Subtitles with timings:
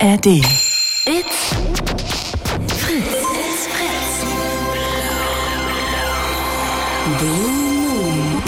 [0.00, 0.26] ARD.
[0.26, 1.54] It's
[2.76, 3.14] Fritz.
[3.34, 4.24] It's Fritz.
[7.18, 8.42] Blue Moon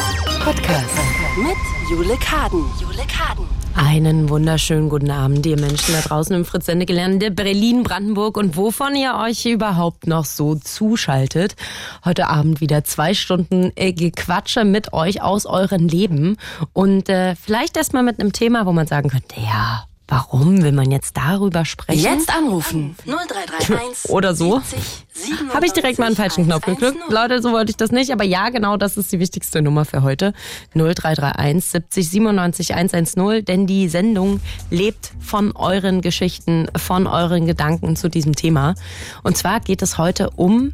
[0.45, 0.95] Podcast.
[1.39, 1.57] mit
[1.91, 2.64] Jule Kaden.
[2.80, 3.48] Jule Kaden.
[3.75, 9.17] Einen wunderschönen guten Abend, ihr Menschen da draußen im Fritz-Sende-Gelände Berlin, Brandenburg und wovon ihr
[9.17, 11.57] euch überhaupt noch so zuschaltet.
[12.05, 16.37] Heute Abend wieder zwei Stunden äh, Gequatsche mit euch aus euren Leben
[16.75, 20.91] und äh, vielleicht erstmal mit einem Thema, wo man sagen könnte, ja, warum will man
[20.91, 22.02] jetzt darüber sprechen?
[22.02, 22.96] Jetzt anrufen.
[23.06, 24.59] 0331 Oder so.
[24.59, 26.98] 70 97 Habe ich direkt mal einen falschen Knopf gedrückt.
[27.01, 27.14] 110.
[27.14, 28.12] Leute, so wollte ich das nicht.
[28.12, 30.34] Aber ja, genau, das ist die wichtigste Nummer für heute.
[30.74, 33.45] 0331 70 97 110.
[33.45, 38.74] Denn die Sendung lebt von euren Geschichten, von euren Gedanken zu diesem Thema.
[39.23, 40.73] Und zwar geht es heute um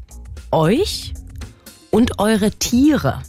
[0.50, 1.12] euch
[1.90, 3.22] und eure Tiere.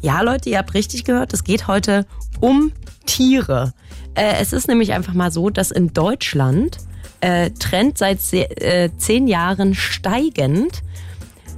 [0.00, 1.34] Ja, Leute, ihr habt richtig gehört.
[1.34, 2.06] Es geht heute
[2.40, 2.72] um
[3.04, 3.74] Tiere.
[4.14, 6.78] Äh, es ist nämlich einfach mal so, dass in Deutschland
[7.20, 10.82] äh, Trend seit se- äh, zehn Jahren steigend.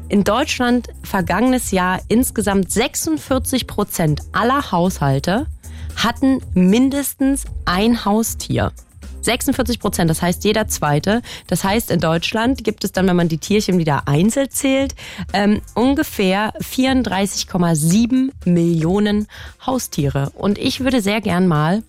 [0.08, 5.46] In Deutschland vergangenes Jahr insgesamt 46 Prozent aller Haushalte
[5.96, 8.72] hatten mindestens ein Haustier.
[9.22, 11.22] 46 Prozent, das heißt jeder zweite.
[11.46, 14.96] Das heißt, in Deutschland gibt es dann, wenn man die Tierchen wieder einzeln zählt,
[15.32, 19.28] ähm, ungefähr 34,7 Millionen
[19.64, 20.30] Haustiere.
[20.34, 21.82] Und ich würde sehr gern mal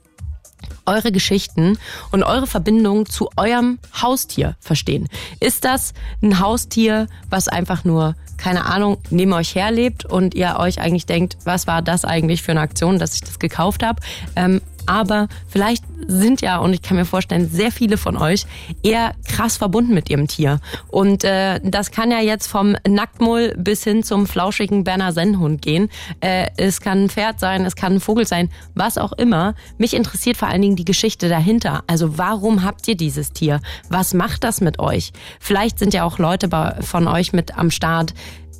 [0.85, 1.77] eure Geschichten
[2.11, 5.07] und eure Verbindung zu eurem Haustier verstehen.
[5.39, 10.79] Ist das ein Haustier, was einfach nur, keine Ahnung, neben euch herlebt und ihr euch
[10.79, 14.01] eigentlich denkt, was war das eigentlich für eine Aktion, dass ich das gekauft habe?
[14.35, 18.45] Ähm, aber vielleicht sind ja, und ich kann mir vorstellen, sehr viele von euch
[18.83, 20.59] eher krass verbunden mit ihrem Tier.
[20.89, 25.89] Und äh, das kann ja jetzt vom Nacktmull bis hin zum flauschigen Berner Sennhund gehen.
[26.19, 29.55] Äh, es kann ein Pferd sein, es kann ein Vogel sein, was auch immer.
[29.77, 31.83] Mich interessiert vor allen Dingen die Geschichte dahinter.
[31.87, 33.61] Also warum habt ihr dieses Tier?
[33.89, 35.13] Was macht das mit euch?
[35.39, 36.49] Vielleicht sind ja auch Leute
[36.81, 38.13] von euch mit am Start,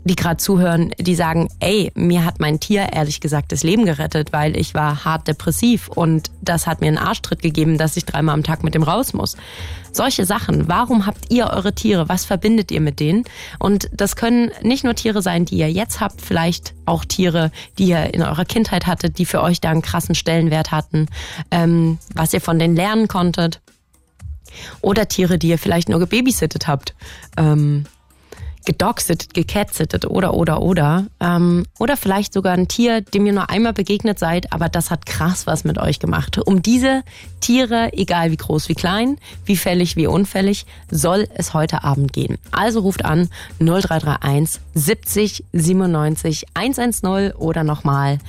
[0.03, 4.33] die gerade zuhören, die sagen, ey, mir hat mein Tier ehrlich gesagt das Leben gerettet,
[4.33, 8.35] weil ich war hart depressiv und das hat mir einen Arschtritt gegeben, dass ich dreimal
[8.35, 9.37] am Tag mit dem raus muss.
[9.91, 10.67] Solche Sachen.
[10.67, 12.09] Warum habt ihr eure Tiere?
[12.09, 13.25] Was verbindet ihr mit denen?
[13.59, 17.85] Und das können nicht nur Tiere sein, die ihr jetzt habt, vielleicht auch Tiere, die
[17.89, 21.07] ihr in eurer Kindheit hattet, die für euch da einen krassen Stellenwert hatten,
[21.51, 23.61] ähm, was ihr von denen lernen konntet.
[24.81, 26.95] Oder Tiere, die ihr vielleicht nur gebabysittet habt.
[27.37, 27.85] Ähm,
[28.65, 33.73] gedogsittet, gecatsittet oder oder oder ähm, oder vielleicht sogar ein Tier, dem ihr nur einmal
[33.73, 36.37] begegnet seid, aber das hat krass was mit euch gemacht.
[36.37, 37.03] Um diese
[37.39, 42.37] Tiere, egal wie groß, wie klein, wie fällig, wie unfällig, soll es heute Abend gehen.
[42.51, 43.29] Also ruft an
[43.59, 48.19] 0331 70 97 110 oder nochmal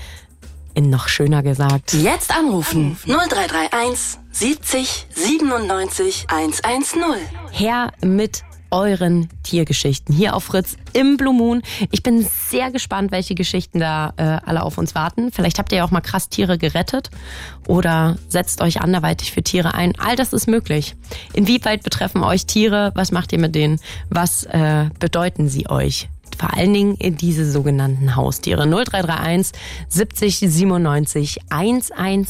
[0.74, 1.94] in noch schöner gesagt.
[1.94, 2.96] Jetzt anrufen.
[3.06, 7.04] 0331 70 97 110.
[7.52, 8.42] her mit
[8.74, 11.62] euren Tiergeschichten hier auf Fritz im Blue Moon.
[11.92, 15.30] Ich bin sehr gespannt, welche Geschichten da äh, alle auf uns warten.
[15.30, 17.10] Vielleicht habt ihr ja auch mal krass Tiere gerettet
[17.68, 19.92] oder setzt euch anderweitig für Tiere ein.
[19.98, 20.96] All das ist möglich.
[21.32, 22.90] Inwieweit betreffen euch Tiere?
[22.96, 23.78] Was macht ihr mit denen?
[24.10, 26.08] Was äh, bedeuten sie euch?
[26.34, 28.66] Vor allen Dingen diese sogenannten Haustiere.
[28.66, 29.52] 0331
[29.88, 32.26] 70 97 110.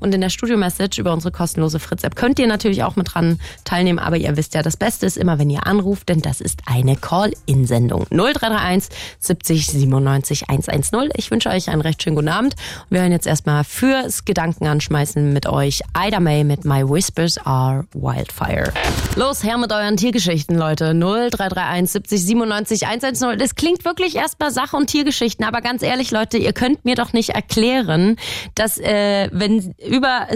[0.00, 3.98] Und in der Studio-Message über unsere kostenlose Fritz-App könnt ihr natürlich auch mit dran teilnehmen.
[3.98, 6.96] Aber ihr wisst ja, das Beste ist immer, wenn ihr anruft, denn das ist eine
[6.96, 8.06] Call-In-Sendung.
[8.10, 11.10] 0331 70 97 110.
[11.16, 12.54] Ich wünsche euch einen recht schönen guten Abend.
[12.90, 18.72] Wir hören jetzt erstmal fürs Gedankenanschmeißen mit euch Ida May mit My Whispers Are Wildfire.
[19.16, 20.94] Los, her mit euren Tiergeschichten, Leute.
[20.94, 23.11] 0331 70 97 110.
[23.12, 27.12] Das klingt wirklich erstmal Sache- und Tiergeschichten, aber ganz ehrlich, Leute, ihr könnt mir doch
[27.12, 28.16] nicht erklären,
[28.54, 30.28] dass äh, wenn über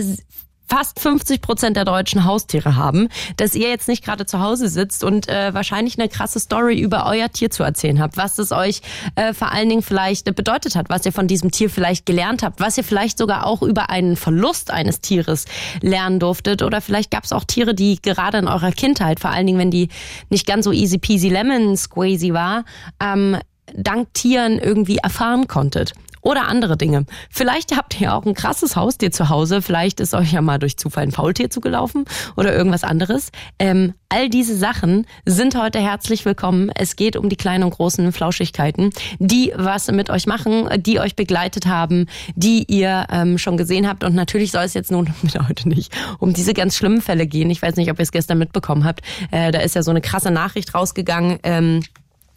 [0.69, 5.04] fast 50 Prozent der Deutschen Haustiere haben, dass ihr jetzt nicht gerade zu Hause sitzt
[5.04, 8.81] und äh, wahrscheinlich eine krasse Story über euer Tier zu erzählen habt, was es euch
[9.15, 12.60] äh, vor allen Dingen vielleicht bedeutet hat, was ihr von diesem Tier vielleicht gelernt habt,
[12.60, 15.45] was ihr vielleicht sogar auch über einen Verlust eines Tieres
[15.80, 19.47] lernen durftet oder vielleicht gab es auch Tiere, die gerade in eurer Kindheit, vor allen
[19.47, 19.89] Dingen wenn die
[20.30, 22.65] nicht ganz so easy peasy lemon squeezy war,
[23.01, 23.39] ähm,
[23.74, 25.92] dank Tieren irgendwie erfahren konntet.
[26.26, 27.06] Oder andere Dinge.
[27.30, 29.62] Vielleicht habt ihr auch ein krasses Haustier zu Hause.
[29.62, 32.04] Vielleicht ist euch ja mal durch Zufall ein Faultier zugelaufen
[32.36, 33.30] oder irgendwas anderes.
[33.60, 36.72] Ähm, all diese Sachen sind heute herzlich willkommen.
[36.74, 38.90] Es geht um die kleinen und großen Flauschigkeiten,
[39.20, 44.02] die was mit euch machen, die euch begleitet haben, die ihr ähm, schon gesehen habt.
[44.02, 45.14] Und natürlich soll es jetzt nun
[45.48, 47.50] heute nicht um diese ganz schlimmen Fälle gehen.
[47.50, 49.02] Ich weiß nicht, ob ihr es gestern mitbekommen habt.
[49.30, 51.38] Äh, da ist ja so eine krasse Nachricht rausgegangen.
[51.44, 51.84] Ähm,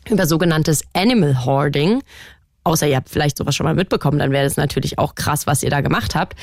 [0.10, 2.02] über sogenanntes Animal Hoarding.
[2.64, 5.64] Außer ihr habt vielleicht sowas schon mal mitbekommen, dann wäre das natürlich auch krass, was
[5.64, 6.36] ihr da gemacht habt.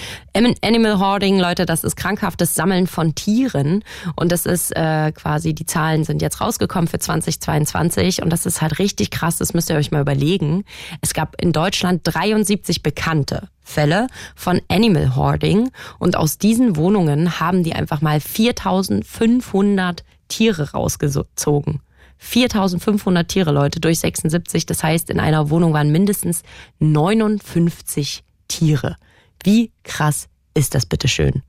[0.63, 3.85] Animal Hoarding, Leute, das ist krankhaftes Sammeln von Tieren.
[4.17, 8.63] Und das ist äh, quasi, die Zahlen sind jetzt rausgekommen für 2022 und das ist
[8.63, 10.65] halt richtig krass, das müsst ihr euch mal überlegen.
[11.01, 17.63] Es gab in Deutschland 73 bekannte Fälle von Animal Hoarding und aus diesen Wohnungen haben
[17.63, 21.81] die einfach mal 4500 Tiere rausgezogen.
[22.19, 24.67] 4500 Tiere, Leute, durch 76.
[24.67, 26.43] Das heißt, in einer Wohnung waren mindestens
[26.79, 28.97] 59 Tiere.
[29.43, 31.43] Wie krass ist das bitte schön?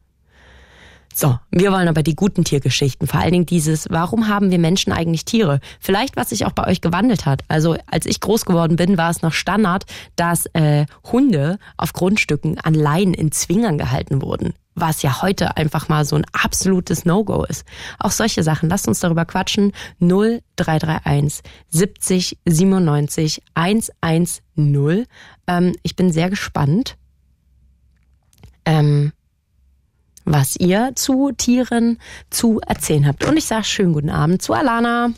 [1.19, 4.94] So, wir wollen aber die guten Tiergeschichten, vor allen Dingen dieses, warum haben wir Menschen
[4.94, 5.62] eigentlich Tiere?
[5.80, 7.42] Vielleicht, was sich auch bei euch gewandelt hat.
[7.48, 9.86] Also als ich groß geworden bin, war es noch Standard,
[10.16, 15.90] dass äh, Hunde auf Grundstücken an Leinen in Zwingern gehalten wurden was ja heute einfach
[15.90, 17.66] mal so ein absolutes No-Go ist.
[17.98, 19.72] Auch solche Sachen, lasst uns darüber quatschen.
[20.00, 25.08] 0331 70 97 110.
[25.48, 26.96] Ähm, ich bin sehr gespannt,
[28.66, 29.14] ähm,
[30.27, 33.25] was ihr zu Tieren zu erzählen habt.
[33.25, 35.13] Und ich sage schönen guten Abend zu Alana.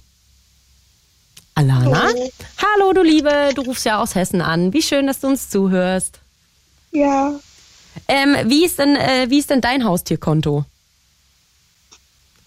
[1.55, 2.03] Alana?
[2.03, 2.31] Hallo.
[2.57, 4.71] Hallo, du Liebe, du rufst ja aus Hessen an.
[4.71, 6.19] Wie schön, dass du uns zuhörst.
[6.91, 7.33] Ja.
[8.07, 10.65] Ähm, wie, ist denn, äh, wie ist denn dein Haustierkonto?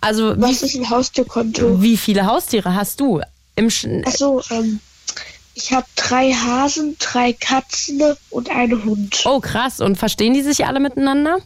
[0.00, 1.82] Also, Was wie, ist ein Haustierkonto?
[1.82, 3.20] Wie viele Haustiere hast du?
[3.54, 3.66] Im
[4.06, 4.80] Achso, ähm,
[5.54, 8.00] ich habe drei Hasen, drei Katzen
[8.30, 9.22] und einen Hund.
[9.26, 9.80] Oh, krass.
[9.80, 11.38] Und verstehen die sich alle miteinander?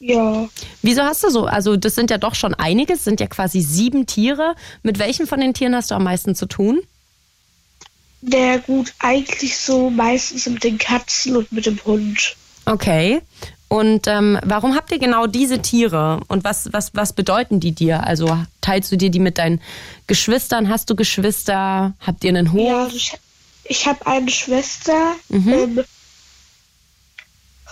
[0.00, 0.48] Ja.
[0.82, 1.44] Wieso hast du so?
[1.44, 4.54] Also, das sind ja doch schon einige, es sind ja quasi sieben Tiere.
[4.82, 6.80] Mit welchen von den Tieren hast du am meisten zu tun?
[8.22, 12.36] Der gut, eigentlich so meistens mit den Katzen und mit dem Hund.
[12.64, 13.20] Okay.
[13.68, 18.04] Und ähm, warum habt ihr genau diese Tiere und was, was, was bedeuten die dir?
[18.04, 19.60] Also teilst du dir die mit deinen
[20.06, 20.68] Geschwistern?
[20.68, 21.94] Hast du Geschwister?
[22.00, 22.68] Habt ihr einen Hof?
[22.68, 23.12] Ja, ich,
[23.64, 25.14] ich habe eine Schwester.
[25.28, 25.52] Mhm.
[25.52, 25.84] Ähm,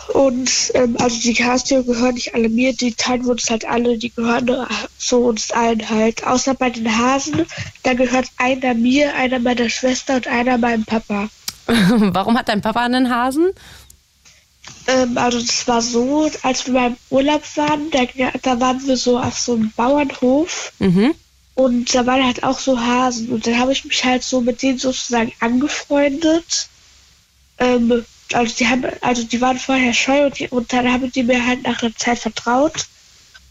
[0.09, 3.99] und ähm, also die Haustiere gehören nicht alle mir, die teilen wir uns halt alle,
[3.99, 4.67] die gehören
[4.97, 6.27] so uns allen halt.
[6.27, 7.47] Außer bei den Hasen,
[7.83, 11.29] da gehört einer mir, einer meiner Schwester und einer meinem Papa.
[11.67, 13.51] Warum hat dein Papa einen Hasen?
[14.87, 18.01] Ähm, also das war so, als wir beim Urlaub waren, da,
[18.43, 21.15] da waren wir so auf so einem Bauernhof mhm.
[21.55, 24.63] und da waren halt auch so Hasen und dann habe ich mich halt so mit
[24.63, 26.69] denen sozusagen angefreundet.
[27.59, 31.23] Ähm, also die haben, also die waren vorher scheu und, die, und dann haben die
[31.23, 32.87] mir halt nach einer Zeit vertraut.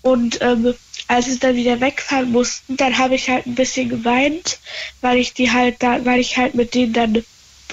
[0.01, 0.73] Und ähm,
[1.07, 4.59] als sie dann wieder wegfahren mussten, dann habe ich halt ein bisschen geweint,
[5.01, 7.23] weil ich die halt da, weil ich halt mit denen dann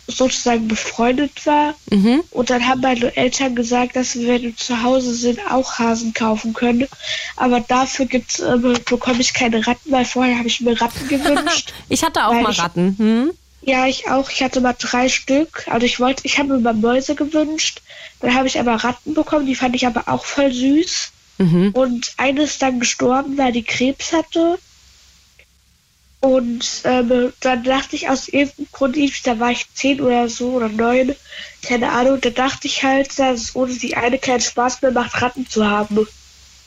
[0.06, 1.74] sozusagen befreundet war.
[1.90, 2.22] Mhm.
[2.30, 6.12] Und dann haben meine Eltern gesagt, dass wir, wenn wir zu Hause sind, auch Hasen
[6.12, 6.86] kaufen können.
[7.36, 11.72] Aber dafür gibt's, äh, bekomme ich keine Ratten, weil vorher habe ich mir Ratten gewünscht.
[11.88, 12.94] ich hatte auch mal ich, Ratten.
[12.98, 13.30] Hm?
[13.66, 14.30] Ja, ich auch.
[14.30, 15.66] Ich hatte mal drei Stück.
[15.68, 17.80] Also ich wollte, ich habe mir mal Mäuse gewünscht.
[18.20, 21.12] Dann habe ich aber Ratten bekommen, die fand ich aber auch voll süß.
[21.38, 21.70] Mhm.
[21.72, 24.58] Und eine ist dann gestorben, weil die Krebs hatte.
[26.20, 28.96] Und ähm, dann dachte ich aus irgendeinem Grund,
[29.26, 31.14] da war ich zehn oder so oder neun,
[31.62, 35.20] keine Ahnung, da dachte ich halt, dass es ohne die eine keinen Spaß mehr macht,
[35.20, 36.06] Ratten zu haben.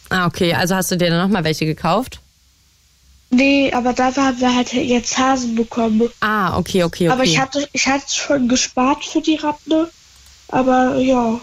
[0.10, 0.54] Ah, okay.
[0.54, 2.20] Also hast du dir dann nochmal welche gekauft?
[3.30, 6.10] Nee, aber dafür haben wir halt jetzt Hasen bekommen.
[6.22, 7.10] Ah, okay, okay, okay.
[7.10, 9.88] Aber ich hatte, ich hatte schon gespart für die Ratten.
[10.48, 11.40] Aber ja.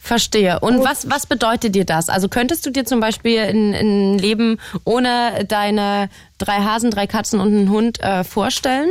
[0.00, 0.60] Verstehe.
[0.60, 2.10] Und was, was bedeutet dir das?
[2.10, 7.40] Also könntest du dir zum Beispiel ein, ein Leben ohne deine drei Hasen, drei Katzen
[7.40, 8.90] und einen Hund äh, vorstellen?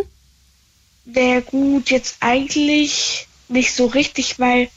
[1.06, 4.70] Sehr gut, jetzt eigentlich nicht so richtig, weil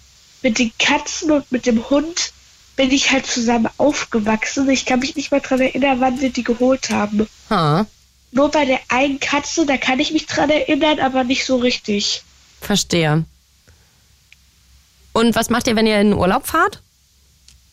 [0.42, 2.32] mit den Katzen und mit dem Hund
[2.76, 4.68] bin ich halt zusammen aufgewachsen.
[4.68, 7.26] Ich kann mich nicht mal dran erinnern, wann wir die geholt haben.
[7.50, 7.87] Ha.
[8.33, 12.23] Nur bei der einen Katze, da kann ich mich dran erinnern, aber nicht so richtig.
[12.61, 13.25] Verstehe.
[15.12, 16.83] Und was macht ihr, wenn ihr in den Urlaub fahrt?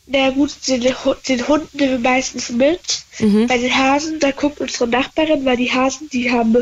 [0.06, 0.82] Na gut, den,
[1.28, 3.04] den Hund nehmen wir meistens mit.
[3.20, 3.48] Mhm.
[3.48, 6.56] Bei den Hasen, da guckt unsere Nachbarin, weil die Hasen, die haben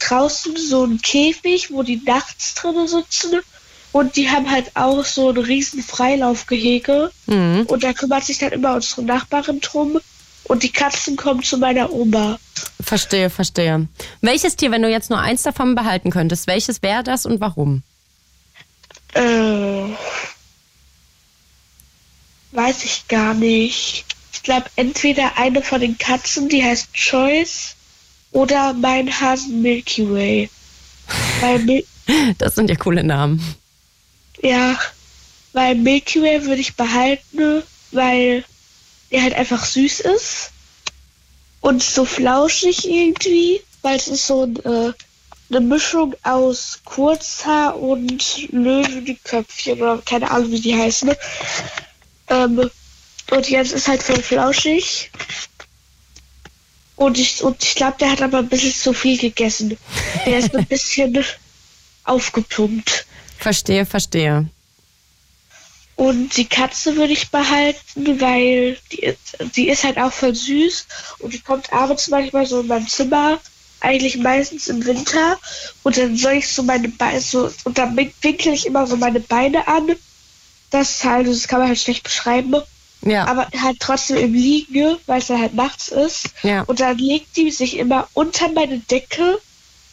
[0.00, 3.40] draußen so einen Käfig, wo die nachts drinnen sitzen.
[3.92, 7.10] Und die haben halt auch so ein riesen Freilaufgehege.
[7.26, 7.64] Mhm.
[7.66, 10.00] Und da kümmert sich dann immer unsere Nachbarin drum.
[10.44, 12.38] Und die Katzen kommen zu meiner Oma.
[12.80, 13.88] Verstehe, verstehe.
[14.20, 17.82] Welches Tier, wenn du jetzt nur eins davon behalten könntest, welches wäre das und warum?
[19.14, 19.84] Äh,
[22.52, 24.04] weiß ich gar nicht.
[24.32, 27.76] Ich glaube, entweder eine von den Katzen, die heißt Choice,
[28.32, 30.50] oder mein Hasen Milky Way.
[31.64, 31.84] Mil
[32.38, 33.42] das sind ja coole Namen.
[34.42, 34.78] Ja,
[35.52, 38.44] weil Milky Way würde ich behalten, weil
[39.10, 40.50] er halt einfach süß ist
[41.60, 44.92] und so flauschig irgendwie, weil es ist so äh,
[45.50, 51.12] eine Mischung aus Kurzhaar und Löwenköpfchen oder keine Ahnung, wie die heißen.
[52.28, 52.70] Ähm,
[53.30, 55.10] und jetzt ist halt voll flauschig.
[56.96, 59.76] Und ich, und ich glaube, der hat aber ein bisschen zu viel gegessen.
[60.26, 61.24] Der ist ein bisschen
[62.04, 63.06] aufgepumpt.
[63.40, 64.46] Verstehe, verstehe.
[65.96, 69.14] Und die Katze würde ich behalten, weil die,
[69.54, 70.86] die ist halt auch voll süß
[71.18, 73.38] und die kommt abends manchmal so in mein Zimmer,
[73.80, 75.38] eigentlich meistens im Winter.
[75.82, 79.20] Und dann soll ich so meine Beine so, und dann winkle ich immer so meine
[79.20, 79.96] Beine an.
[80.70, 82.56] Das halt, das kann man halt schlecht beschreiben.
[83.02, 83.26] Ja.
[83.26, 86.28] Aber halt trotzdem im Liegen, weil es dann halt nachts ist.
[86.42, 86.62] Ja.
[86.62, 89.40] Und dann legt die sich immer unter meine Decke,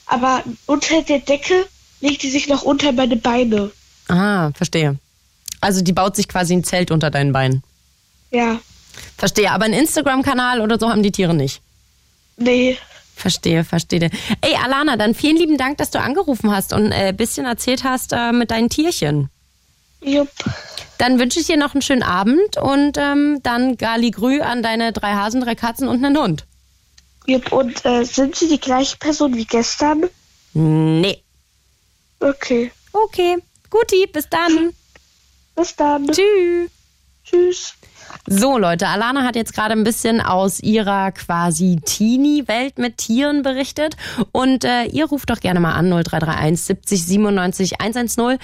[0.06, 1.68] aber unter der Decke
[2.02, 3.72] legt die sich noch unter meine Beine.
[4.08, 4.98] Ah, verstehe.
[5.62, 7.64] Also die baut sich quasi ein Zelt unter deinen Beinen.
[8.32, 8.60] Ja.
[9.18, 9.52] Verstehe.
[9.52, 11.62] Aber einen Instagram-Kanal oder so haben die Tiere nicht.
[12.38, 12.78] Nee.
[13.16, 14.12] Verstehe, verstehe.
[14.42, 17.84] Ey, Alana, dann vielen lieben Dank, dass du angerufen hast und ein äh, bisschen erzählt
[17.84, 19.30] hast äh, mit deinen Tierchen.
[20.02, 20.30] Jupp.
[21.00, 24.94] Dann wünsche ich dir noch einen schönen Abend und ähm, dann Gali Grü an deine
[24.94, 26.46] drei Hasen, drei Katzen und einen Hund.
[27.26, 30.06] Jupp, und äh, sind sie die gleiche Person wie gestern?
[30.54, 31.24] Nee.
[32.20, 32.72] Okay.
[32.94, 33.38] Okay.
[33.70, 34.74] Guti, bis dann.
[35.56, 36.08] Bis dann.
[36.08, 36.72] Tschüss.
[37.24, 37.74] Tschüss.
[38.30, 43.96] So, Leute, Alana hat jetzt gerade ein bisschen aus ihrer quasi Teenie-Welt mit Tieren berichtet.
[44.34, 48.38] Und äh, ihr ruft doch gerne mal an 0331 70 97 110, äh,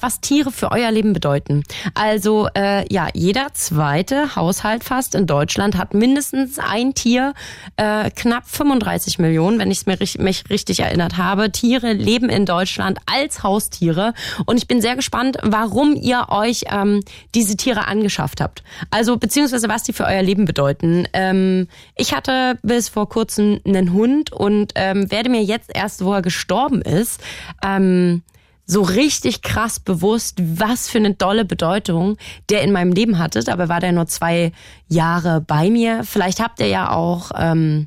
[0.00, 1.62] was Tiere für euer Leben bedeuten.
[1.94, 7.32] Also, äh, ja, jeder zweite Haushalt fast in Deutschland hat mindestens ein Tier,
[7.76, 11.52] äh, knapp 35 Millionen, wenn ich mir mich richtig erinnert habe.
[11.52, 14.14] Tiere leben in Deutschland als Haustiere.
[14.46, 17.04] Und ich bin sehr gespannt, warum ihr euch ähm,
[17.36, 18.64] diese Tiere angeschafft habt.
[18.90, 21.06] Also beziehungsweise was die für euer Leben bedeuten.
[21.12, 26.14] Ähm, ich hatte bis vor kurzem einen Hund und ähm, werde mir jetzt erst, wo
[26.14, 27.20] er gestorben ist,
[27.62, 28.22] ähm,
[28.64, 32.16] so richtig krass bewusst, was für eine dolle Bedeutung
[32.48, 33.44] der in meinem Leben hatte.
[33.44, 34.52] Dabei war der nur zwei
[34.88, 36.04] Jahre bei mir.
[36.04, 37.86] Vielleicht habt ihr ja auch ähm,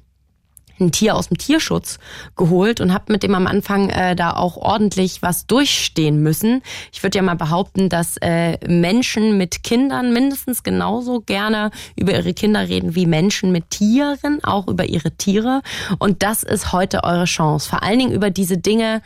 [0.82, 2.00] ein Tier aus dem Tierschutz
[2.36, 6.62] geholt und habe mit dem am Anfang äh, da auch ordentlich was durchstehen müssen.
[6.92, 12.34] Ich würde ja mal behaupten, dass äh, Menschen mit Kindern mindestens genauso gerne über ihre
[12.34, 15.62] Kinder reden wie Menschen mit Tieren, auch über ihre Tiere.
[16.00, 17.70] Und das ist heute eure Chance.
[17.70, 19.02] Vor allen Dingen über diese Dinge,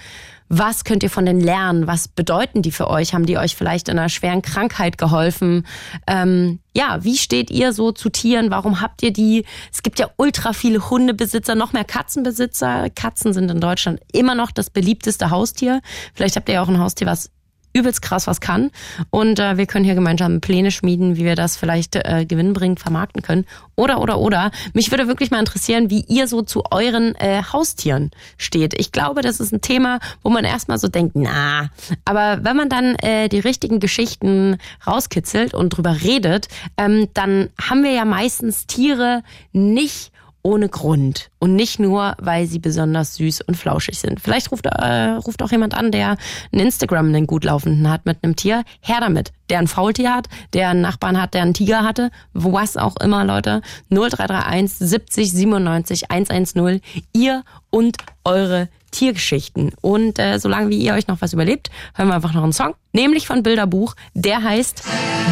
[0.47, 1.87] was könnt ihr von denen lernen?
[1.87, 3.13] Was bedeuten die für euch?
[3.13, 5.65] Haben die euch vielleicht in einer schweren Krankheit geholfen?
[6.07, 8.51] Ähm, ja, wie steht ihr so zu Tieren?
[8.51, 9.45] Warum habt ihr die?
[9.71, 12.89] Es gibt ja ultra viele Hundebesitzer, noch mehr Katzenbesitzer.
[12.91, 15.81] Katzen sind in Deutschland immer noch das beliebteste Haustier.
[16.13, 17.31] Vielleicht habt ihr ja auch ein Haustier, was
[17.75, 18.71] übelst krass was kann.
[19.09, 23.21] Und äh, wir können hier gemeinsam Pläne schmieden, wie wir das vielleicht äh, gewinnbringend vermarkten
[23.21, 23.45] können.
[23.75, 24.51] Oder, oder, oder.
[24.73, 28.73] Mich würde wirklich mal interessieren, wie ihr so zu euren äh, Haustieren steht.
[28.79, 31.69] Ich glaube, das ist ein Thema, wo man erstmal so denkt, na,
[32.05, 37.83] aber wenn man dann äh, die richtigen Geschichten rauskitzelt und drüber redet, ähm, dann haben
[37.83, 40.11] wir ja meistens Tiere nicht
[40.45, 44.21] ohne Grund und nicht nur, weil sie besonders süß und flauschig sind.
[44.21, 46.17] Vielleicht ruft, äh, ruft auch jemand an, der
[46.53, 48.63] ein Instagram einen gut laufenden hat mit einem Tier.
[48.79, 49.33] Her damit.
[49.49, 53.25] Der ein Faultier hat, der einen Nachbarn hat, der einen Tiger hatte, was auch immer,
[53.25, 53.61] Leute.
[53.89, 56.81] 0331 70 97 110.
[57.13, 59.71] Ihr und eure Tiergeschichten.
[59.81, 62.75] Und äh, solange wie ihr euch noch was überlebt, hören wir einfach noch einen Song,
[62.93, 63.95] nämlich von Bilderbuch.
[64.13, 64.83] Der heißt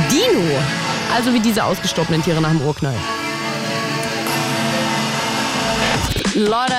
[0.10, 0.60] Dino.
[1.16, 2.96] Also wie diese ausgestorbenen Tiere nach dem Urknall.
[6.36, 6.74] Leute,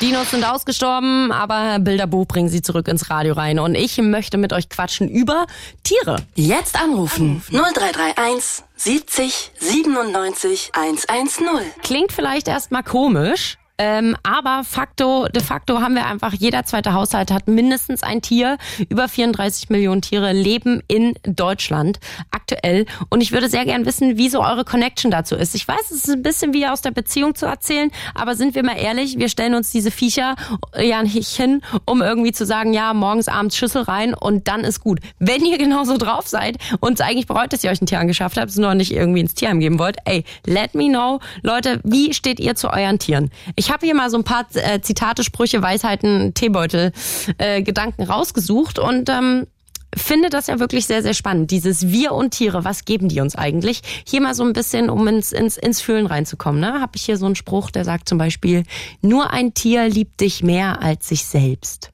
[0.00, 3.58] Dinos sind ausgestorben, aber Bilderbuch bringen sie zurück ins Radio rein.
[3.58, 5.46] Und ich möchte mit euch quatschen über
[5.82, 6.16] Tiere.
[6.36, 11.46] Jetzt anrufen 0331 70 97 110.
[11.82, 13.58] Klingt vielleicht erstmal komisch.
[13.84, 18.56] Ähm, aber facto, de facto haben wir einfach, jeder zweite Haushalt hat mindestens ein Tier.
[18.88, 21.98] Über 34 Millionen Tiere leben in Deutschland
[22.30, 22.86] aktuell.
[23.08, 25.56] Und ich würde sehr gern wissen, wie so eure Connection dazu ist.
[25.56, 28.62] Ich weiß, es ist ein bisschen wie aus der Beziehung zu erzählen, aber sind wir
[28.62, 30.36] mal ehrlich, wir stellen uns diese Viecher
[30.80, 34.78] ja nicht hin, um irgendwie zu sagen, ja, morgens, abends Schüssel rein und dann ist
[34.78, 35.00] gut.
[35.18, 38.50] Wenn ihr genauso drauf seid und eigentlich bereut, dass ihr euch ein Tier angeschafft habt,
[38.50, 41.18] es nur nicht irgendwie ins Tierheim geben wollt, ey, let me know.
[41.42, 43.32] Leute, wie steht ihr zu euren Tieren?
[43.56, 46.92] Ich habe hier mal so ein paar äh, Zitate, Sprüche, Weisheiten, Teebeutel,
[47.38, 49.46] äh, Gedanken rausgesucht und ähm,
[49.94, 51.50] finde das ja wirklich sehr, sehr spannend.
[51.50, 53.82] Dieses Wir und Tiere, was geben die uns eigentlich?
[54.06, 56.60] Hier mal so ein bisschen, um ins, ins, ins Fühlen reinzukommen.
[56.60, 56.80] Ne?
[56.80, 58.64] Habe ich hier so einen Spruch, der sagt zum Beispiel,
[59.00, 61.90] nur ein Tier liebt dich mehr als sich selbst.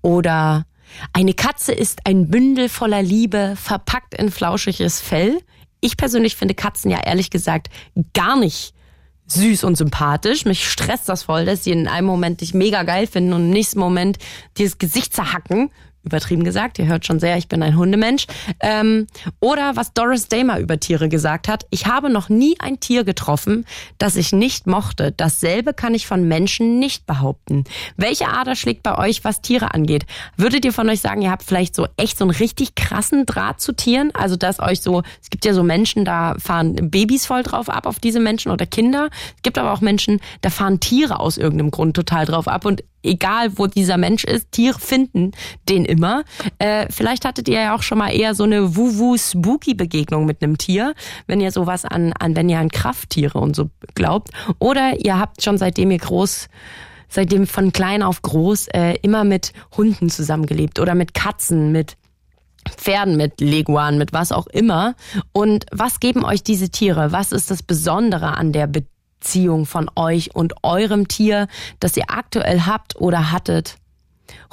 [0.00, 0.64] Oder
[1.12, 5.38] eine Katze ist ein Bündel voller Liebe, verpackt in flauschiges Fell.
[5.80, 7.68] Ich persönlich finde Katzen ja ehrlich gesagt
[8.14, 8.74] gar nicht
[9.28, 10.44] süß und sympathisch.
[10.44, 13.50] Mich stresst das voll, dass sie in einem Moment dich mega geil finden und im
[13.50, 14.18] nächsten Moment
[14.56, 15.70] dir das Gesicht zerhacken
[16.08, 18.26] übertrieben gesagt, ihr hört schon sehr, ich bin ein Hundemensch.
[18.60, 19.06] Ähm,
[19.40, 23.04] oder was Doris Day mal über Tiere gesagt hat, ich habe noch nie ein Tier
[23.04, 23.66] getroffen,
[23.98, 25.12] das ich nicht mochte.
[25.12, 27.64] Dasselbe kann ich von Menschen nicht behaupten.
[27.96, 30.06] Welche Ader schlägt bei euch, was Tiere angeht?
[30.36, 33.60] Würdet ihr von euch sagen, ihr habt vielleicht so echt so einen richtig krassen Draht
[33.60, 34.10] zu Tieren?
[34.14, 37.86] Also dass euch so, es gibt ja so Menschen, da fahren Babys voll drauf ab
[37.86, 39.10] auf diese Menschen oder Kinder.
[39.36, 42.82] Es gibt aber auch Menschen, da fahren Tiere aus irgendeinem Grund total drauf ab und
[43.02, 45.32] egal wo dieser Mensch ist, Tiere finden
[45.68, 46.24] den immer.
[46.58, 50.94] Äh, vielleicht hattet ihr ja auch schon mal eher so eine Wuwu-Spooky-Begegnung mit einem Tier,
[51.26, 54.30] wenn ihr sowas an, an, wenn ihr an Krafttiere und so glaubt.
[54.58, 56.48] Oder ihr habt schon seitdem ihr groß
[57.10, 61.96] seitdem von klein auf groß äh, immer mit Hunden zusammengelebt oder mit Katzen, mit
[62.68, 64.94] Pferden, mit Leguan, mit was auch immer.
[65.32, 67.12] Und was geben euch diese Tiere?
[67.12, 68.97] Was ist das Besondere an der Beziehung?
[69.20, 71.48] Beziehung von euch und eurem Tier,
[71.80, 73.76] das ihr aktuell habt oder hattet.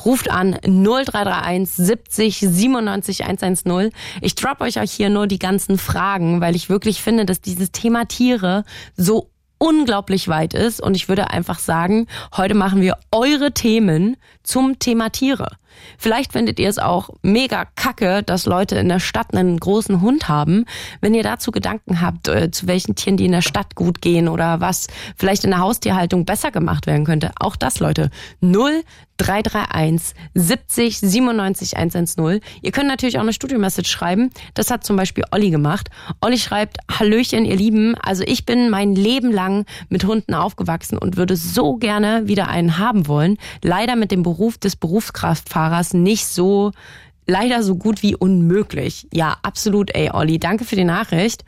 [0.04, 3.92] Ruft an 0331 70 97 110.
[4.22, 7.72] Ich drop euch euch hier nur die ganzen Fragen, weil ich wirklich finde, dass dieses
[7.72, 8.64] Thema Tiere
[8.96, 14.80] so unglaublich weit ist und ich würde einfach sagen, heute machen wir eure Themen zum
[14.80, 15.58] Thema Tiere.
[15.98, 20.28] Vielleicht findet ihr es auch mega kacke, dass Leute in der Stadt einen großen Hund
[20.28, 20.66] haben.
[21.02, 24.28] Wenn ihr dazu Gedanken habt, äh, zu welchen Tieren die in der Stadt gut gehen
[24.28, 28.10] oder was vielleicht in der Haustierhaltung besser gemacht werden könnte, auch das, Leute.
[28.42, 28.84] 0
[29.18, 32.42] 331 70 97 110.
[32.62, 34.30] Ihr könnt natürlich auch eine Studio-Message schreiben.
[34.54, 35.90] Das hat zum Beispiel Olli gemacht.
[36.22, 37.96] Olli schreibt, Hallöchen, ihr Lieben.
[37.96, 42.78] Also ich bin mein Leben lang mit Hunden aufgewachsen und würde so gerne wieder einen
[42.78, 43.38] haben wollen.
[43.64, 46.72] Leider mit dem Beruf des Berufskraftfahrers nicht so,
[47.28, 49.08] leider so gut wie unmöglich.
[49.14, 50.40] Ja, absolut, ey, Olli.
[50.40, 51.44] Danke für die Nachricht.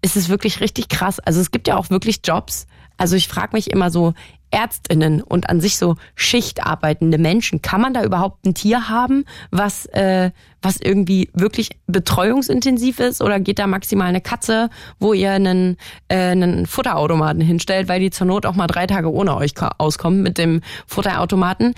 [0.00, 1.18] Es ist wirklich richtig krass.
[1.20, 2.66] Also es gibt ja auch wirklich Jobs.
[2.98, 4.12] Also ich frage mich immer so,
[4.50, 9.86] Ärztinnen und an sich so schichtarbeitende Menschen, kann man da überhaupt ein Tier haben, was,
[9.86, 10.30] äh,
[10.62, 13.20] was irgendwie wirklich betreuungsintensiv ist?
[13.20, 15.76] Oder geht da maximal eine Katze, wo ihr einen,
[16.08, 20.22] äh, einen Futterautomaten hinstellt, weil die zur Not auch mal drei Tage ohne euch auskommt
[20.22, 21.74] mit dem Futterautomaten?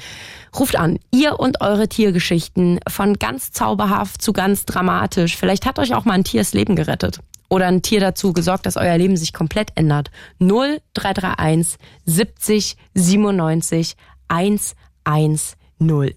[0.58, 5.36] Ruft an, ihr und eure Tiergeschichten von ganz zauberhaft zu ganz dramatisch.
[5.36, 8.64] Vielleicht hat euch auch mal ein Tier das Leben gerettet oder ein Tier dazu gesorgt,
[8.64, 10.10] dass euer Leben sich komplett ändert.
[10.38, 13.96] 0331 70 97
[14.28, 15.56] 110.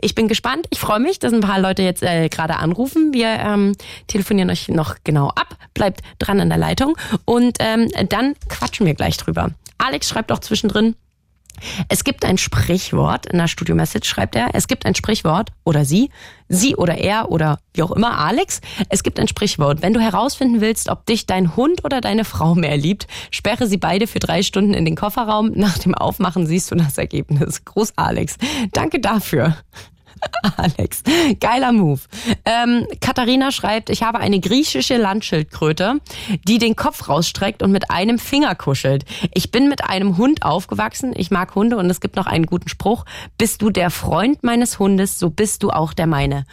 [0.02, 0.67] Ich bin gespannt.
[0.69, 3.13] Ich freue mich, dass ein paar Leute jetzt äh, gerade anrufen.
[3.13, 3.76] Wir ähm,
[4.08, 5.56] telefonieren euch noch genau ab.
[5.74, 9.52] Bleibt dran an der Leitung und ähm, dann quatschen wir gleich drüber.
[9.78, 10.96] Alex schreibt auch zwischendrin,
[11.89, 16.10] es gibt ein Sprichwort, in der Studio-Message schreibt er, es gibt ein Sprichwort, oder sie,
[16.49, 19.82] sie oder er oder wie auch immer, Alex, es gibt ein Sprichwort.
[19.82, 23.78] Wenn du herausfinden willst, ob dich dein Hund oder deine Frau mehr liebt, sperre sie
[23.78, 25.52] beide für drei Stunden in den Kofferraum.
[25.56, 27.65] Nach dem Aufmachen siehst du das Ergebnis.
[27.65, 28.38] Groß Alex.
[28.71, 29.58] Danke dafür.
[30.58, 31.04] Alex,
[31.39, 32.02] geiler Move.
[32.45, 35.99] Ähm, Katharina schreibt, ich habe eine griechische Landschildkröte,
[36.47, 39.06] die den Kopf rausstreckt und mit einem Finger kuschelt.
[39.34, 41.13] Ich bin mit einem Hund aufgewachsen.
[41.15, 43.06] Ich mag Hunde und es gibt noch einen guten Spruch.
[43.38, 46.45] Bist du der Freund meines Hundes, so bist du auch der meine.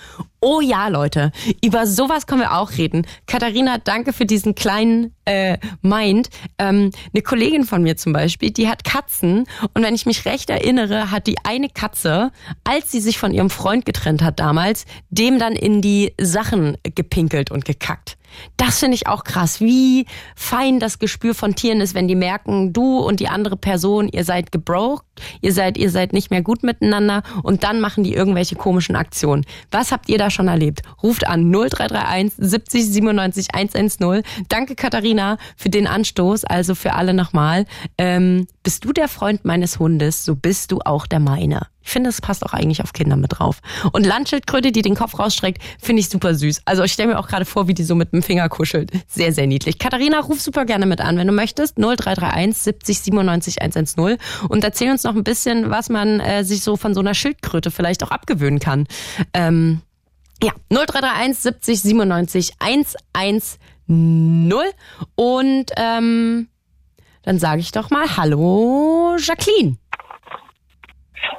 [0.42, 3.06] Oh ja, Leute, über sowas können wir auch reden.
[3.26, 6.30] Katharina, danke für diesen kleinen äh, Mind.
[6.58, 10.48] Ähm, eine Kollegin von mir zum Beispiel, die hat Katzen und wenn ich mich recht
[10.48, 12.32] erinnere, hat die eine Katze,
[12.64, 17.50] als sie sich von ihrem Freund getrennt hat damals, dem dann in die Sachen gepinkelt
[17.50, 18.16] und gekackt.
[18.56, 22.72] Das finde ich auch krass, wie fein das Gespür von Tieren ist, wenn die merken,
[22.72, 25.04] du und die andere Person, ihr seid gebroke,
[25.40, 29.44] ihr seid, ihr seid nicht mehr gut miteinander und dann machen die irgendwelche komischen Aktionen.
[29.70, 30.82] Was habt ihr da schon erlebt?
[31.02, 34.22] Ruft an 0331 70 97 110.
[34.48, 37.66] Danke Katharina für den Anstoß, also für alle nochmal.
[37.98, 41.66] Ähm, bist du der Freund meines Hundes, so bist du auch der meine.
[41.82, 43.60] Ich finde, es passt auch eigentlich auf Kinder mit drauf.
[43.92, 46.62] Und Landschildkröte, die den Kopf rausstreckt, finde ich super süß.
[46.64, 48.90] Also ich stelle mir auch gerade vor, wie die so mit dem Finger kuschelt.
[49.08, 49.78] Sehr, sehr niedlich.
[49.78, 51.78] Katharina, ruf super gerne mit an, wenn du möchtest.
[51.78, 56.76] 0331 70 97 110 und erzähl uns noch ein bisschen, was man äh, sich so
[56.76, 58.86] von so einer Schildkröte vielleicht auch abgewöhnen kann.
[59.32, 59.80] Ähm,
[60.42, 63.48] ja, 0331 70 97 110
[65.16, 66.48] und ähm,
[67.22, 69.76] dann sage ich doch mal Hallo, Jacqueline.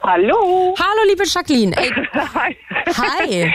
[0.04, 0.76] Hallo.
[0.78, 1.76] Hallo, liebe Jacqueline.
[1.78, 1.92] Ey.
[2.14, 2.58] Hi.
[2.88, 3.54] Hi.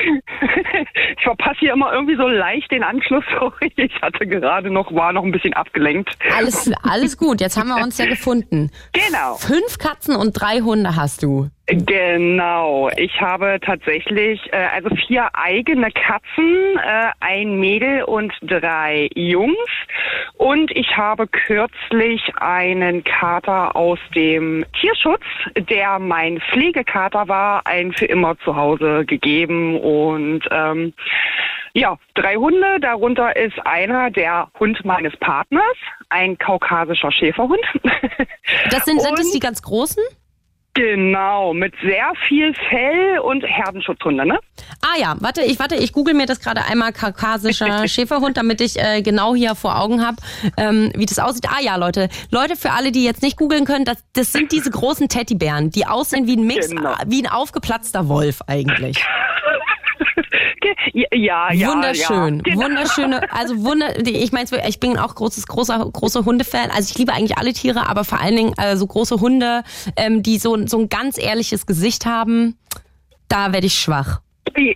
[1.17, 3.25] Ich verpasse hier immer irgendwie so leicht den Anschluss.
[3.39, 6.17] Sorry, ich hatte gerade noch, war noch ein bisschen abgelenkt.
[6.37, 7.41] Alles, alles gut.
[7.41, 8.71] Jetzt haben wir uns ja gefunden.
[8.93, 9.35] Genau.
[9.37, 11.49] Fünf Katzen und drei Hunde hast du.
[11.68, 19.57] Genau, ich habe tatsächlich äh, also vier eigene Katzen, äh, ein Mädel und drei Jungs
[20.37, 25.24] Und ich habe kürzlich einen Kater aus dem Tierschutz,
[25.57, 29.81] der mein Pflegekater war, ein für immer zu Hause gegeben.
[29.81, 30.92] Und ähm,
[31.72, 32.79] ja, drei Hunde.
[32.81, 35.76] Darunter ist einer der Hund meines Partners,
[36.11, 37.64] ein kaukasischer Schäferhund.
[38.70, 40.02] Das sind, sind es die ganz großen?
[40.77, 44.39] Genau, mit sehr viel Fell und Herdenschutzhunde, ne?
[44.83, 48.79] Ah ja, warte, ich warte, ich google mir das gerade einmal kaukasischer Schäferhund, damit ich
[48.79, 50.19] äh, genau hier vor Augen habe,
[50.59, 51.47] ähm, wie das aussieht.
[51.49, 54.71] Ah ja, Leute, Leute, für alle, die jetzt nicht googeln können, das, das sind diese
[54.71, 56.93] großen Teddybären, die aussehen wie ein Mix, genau.
[57.07, 59.03] wie ein aufgeplatzter Wolf eigentlich.
[61.13, 62.65] Ja, ja, Wunderschön, ja, genau.
[62.65, 66.71] wunderschöne, also wunder, ich meine, ich bin auch großes, großer, großer Hundefan.
[66.71, 69.63] Also ich liebe eigentlich alle Tiere, aber vor allen Dingen äh, so große Hunde,
[69.97, 72.57] ähm, die so, so ein ganz ehrliches Gesicht haben,
[73.29, 74.21] da werde ich schwach.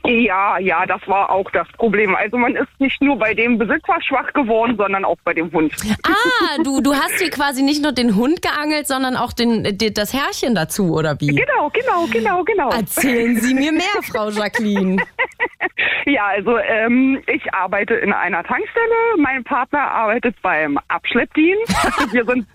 [0.05, 2.15] Ja, ja, das war auch das Problem.
[2.15, 5.73] Also man ist nicht nur bei dem Besitzer schwach geworden, sondern auch bei dem Hund.
[6.03, 10.13] Ah, du, du hast hier quasi nicht nur den Hund geangelt, sondern auch den, das
[10.13, 11.29] Herrchen dazu, oder wie?
[11.29, 12.71] Genau, genau, genau, genau.
[12.71, 15.03] Erzählen Sie mir mehr, Frau Jacqueline.
[16.07, 18.95] Ja, also ähm, ich arbeite in einer Tankstelle.
[19.19, 22.13] Mein Partner arbeitet beim Abschleppdienst.
[22.13, 22.47] Wir sind,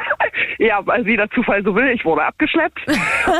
[0.58, 2.86] ja, weil wie der Zufall so will, ich wurde abgeschleppt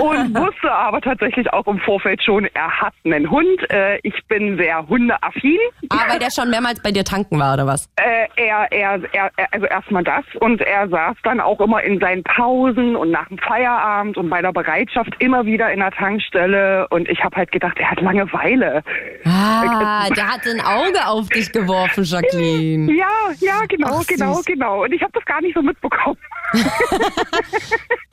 [0.01, 3.71] und wusste aber tatsächlich auch im Vorfeld schon, er hat einen Hund.
[3.71, 5.59] Äh, ich bin sehr hundeaffin.
[5.91, 7.89] Ah, weil der schon mehrmals bei dir tanken war oder was?
[7.97, 12.23] Äh, er, er, er, also erstmal das und er saß dann auch immer in seinen
[12.23, 17.09] Pausen und nach dem Feierabend und bei der Bereitschaft immer wieder in der Tankstelle und
[17.09, 18.83] ich habe halt gedacht, er hat Langeweile.
[19.25, 22.93] Ah, der hat ein Auge auf dich geworfen, Jacqueline.
[22.99, 23.07] Ja,
[23.39, 24.83] ja, genau, Ach, genau, genau.
[24.83, 26.19] Und ich habe das gar nicht so mitbekommen.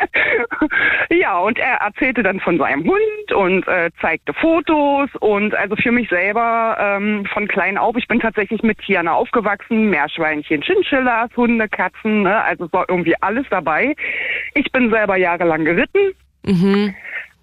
[1.09, 4.75] ja, und er erzählte dann von seinem Hund und äh, zeigte Fotos
[5.19, 9.89] und also für mich selber ähm, von klein auf, ich bin tatsächlich mit Tieren aufgewachsen,
[9.89, 12.43] Meerschweinchen, Chinchillas, Hunde, Katzen, ne?
[12.43, 13.95] also es war irgendwie alles dabei.
[14.53, 16.13] Ich bin selber jahrelang geritten.
[16.43, 16.95] Mhm.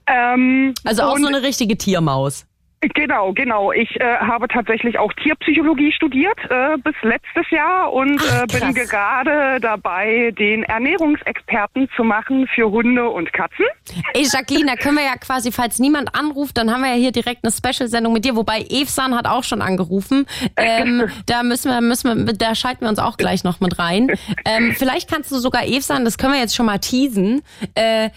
[0.07, 2.47] Ähm, also auch so eine richtige Tiermaus.
[2.95, 3.71] Genau, genau.
[3.71, 8.75] Ich äh, habe tatsächlich auch Tierpsychologie studiert äh, bis letztes Jahr und Ach, äh, bin
[8.75, 13.67] gerade dabei, den Ernährungsexperten zu machen für Hunde und Katzen.
[14.15, 17.13] Ey, Jacqueline, da können wir ja quasi, falls niemand anruft, dann haben wir ja hier
[17.13, 20.27] direkt eine Special-Sendung mit dir, wobei Evsan hat auch schon angerufen.
[20.57, 24.11] Ähm, da müssen wir, müssen wir, da schalten wir uns auch gleich noch mit rein.
[24.45, 27.43] Ähm, vielleicht kannst du sogar Evsan, das können wir jetzt schon mal teasen,
[27.77, 28.11] äh,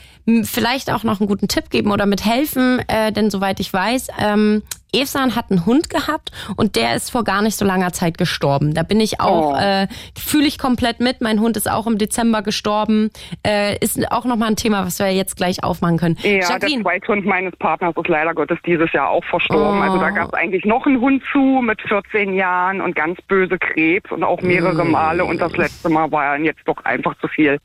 [0.44, 4.55] vielleicht auch noch einen guten Tipp geben oder mithelfen, äh, denn soweit ich weiß, ähm,
[4.96, 8.74] Evsan hat einen Hund gehabt und der ist vor gar nicht so langer Zeit gestorben.
[8.74, 9.58] Da bin ich auch, oh.
[9.58, 9.88] äh,
[10.18, 11.22] fühle ich komplett mit.
[11.22, 13.10] Mein Hund ist auch im Dezember gestorben.
[13.46, 16.18] Äh, ist auch nochmal ein Thema, was wir jetzt gleich aufmachen können.
[16.22, 16.84] Ja, Jacqueline.
[16.84, 19.80] der Zweithund meines Partners ist leider Gottes dieses Jahr auch verstorben.
[19.80, 19.84] Oh.
[19.84, 20.16] Also da oh.
[20.16, 24.24] gab es eigentlich noch einen Hund zu mit 14 Jahren und ganz böse Krebs und
[24.24, 24.92] auch mehrere mm.
[24.92, 25.26] Male.
[25.26, 27.60] Und das letzte Mal war er jetzt doch einfach zu viel.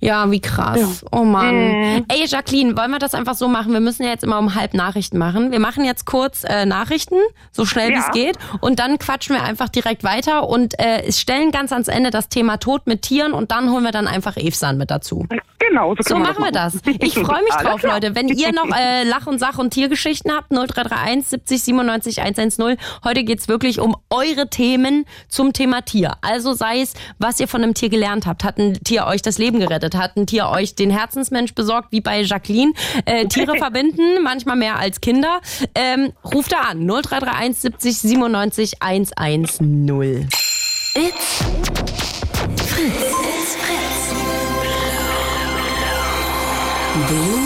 [0.00, 0.80] Ja, wie krass.
[0.80, 1.08] Ja.
[1.12, 1.54] Oh Mann.
[1.54, 2.04] Mhm.
[2.08, 3.72] Ey, Jacqueline, wollen wir das einfach so machen?
[3.72, 5.52] Wir müssen ja jetzt immer um halb Nachrichten machen.
[5.52, 7.16] Wir machen jetzt kurz äh, Nachrichten,
[7.52, 7.96] so schnell ja.
[7.96, 8.38] wie es geht.
[8.60, 12.56] Und dann quatschen wir einfach direkt weiter und äh, stellen ganz ans Ende das Thema
[12.56, 15.26] Tod mit Tieren und dann holen wir dann einfach Evsan mit dazu.
[15.68, 16.78] Genau, so, so machen wir das.
[17.00, 18.14] Ich freue mich drauf, Leute.
[18.14, 22.76] Wenn ihr noch äh, Lach- und Sach- und Tiergeschichten habt, 0331 70 97 110.
[23.04, 26.14] Heute geht's wirklich um eure Themen zum Thema Tier.
[26.22, 28.42] Also sei es, was ihr von einem Tier gelernt habt.
[28.42, 29.94] Hat ein Tier euch das Leben gerettet?
[29.94, 32.72] Hat ein Tier euch den Herzensmensch besorgt, wie bei Jacqueline?
[33.04, 35.40] Äh, Tiere verbinden, manchmal mehr als Kinder.
[35.74, 36.86] Ähm, ruft da an.
[36.86, 40.28] 0331 70 97 110.
[40.94, 41.44] It's
[42.66, 43.29] Fritz.
[47.10, 47.39] Ja,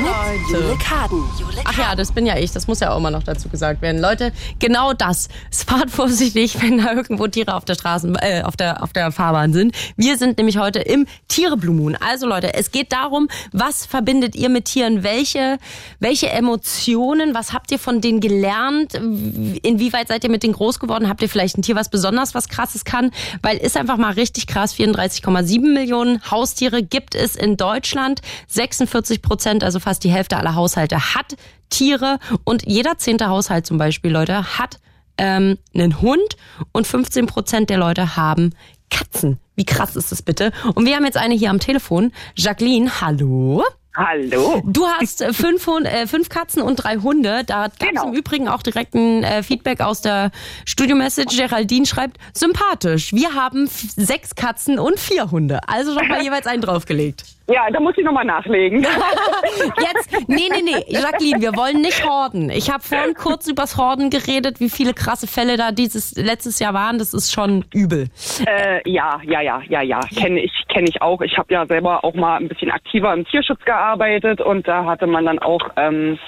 [0.00, 0.64] Leute.
[0.64, 1.22] Jule Kaden.
[1.64, 2.50] Ach ja, das bin ja ich.
[2.52, 4.00] Das muss ja auch immer noch dazu gesagt werden.
[4.00, 5.28] Leute, genau das.
[5.50, 9.12] Es fahrt vorsichtig, wenn da irgendwo Tiere auf der Straße, äh, auf der, auf der
[9.12, 9.74] Fahrbahn sind.
[9.96, 11.94] Wir sind nämlich heute im Tiere Blue Moon.
[11.96, 15.02] Also Leute, es geht darum, was verbindet ihr mit Tieren?
[15.02, 15.58] Welche,
[16.00, 17.34] welche Emotionen?
[17.34, 18.94] Was habt ihr von denen gelernt?
[18.94, 21.08] Inwieweit seid ihr mit denen groß geworden?
[21.08, 23.10] Habt ihr vielleicht ein Tier, was besonders was krasses kann?
[23.42, 24.74] Weil ist einfach mal richtig krass.
[24.74, 28.22] 34,7 Millionen Haustiere gibt es in Deutschland.
[28.48, 31.36] 46 Prozent, also fast die Hälfte aller Haushalte hat
[31.70, 34.78] Tiere und jeder zehnte Haushalt zum Beispiel, Leute, hat
[35.18, 36.36] ähm, einen Hund
[36.72, 38.54] und 15 Prozent der Leute haben
[38.90, 39.38] Katzen.
[39.56, 40.52] Wie krass ist das bitte?
[40.74, 42.12] Und wir haben jetzt eine hier am Telefon.
[42.34, 43.62] Jacqueline, hallo.
[43.94, 44.62] Hallo.
[44.64, 47.44] Du hast äh, fünf, äh, fünf Katzen und drei Hunde.
[47.44, 48.08] Da gab es genau.
[48.08, 50.30] im Übrigen auch direkt ein äh, Feedback aus der
[50.64, 51.36] Studio-Message.
[51.36, 53.12] Geraldine schreibt, sympathisch.
[53.12, 55.60] Wir haben sechs Katzen und vier Hunde.
[55.68, 57.24] Also doch mal jeweils einen draufgelegt.
[57.48, 58.82] Ja, da muss ich nochmal nachlegen.
[59.78, 62.50] Jetzt, nee, nee, nee, Jacqueline, wir wollen nicht horden.
[62.50, 66.74] Ich habe vorhin kurz übers Horden geredet, wie viele krasse Fälle da dieses letztes Jahr
[66.74, 66.98] waren.
[66.98, 68.08] Das ist schon übel.
[68.46, 71.20] Äh, ja, ja, ja, ja, ja, kenne ich, kenne ich auch.
[71.20, 75.06] Ich habe ja selber auch mal ein bisschen aktiver im Tierschutz gearbeitet und da hatte
[75.06, 76.18] man dann auch ähm,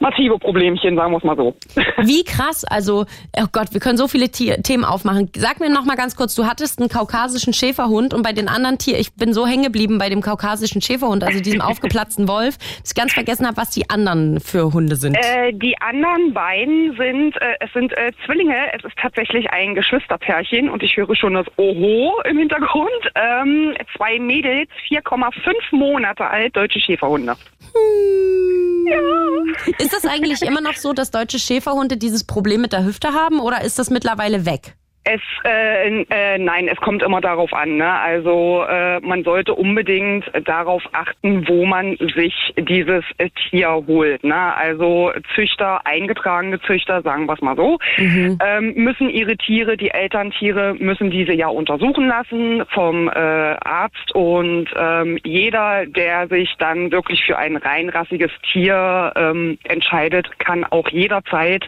[0.00, 1.54] massive Problemchen, sagen wir es mal so.
[1.98, 5.30] Wie krass, also, oh Gott, wir können so viele Tier Themen aufmachen.
[5.36, 8.78] Sag mir noch mal ganz kurz, du hattest einen kaukasischen Schäferhund und bei den anderen
[8.78, 12.90] Tieren, ich bin so hängen geblieben bei dem kaukasischen Schäferhund, also diesem aufgeplatzten Wolf, dass
[12.90, 15.14] ich ganz vergessen habe, was die anderen für Hunde sind.
[15.14, 20.70] Äh, die anderen beiden sind, äh, es sind äh, Zwillinge, es ist tatsächlich ein Geschwisterpärchen
[20.70, 22.90] und ich höre schon das Oho im Hintergrund.
[23.14, 25.30] Ähm, zwei Mädels, 4,5
[25.72, 27.32] Monate alt, deutsche Schäferhunde.
[27.32, 28.50] Hm.
[28.86, 29.72] Ja.
[29.78, 33.40] Ist das eigentlich immer noch so, dass deutsche Schäferhunde dieses Problem mit der Hüfte haben
[33.40, 34.76] oder ist das mittlerweile weg?
[35.12, 37.78] Es, äh, äh, nein, es kommt immer darauf an.
[37.78, 37.92] Ne?
[37.92, 44.22] Also äh, man sollte unbedingt darauf achten, wo man sich dieses äh, Tier holt.
[44.22, 44.54] Ne?
[44.54, 48.38] Also Züchter, eingetragene Züchter, sagen wir es mal so, mhm.
[48.44, 54.68] ähm, müssen ihre Tiere, die Elterntiere, müssen diese ja untersuchen lassen vom äh, Arzt und
[54.76, 61.64] ähm, jeder, der sich dann wirklich für ein reinrassiges Tier ähm, entscheidet, kann auch jederzeit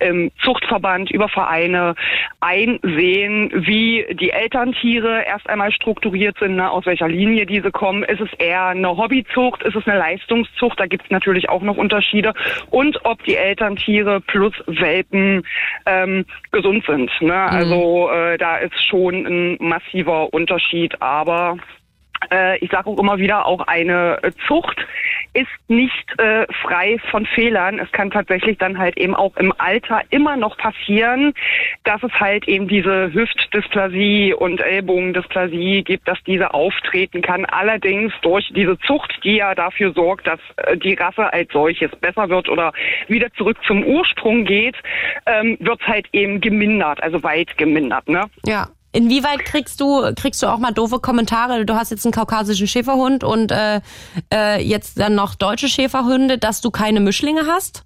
[0.00, 1.94] im Zuchtverband über Vereine
[2.40, 8.02] ein sehen, wie die Elterntiere erst einmal strukturiert sind, ne, aus welcher Linie diese kommen.
[8.04, 10.78] Ist es eher eine Hobbyzucht, ist es eine Leistungszucht?
[10.78, 12.32] Da gibt es natürlich auch noch Unterschiede.
[12.70, 15.44] Und ob die Elterntiere plus Welpen
[15.86, 17.10] ähm, gesund sind.
[17.20, 17.32] Ne?
[17.32, 17.32] Mhm.
[17.32, 21.00] Also äh, da ist schon ein massiver Unterschied.
[21.02, 21.56] Aber
[22.60, 24.84] ich sage auch immer wieder, auch eine Zucht
[25.36, 27.78] ist nicht äh, frei von Fehlern.
[27.78, 31.34] Es kann tatsächlich dann halt eben auch im Alter immer noch passieren,
[31.84, 37.44] dass es halt eben diese Hüftdysplasie und Ellbogendysplasie gibt, dass diese auftreten kann.
[37.44, 42.30] Allerdings durch diese Zucht, die ja dafür sorgt, dass äh, die Rasse als solches besser
[42.30, 42.72] wird oder
[43.08, 44.76] wieder zurück zum Ursprung geht,
[45.26, 48.08] ähm, wird halt eben gemindert, also weit gemindert.
[48.08, 48.22] Ne?
[48.46, 48.68] Ja.
[48.96, 51.66] Inwieweit kriegst du, kriegst du auch mal doofe Kommentare?
[51.66, 53.82] Du hast jetzt einen kaukasischen Schäferhund und äh,
[54.32, 57.85] äh, jetzt dann noch deutsche Schäferhunde, dass du keine Mischlinge hast?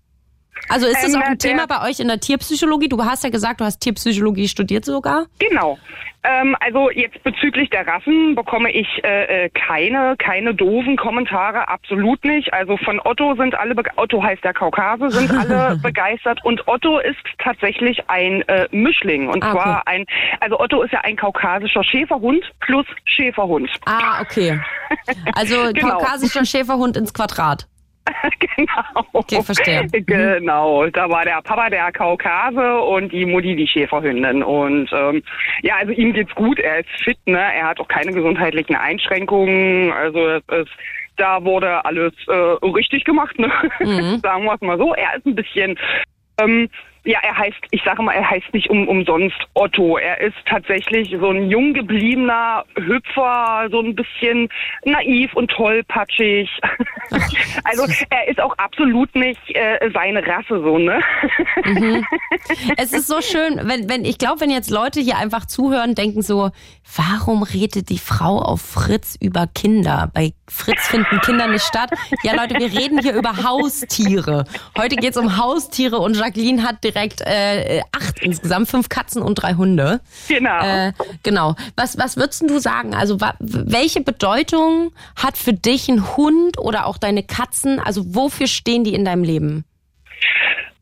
[0.68, 2.88] Also ist das auch ein Thema bei euch in der Tierpsychologie?
[2.88, 5.26] Du hast ja gesagt, du hast Tierpsychologie studiert sogar.
[5.38, 5.78] Genau.
[6.22, 12.22] Ähm, also jetzt bezüglich der Rassen bekomme ich äh, äh, keine, keine doofen Kommentare, absolut
[12.24, 12.52] nicht.
[12.52, 17.16] Also von Otto sind alle, Otto heißt der Kaukase, sind alle begeistert und Otto ist
[17.38, 20.04] tatsächlich ein äh, Mischling und ah, zwar ein,
[20.40, 23.70] also Otto ist ja ein kaukasischer Schäferhund plus Schäferhund.
[23.86, 24.60] Ah, okay.
[25.34, 25.98] Also genau.
[25.98, 27.66] kaukasischer Schäferhund ins Quadrat.
[28.56, 29.06] genau.
[29.12, 29.82] Okay, verstehe.
[29.82, 30.06] Mhm.
[30.06, 30.86] Genau.
[30.86, 34.42] Da war der Papa der Kaukase und die Mutti die Schäferhündin.
[34.42, 35.22] Und ähm,
[35.62, 37.38] ja, also ihm geht's gut, er ist fit, ne?
[37.38, 39.92] Er hat auch keine gesundheitlichen Einschränkungen.
[39.92, 40.70] Also es ist
[41.16, 43.52] da wurde alles äh, richtig gemacht, ne?
[43.80, 44.20] Mhm.
[44.22, 44.94] Sagen wir es mal so.
[44.94, 45.78] Er ist ein bisschen
[46.40, 46.68] ähm,
[47.04, 49.96] ja, er heißt, ich sage mal, er heißt nicht um, umsonst Otto.
[49.96, 54.48] Er ist tatsächlich so ein jung gebliebener Hüpfer, so ein bisschen
[54.84, 56.50] naiv und tollpatschig.
[57.64, 61.00] also er ist auch absolut nicht äh, seine Rasse so, ne?
[61.64, 62.04] Mhm.
[62.76, 66.22] Es ist so schön, wenn, wenn ich glaube, wenn jetzt Leute hier einfach zuhören, denken
[66.22, 66.50] so,
[66.96, 70.10] warum redet die Frau auf Fritz über Kinder?
[70.12, 71.90] Bei Fritz finden Kinder nicht statt.
[72.22, 74.44] Ja, Leute, wir reden hier über Haustiere.
[74.76, 79.54] Heute geht's um Haustiere und Jacqueline hat direkt äh, acht insgesamt, fünf Katzen und drei
[79.54, 80.00] Hunde.
[80.28, 80.60] Genau.
[80.60, 81.54] Äh, genau.
[81.76, 82.94] Was, was würdest du sagen?
[82.94, 87.78] Also welche Bedeutung hat für dich ein Hund oder auch deine Katzen?
[87.78, 89.64] Also wofür stehen die in deinem Leben?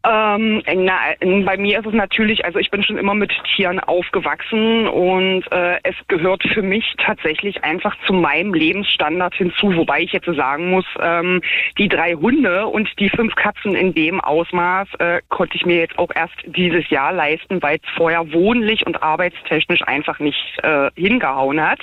[0.04, 4.86] Ähm, na, bei mir ist es natürlich, also ich bin schon immer mit Tieren aufgewachsen
[4.86, 10.26] und äh, es gehört für mich tatsächlich einfach zu meinem Lebensstandard hinzu, wobei ich jetzt
[10.26, 11.42] sagen muss, ähm,
[11.78, 15.98] die drei Hunde und die fünf Katzen in dem Ausmaß äh, konnte ich mir jetzt
[15.98, 21.60] auch erst dieses Jahr leisten, weil es vorher wohnlich und arbeitstechnisch einfach nicht äh, hingehauen
[21.60, 21.80] hat.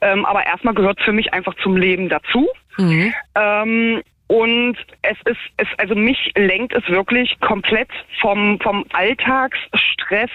[0.00, 2.48] Ähm, aber erstmal gehört für mich einfach zum Leben dazu.
[2.78, 3.14] Mhm.
[3.36, 4.02] Ähm,
[4.34, 7.88] und es ist, es, also mich lenkt es wirklich komplett
[8.20, 10.30] vom, vom Alltagsstress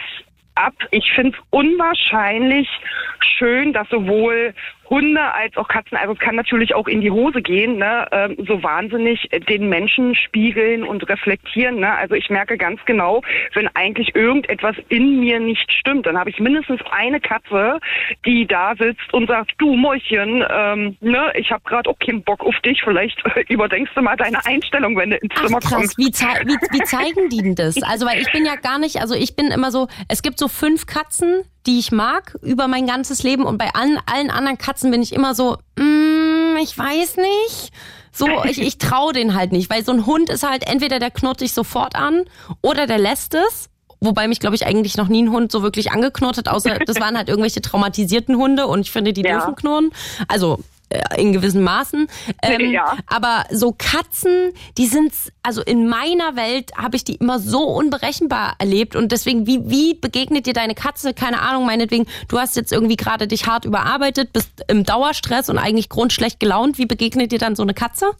[0.56, 0.74] ab.
[0.92, 2.70] Ich finde es unwahrscheinlich
[3.38, 4.54] schön, dass sowohl
[4.90, 8.36] Hunde als auch Katzen, also es kann natürlich auch in die Hose gehen, ne, ähm,
[8.48, 11.80] so wahnsinnig den Menschen spiegeln und reflektieren.
[11.80, 11.94] Ne?
[11.94, 13.22] Also ich merke ganz genau,
[13.54, 17.80] wenn eigentlich irgendetwas in mir nicht stimmt, dann habe ich mindestens eine Katze,
[18.26, 22.44] die da sitzt und sagt, du Mäuschen, ähm, ne, ich habe gerade auch keinen Bock
[22.44, 25.74] auf dich, vielleicht äh, überdenkst du mal deine Einstellung, wenn du ins Ach, Zimmer krass.
[25.74, 25.98] kommst.
[25.98, 27.82] Wie, zei wie, wie zeigen die denn das?
[27.84, 30.48] Also weil ich bin ja gar nicht, also ich bin immer so, es gibt so
[30.48, 34.92] fünf Katzen, die ich mag über mein ganzes Leben und bei allen, allen anderen Katzen
[34.92, 37.72] bin ich immer so, mm, ich weiß nicht.
[38.12, 41.12] So, ich, ich traue den halt nicht, weil so ein Hund ist halt entweder der
[41.12, 42.26] knurrt dich sofort an
[42.62, 43.70] oder der lässt es.
[44.02, 47.00] Wobei mich, glaube ich, eigentlich noch nie ein Hund so wirklich angeknurrt hat, außer das
[47.02, 49.34] waren halt irgendwelche traumatisierten Hunde und ich finde, die ja.
[49.34, 49.92] dürfen knurren.
[50.28, 50.60] Also
[51.18, 52.08] in gewissen Maßen.
[52.42, 52.98] Ähm, ja.
[53.08, 58.56] Aber so Katzen, die sind, also in meiner Welt habe ich die immer so unberechenbar
[58.60, 61.14] erlebt und deswegen, wie, wie begegnet dir deine Katze?
[61.14, 65.58] Keine Ahnung, meinetwegen, du hast jetzt irgendwie gerade dich hart überarbeitet, bist im Dauerstress und
[65.58, 66.78] eigentlich grundschlecht gelaunt.
[66.78, 68.12] Wie begegnet dir dann so eine Katze?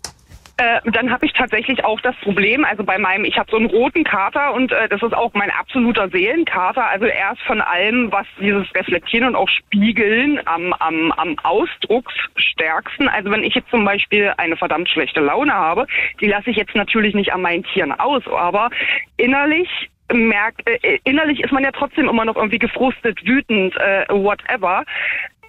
[0.60, 3.68] Äh, dann habe ich tatsächlich auch das Problem, also bei meinem, ich habe so einen
[3.68, 6.86] roten Kater und äh, das ist auch mein absoluter Seelenkater.
[6.86, 13.08] Also erst von allem, was dieses Reflektieren und auch Spiegeln am, am, am Ausdrucksstärksten.
[13.08, 15.88] Also wenn ich jetzt zum Beispiel eine verdammt schlechte Laune habe,
[16.20, 18.70] die lasse ich jetzt natürlich nicht an meinen Tieren aus, aber
[19.16, 19.70] innerlich
[20.12, 24.84] merkt, äh, innerlich ist man ja trotzdem immer noch irgendwie gefrustet, wütend, äh, whatever.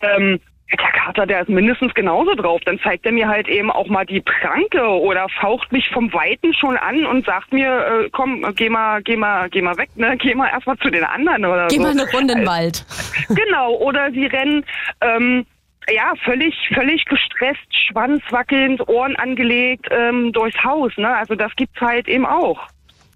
[0.03, 0.38] Ähm,
[0.78, 2.61] der Kater, der ist mindestens genauso drauf.
[2.64, 6.54] Dann zeigt er mir halt eben auch mal die Pranke oder faucht mich vom Weiten
[6.54, 10.16] schon an und sagt mir, äh, komm, geh mal, geh mal, geh mal weg, ne?
[10.18, 11.83] Geh mal erstmal zu den anderen oder geh so.
[11.83, 12.85] Geh mal eine Runde in den Wald.
[13.28, 14.64] Genau, oder sie rennen,
[15.00, 15.46] ähm,
[15.88, 21.16] ja, völlig, völlig gestresst, Schwanz wackelnd, Ohren angelegt ähm, durchs Haus, ne?
[21.16, 22.68] Also das gibt's halt eben auch.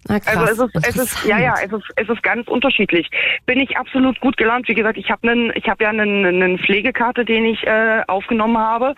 [0.09, 3.09] Ah, also es ist, es ist, ja, ja, es ist, es ist ganz unterschiedlich.
[3.47, 4.69] Bin ich absolut gut gelaunt.
[4.69, 8.59] Wie gesagt, ich habe einen, ich habe ja einen, einen Pflegekarte, den ich äh, aufgenommen
[8.59, 8.95] habe.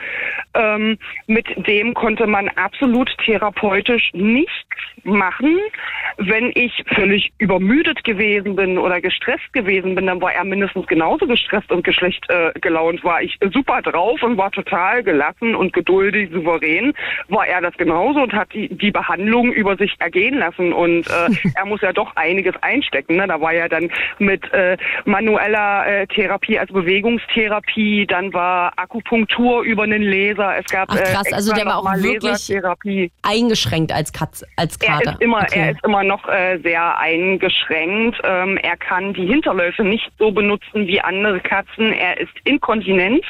[0.55, 4.53] Ähm, mit dem konnte man absolut therapeutisch nichts
[5.05, 5.59] machen.
[6.19, 11.27] Wenn ich völlig übermüdet gewesen bin oder gestresst gewesen bin, dann war er mindestens genauso
[11.27, 13.05] gestresst und geschlecht äh, gelaunt.
[13.05, 16.93] War ich super drauf und war total gelassen und geduldig, souverän.
[17.29, 21.07] War er das genauso und hat die, die Behandlung über sich ergehen lassen und und
[21.09, 23.17] äh, er muss ja doch einiges einstecken.
[23.17, 23.27] Ne?
[23.27, 29.85] Da war ja dann mit äh, manueller äh, Therapie, also Bewegungstherapie, dann war Akupunktur über
[29.85, 30.59] einen Laser.
[30.59, 32.53] Es gab Ach, krass, äh, also der war auch wirklich
[33.23, 35.05] eingeschränkt als Katz, als Kater.
[35.05, 35.59] Er ist immer, okay.
[35.61, 38.19] er ist immer noch äh, sehr eingeschränkt.
[38.25, 41.93] Ähm, er kann die Hinterläufe nicht so benutzen wie andere Katzen.
[41.93, 43.25] Er ist inkontinent.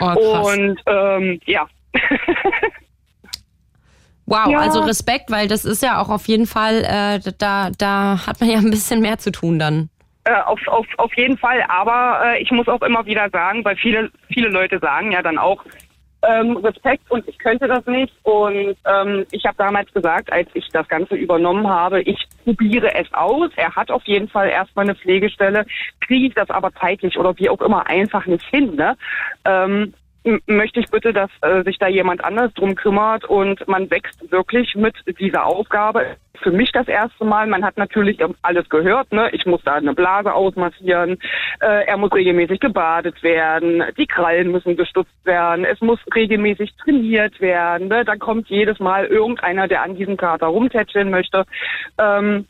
[0.00, 1.66] Oh, und ähm, ja.
[4.28, 4.58] Wow, ja.
[4.58, 8.50] also Respekt, weil das ist ja auch auf jeden Fall, äh, da, da hat man
[8.50, 9.88] ja ein bisschen mehr zu tun dann.
[10.24, 13.76] Äh, auf, auf, auf jeden Fall, aber äh, ich muss auch immer wieder sagen, weil
[13.76, 15.64] viele, viele Leute sagen ja dann auch,
[16.22, 18.12] ähm, Respekt und ich könnte das nicht.
[18.24, 23.12] Und ähm, ich habe damals gesagt, als ich das Ganze übernommen habe, ich probiere es
[23.14, 23.50] aus.
[23.56, 25.64] Er hat auf jeden Fall erstmal eine Pflegestelle,
[26.00, 28.74] kriege ich das aber zeitlich oder wie auch immer einfach nicht hin.
[28.74, 28.96] Ne?
[29.44, 29.94] Ähm,
[30.46, 34.74] möchte ich bitte, dass äh, sich da jemand anders drum kümmert und man wächst wirklich
[34.74, 36.16] mit dieser Aufgabe.
[36.42, 37.46] Für mich das erste Mal.
[37.48, 39.12] Man hat natürlich alles gehört.
[39.12, 39.28] Ne?
[39.32, 41.18] Ich muss da eine Blase ausmassieren.
[41.60, 43.82] Äh, er muss regelmäßig gebadet werden.
[43.98, 45.64] Die Krallen müssen gestutzt werden.
[45.64, 47.88] Es muss regelmäßig trainiert werden.
[47.88, 48.04] Ne?
[48.04, 51.44] Dann kommt jedes Mal irgendeiner, der an diesem Kater rumtätscheln möchte.
[51.98, 52.46] Ähm,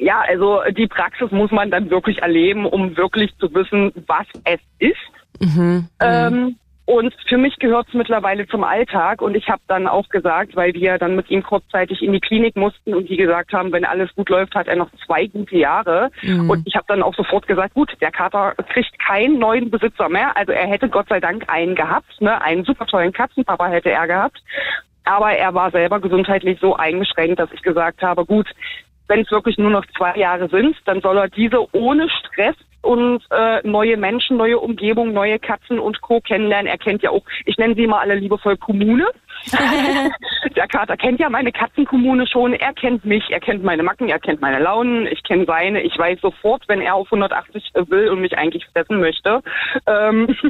[0.00, 4.60] ja, also die Praxis muss man dann wirklich erleben, um wirklich zu wissen, was es
[4.78, 4.96] ist.
[5.40, 6.56] Mhm, ähm,
[6.90, 9.22] und für mich gehört es mittlerweile zum Alltag.
[9.22, 12.56] Und ich habe dann auch gesagt, weil wir dann mit ihm kurzzeitig in die Klinik
[12.56, 16.10] mussten und die gesagt haben, wenn alles gut läuft, hat er noch zwei gute Jahre.
[16.22, 16.50] Mhm.
[16.50, 20.36] Und ich habe dann auch sofort gesagt, gut, der Kater kriegt keinen neuen Besitzer mehr.
[20.36, 22.42] Also er hätte Gott sei Dank einen gehabt, ne?
[22.42, 24.42] einen super tollen Katzenpapa hätte er gehabt.
[25.04, 28.48] Aber er war selber gesundheitlich so eingeschränkt, dass ich gesagt habe, gut,
[29.06, 33.22] wenn es wirklich nur noch zwei Jahre sind, dann soll er diese ohne Stress und
[33.30, 36.20] äh, neue Menschen, neue Umgebung, neue Katzen und Co.
[36.20, 36.66] kennenlernen.
[36.66, 39.06] Er kennt ja auch, ich nenne sie mal alle liebevoll Kommune.
[40.56, 42.52] der Kater kennt ja meine Katzenkommune schon.
[42.54, 45.82] Er kennt mich, er kennt meine Macken, er kennt meine Launen, ich kenne seine.
[45.82, 49.42] Ich weiß sofort, wenn er auf 180 will und mich eigentlich fressen möchte.
[49.86, 50.36] Ähm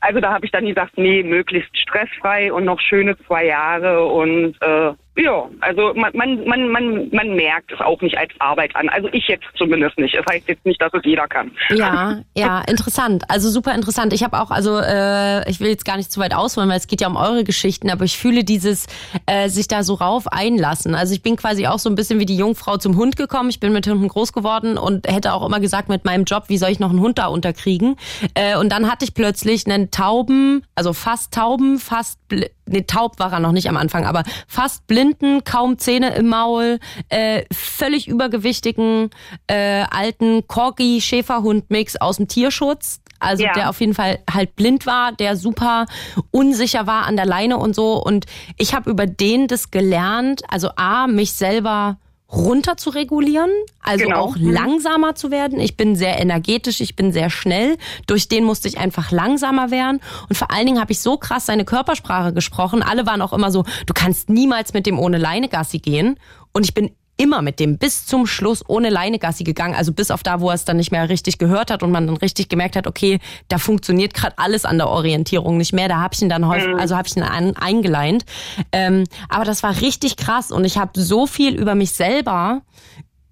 [0.00, 4.54] Also da habe ich dann gesagt, nee, möglichst stressfrei und noch schöne zwei Jahre und
[4.60, 8.90] äh, Ja, also man, man, man, man, man merkt es auch nicht als Arbeit an.
[8.90, 10.14] Also ich jetzt zumindest nicht.
[10.14, 11.50] Das heißt jetzt nicht, dass es jeder kann.
[11.70, 13.24] Ja, ja, interessant.
[13.28, 14.12] Also super interessant.
[14.12, 16.86] Ich habe auch, also äh, ich will jetzt gar nicht zu weit ausholen, weil es
[16.86, 18.86] geht ja um eure Geschichten, aber ich fühle dieses
[19.24, 20.94] äh, sich da so rauf einlassen.
[20.94, 23.48] Also ich bin quasi auch so ein bisschen wie die Jungfrau zum Hund gekommen.
[23.48, 26.58] Ich bin mit Hunden groß geworden und hätte auch immer gesagt, mit meinem Job, wie
[26.58, 27.96] soll ich noch einen Hund da unterkriegen?
[28.34, 32.18] Äh, und dann hatte ich plötzlich einen Tauben, also fast Tauben, fast
[32.66, 36.78] nee, taub war er noch nicht am Anfang, aber fast blinden, kaum Zähne im Maul,
[37.08, 39.10] äh, völlig übergewichtigen
[39.46, 43.00] äh, alten Corgi Schäferhund Mix aus dem Tierschutz.
[43.18, 43.52] Also ja.
[43.54, 45.86] der auf jeden Fall halt blind war, der super
[46.30, 47.94] unsicher war an der Leine und so.
[47.94, 48.26] Und
[48.58, 51.96] ich habe über den das gelernt, also A, mich selber
[52.32, 53.50] runter zu regulieren,
[53.82, 54.20] also genau.
[54.20, 54.50] auch mhm.
[54.50, 55.60] langsamer zu werden.
[55.60, 57.76] Ich bin sehr energetisch, ich bin sehr schnell.
[58.06, 60.00] Durch den musste ich einfach langsamer werden.
[60.28, 62.82] Und vor allen Dingen habe ich so krass seine Körpersprache gesprochen.
[62.82, 66.18] Alle waren auch immer so, du kannst niemals mit dem ohne Leine Gassi gehen.
[66.52, 70.10] Und ich bin immer mit dem bis zum Schluss ohne Leine Gassi gegangen, also bis
[70.10, 72.48] auf da, wo er es dann nicht mehr richtig gehört hat und man dann richtig
[72.48, 75.88] gemerkt hat, okay, da funktioniert gerade alles an der Orientierung nicht mehr.
[75.88, 76.78] Da habe ich ihn dann häufig, mhm.
[76.78, 78.24] also habe ich ihn ein, eingeleint.
[78.72, 82.62] Ähm, aber das war richtig krass und ich habe so viel über mich selber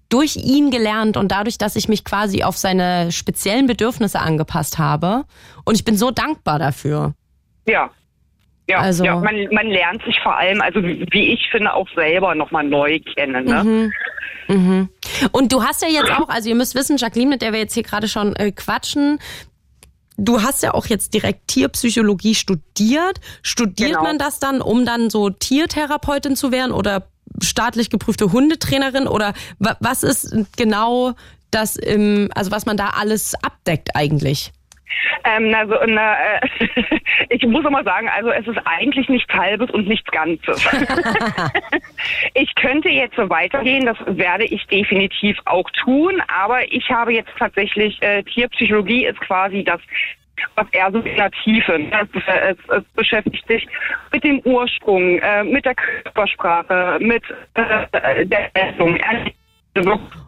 [0.09, 5.25] durch ihn gelernt und dadurch, dass ich mich quasi auf seine speziellen Bedürfnisse angepasst habe.
[5.63, 7.13] Und ich bin so dankbar dafür.
[7.67, 7.89] Ja,
[8.67, 12.35] ja, also, ja man, man lernt sich vor allem, also wie ich finde, auch selber
[12.35, 13.45] nochmal neu kennen.
[13.45, 13.63] Ne?
[13.63, 13.93] Mhm.
[14.47, 14.89] Mhm.
[15.31, 17.73] Und du hast ja jetzt auch, also ihr müsst wissen, Jacqueline, mit der wir jetzt
[17.73, 19.19] hier gerade schon äh, quatschen,
[20.17, 23.19] du hast ja auch jetzt direkt Tierpsychologie studiert.
[23.41, 24.03] Studiert genau.
[24.03, 27.07] man das dann, um dann so Tiertherapeutin zu werden oder
[27.41, 29.07] staatlich geprüfte Hundetrainerin?
[29.07, 31.13] Oder was ist genau
[31.51, 34.51] das, im, also was man da alles abdeckt eigentlich?
[35.23, 36.39] Ähm, also, na, äh,
[37.29, 40.67] ich muss immer sagen, also es ist eigentlich nichts Halbes und nichts Ganzes.
[42.33, 47.31] ich könnte jetzt so weitergehen, das werde ich definitiv auch tun, aber ich habe jetzt
[47.37, 49.81] tatsächlich, äh, Tierpsychologie ist quasi das
[50.55, 51.79] was eher so in der Tiefe.
[51.79, 51.91] Ne?
[52.13, 53.67] Es, es, es, beschäftigt sich
[54.11, 57.23] mit dem Ursprung, äh, mit der Körpersprache, mit
[57.53, 58.99] äh, der Messung.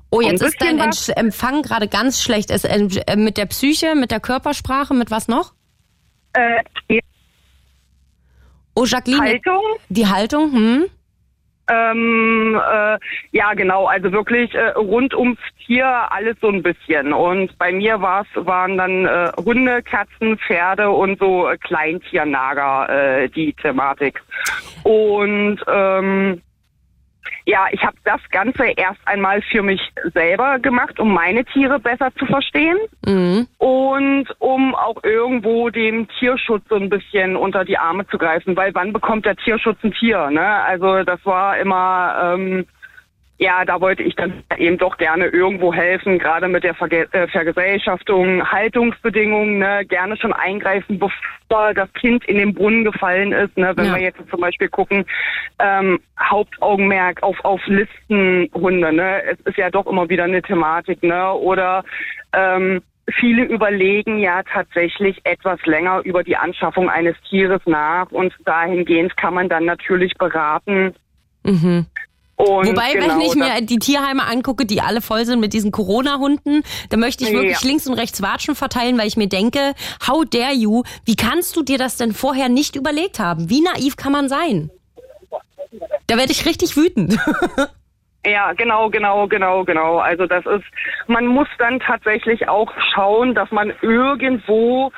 [0.10, 1.10] Oh, jetzt ist dein was.
[1.10, 2.49] Empfang gerade ganz schlecht.
[2.49, 5.53] Ist, äh, mit der Psyche, mit der Körpersprache, mit was noch?
[6.34, 7.01] Äh, ja.
[8.76, 9.22] Oh, Jacqueline.
[9.22, 9.64] Haltung.
[9.89, 10.86] Die Haltung, hm?
[11.70, 12.97] Ähm, äh,
[13.32, 13.88] ja, genau.
[13.88, 17.12] Also wirklich äh, rund ums Tier alles so ein bisschen.
[17.12, 22.89] Und bei mir war's, waren dann äh, Hunde, Katzen, Pferde und so äh, Kleintiernager
[23.24, 24.24] äh, die Thematik.
[24.84, 26.41] Und ähm,
[27.45, 29.82] ja, ich habe das Ganze erst einmal für mich
[30.13, 33.47] selber gemacht, um meine Tiere besser zu verstehen mhm.
[33.57, 38.73] und um auch irgendwo dem Tierschutz so ein bisschen unter die Arme zu greifen, weil
[38.75, 40.30] wann bekommt der Tierschutz ein Tier?
[40.30, 40.45] Ne?
[40.63, 42.65] Also das war immer ähm,
[43.40, 47.28] ja, da wollte ich dann eben doch gerne irgendwo helfen, gerade mit der Verge äh,
[47.28, 53.56] Vergesellschaftung, Haltungsbedingungen, ne, gerne schon eingreifen, bevor das Kind in den Brunnen gefallen ist.
[53.56, 53.96] Ne, wenn ja.
[53.96, 55.06] wir jetzt zum Beispiel gucken,
[55.60, 61.32] ähm, Hauptaugenmerk auf, auf Listenhunde, ne, es ist ja doch immer wieder eine Thematik, ne,
[61.34, 61.84] oder
[62.34, 69.16] ähm, Viele überlegen ja tatsächlich etwas länger über die Anschaffung eines Tieres nach und dahingehend
[69.16, 70.94] kann man dann natürlich beraten,
[71.48, 71.86] Mhm.
[72.38, 75.72] Und Wobei, genau, wenn ich mir die Tierheime angucke, die alle voll sind mit diesen
[75.72, 76.62] Corona-Hunden,
[76.92, 77.68] da möchte ich wirklich ja.
[77.68, 79.74] links und rechts Watschen verteilen, weil ich mir denke,
[80.08, 83.50] how dare you, wie kannst du dir das denn vorher nicht überlegt haben?
[83.50, 84.70] Wie naiv kann man sein?
[86.06, 87.18] Da werde ich richtig wütend.
[88.26, 90.00] Ja, genau, genau, genau, genau.
[90.00, 90.66] Also das ist,
[91.08, 94.92] man muss dann tatsächlich auch schauen, dass man irgendwo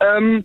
[0.00, 0.44] ähm,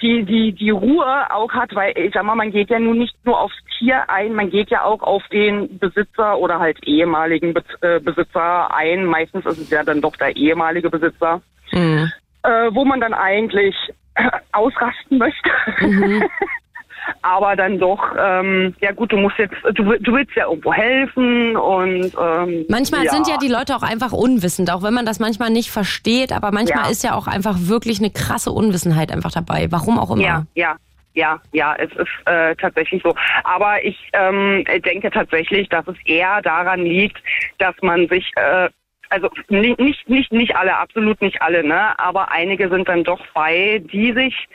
[0.00, 3.14] die, die, die Ruhe auch hat, weil ich sag mal, man geht ja nun nicht
[3.24, 7.64] nur aufs Tier ein, man geht ja auch auf den Besitzer oder halt ehemaligen Be
[7.80, 9.04] äh, Besitzer ein.
[9.06, 12.12] Meistens ist es ja dann doch der ehemalige Besitzer, mhm.
[12.44, 13.74] äh, wo man dann eigentlich
[14.52, 15.50] ausrasten möchte.
[15.80, 16.22] Mhm.
[17.22, 21.56] aber dann doch, ähm, ja gut, du musst jetzt, du, du willst ja irgendwo helfen
[21.56, 23.12] und ähm, manchmal ja.
[23.12, 26.52] sind ja die Leute auch einfach unwissend, auch wenn man das manchmal nicht versteht, aber
[26.52, 26.90] manchmal ja.
[26.90, 30.22] ist ja auch einfach wirklich eine krasse Unwissenheit einfach dabei, warum auch immer.
[30.22, 30.76] Ja, ja.
[31.14, 33.14] Ja, ja, es ist äh, tatsächlich so.
[33.44, 37.18] Aber ich ähm, denke tatsächlich, dass es eher daran liegt,
[37.58, 38.70] dass man sich äh,
[39.12, 41.98] also nicht, nicht, nicht alle, absolut nicht alle, ne?
[41.98, 44.48] Aber einige sind dann doch bei, die sich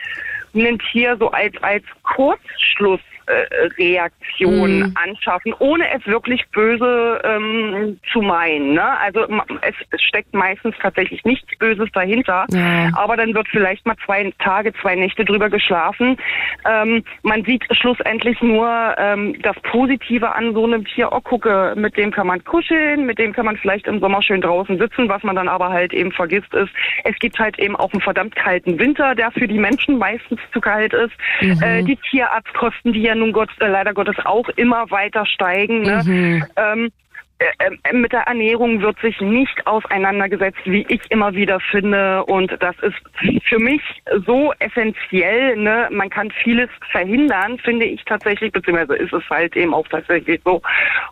[0.66, 4.94] ein Tier so als, als Kurzschluss Überreaktion mhm.
[4.96, 8.74] anschaffen, ohne es wirklich böse ähm, zu meinen.
[8.74, 9.00] Ne?
[9.00, 9.28] Also
[9.62, 12.90] es, es, steckt meistens tatsächlich nichts Böses dahinter, ja.
[12.96, 16.18] aber dann wird vielleicht mal zwei Tage, zwei Nächte drüber geschlafen.
[16.66, 21.10] Ähm, man sieht schlussendlich nur ähm, das Positive an so einem Tier.
[21.12, 24.42] Oh, gucke, mit dem kann man kuscheln, mit dem kann man vielleicht im Sommer schön
[24.42, 25.10] draußen sitzen.
[25.10, 26.72] Was man dann aber halt eben vergisst ist,
[27.04, 30.62] es gibt halt eben auch einen verdammt kalten Winter, der für die Menschen meistens zu
[30.62, 31.14] kalt ist.
[31.42, 31.62] Mhm.
[31.62, 35.82] Äh, die Tierarztkosten, die ja nun Gott, äh, leider Gottes auch immer weiter steigen.
[35.82, 36.04] Ne?
[36.06, 36.46] Mhm.
[36.56, 36.92] Ähm,
[37.40, 42.24] äh, äh, mit der Ernährung wird sich nicht auseinandergesetzt, wie ich immer wieder finde.
[42.26, 42.98] Und das ist
[43.46, 43.82] für mich
[44.26, 45.56] so essentiell.
[45.56, 45.88] Ne?
[45.92, 50.64] Man kann vieles verhindern, finde ich tatsächlich, beziehungsweise ist es halt eben auch tatsächlich so.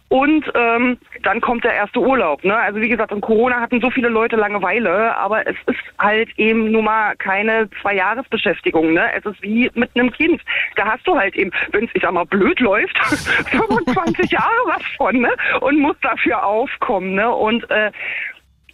[0.10, 2.44] Und ähm, dann kommt der erste Urlaub.
[2.44, 2.56] Ne?
[2.56, 6.72] Also wie gesagt, in Corona hatten so viele Leute Langeweile, aber es ist halt eben
[6.72, 8.94] nun mal keine Zwei-Jahres-Beschäftigung.
[8.94, 9.14] Ne?
[9.16, 10.42] Es ist wie mit einem Kind.
[10.76, 14.84] Da hast du halt eben, wenn es, ich sag mal, blöd läuft, 25 Jahre was
[14.98, 15.32] von ne?
[15.62, 17.14] und musst da dafür aufkommen.
[17.14, 17.30] Ne?
[17.30, 17.92] Und äh,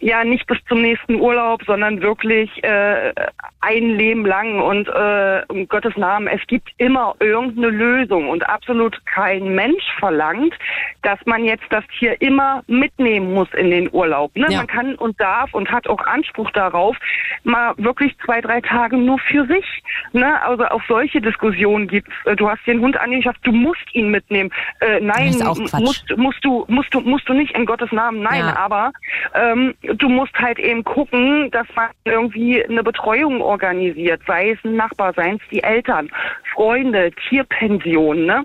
[0.02, 3.12] ja nicht bis zum nächsten Urlaub, sondern wirklich äh,
[3.60, 8.98] ein Leben lang und äh, um Gottes Namen, es gibt immer irgendeine Lösung und absolut
[9.06, 10.54] kein Mensch verlangt,
[11.02, 14.34] dass man jetzt das Tier immer mitnehmen muss in den Urlaub.
[14.34, 14.46] Ne?
[14.50, 14.58] Ja.
[14.58, 16.96] Man kann und darf und hat auch Anspruch darauf,
[17.44, 19.82] mal wirklich zwei, drei Tage nur für sich.
[20.12, 20.42] Ne?
[20.42, 22.12] Also auch solche Diskussionen gibt's.
[22.24, 24.50] Äh, du hast den Hund angeschafft, du musst ihn mitnehmen.
[24.80, 28.20] Äh, nein, musst, musst du, musst du, musst du nicht in Gottes Namen.
[28.22, 28.56] Nein, ja.
[28.56, 28.90] aber
[29.34, 34.76] ähm, du musst halt eben gucken, dass man irgendwie eine Betreuung organisiert, sei es ein
[34.76, 36.10] Nachbar, seien es die Eltern,
[36.54, 38.44] Freunde, Tierpension, ne?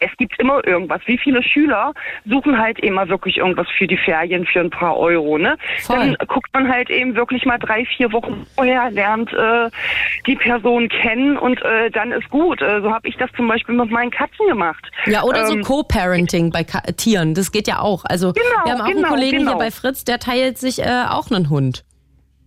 [0.00, 1.00] Es gibt immer irgendwas.
[1.06, 1.92] Wie viele Schüler
[2.24, 5.56] suchen halt immer wirklich irgendwas für die Ferien für ein paar Euro, ne?
[5.82, 5.96] Voll.
[5.96, 9.70] Dann guckt man halt eben wirklich mal drei, vier Wochen vorher, lernt äh,
[10.26, 12.62] die Person kennen und äh, dann ist gut.
[12.62, 14.90] Äh, so habe ich das zum Beispiel mit meinen Katzen gemacht.
[15.06, 18.04] Ja, oder ähm, so Co-Parenting bei Ka Tieren, das geht ja auch.
[18.04, 19.52] Also genau, wir haben auch genau, einen Kollegen genau.
[19.52, 21.84] hier bei Fritz, der teilt sich äh, auch einen Hund.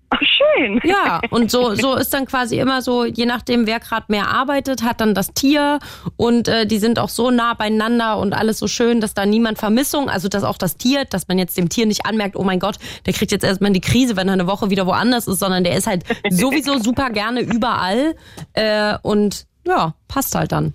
[0.09, 0.79] Ach, schön.
[0.85, 4.81] Ja, und so, so ist dann quasi immer so, je nachdem, wer gerade mehr arbeitet,
[4.81, 5.79] hat dann das Tier
[6.15, 9.57] und äh, die sind auch so nah beieinander und alles so schön, dass da niemand
[9.57, 12.59] Vermissung, also dass auch das Tier, dass man jetzt dem Tier nicht anmerkt, oh mein
[12.59, 15.65] Gott, der kriegt jetzt erstmal die Krise, wenn er eine Woche wieder woanders ist, sondern
[15.65, 18.15] der ist halt sowieso super gerne überall
[18.53, 20.73] äh, und ja, passt halt dann.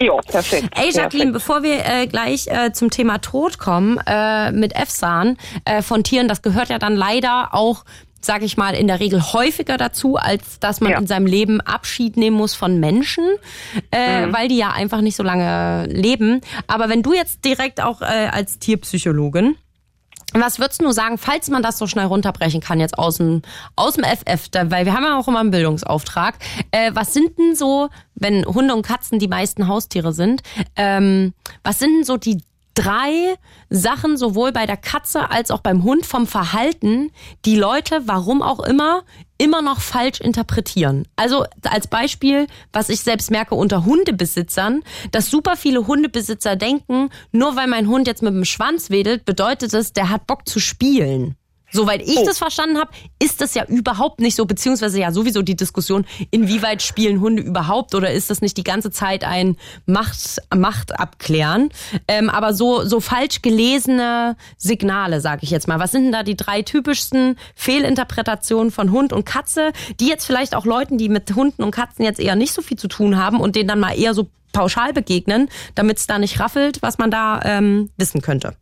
[0.00, 0.70] Ja, perfekt.
[0.76, 1.32] Ey, Jacqueline, perfekt.
[1.32, 6.28] bevor wir äh, gleich äh, zum Thema Tod kommen, äh, mit EFSAN äh, von Tieren,
[6.28, 7.84] das gehört ja dann leider auch
[8.24, 10.98] sage ich mal, in der Regel häufiger dazu, als dass man ja.
[10.98, 13.24] in seinem Leben Abschied nehmen muss von Menschen,
[13.92, 14.32] äh, mhm.
[14.32, 16.40] weil die ja einfach nicht so lange leben.
[16.66, 19.56] Aber wenn du jetzt direkt auch äh, als Tierpsychologin
[20.34, 23.42] was würdest du sagen, falls man das so schnell runterbrechen kann jetzt aus dem,
[23.76, 26.34] aus dem FF, weil wir haben ja auch immer einen Bildungsauftrag.
[26.72, 30.42] Äh, was sind denn so, wenn Hunde und Katzen die meisten Haustiere sind,
[30.76, 32.42] ähm, was sind denn so die
[32.74, 33.36] drei
[33.70, 37.10] Sachen sowohl bei der Katze als auch beim Hund vom Verhalten,
[37.44, 39.02] die Leute, warum auch immer,
[39.38, 41.06] immer noch falsch interpretieren.
[41.16, 47.56] Also als Beispiel, was ich selbst merke unter Hundebesitzern, dass super viele Hundebesitzer denken, nur
[47.56, 51.36] weil mein Hund jetzt mit dem Schwanz wedelt, bedeutet es, der hat Bock zu spielen.
[51.74, 52.24] Soweit ich oh.
[52.24, 56.82] das verstanden habe, ist das ja überhaupt nicht so, beziehungsweise ja sowieso die Diskussion, inwieweit
[56.82, 61.70] spielen Hunde überhaupt oder ist das nicht die ganze Zeit ein Macht, Macht abklären?
[62.06, 65.80] Ähm, aber so, so falsch gelesene Signale, sage ich jetzt mal.
[65.80, 70.54] Was sind denn da die drei typischsten Fehlinterpretationen von Hund und Katze, die jetzt vielleicht
[70.54, 73.40] auch Leuten, die mit Hunden und Katzen jetzt eher nicht so viel zu tun haben
[73.40, 77.10] und denen dann mal eher so pauschal begegnen, damit es da nicht raffelt, was man
[77.10, 78.54] da ähm, wissen könnte?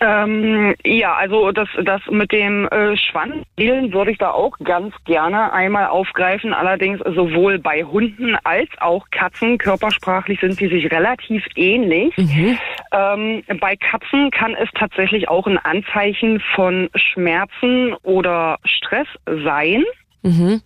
[0.00, 5.52] Ähm, ja, also das, das mit dem äh, Schwanzwählen würde ich da auch ganz gerne
[5.52, 6.52] einmal aufgreifen.
[6.52, 12.16] Allerdings sowohl bei Hunden als auch Katzen körpersprachlich sind sie sich relativ ähnlich.
[12.16, 12.58] Mhm.
[12.92, 19.84] Ähm, bei Katzen kann es tatsächlich auch ein Anzeichen von Schmerzen oder Stress sein.
[20.22, 20.60] Mhm.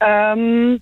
[0.00, 0.80] Ähm,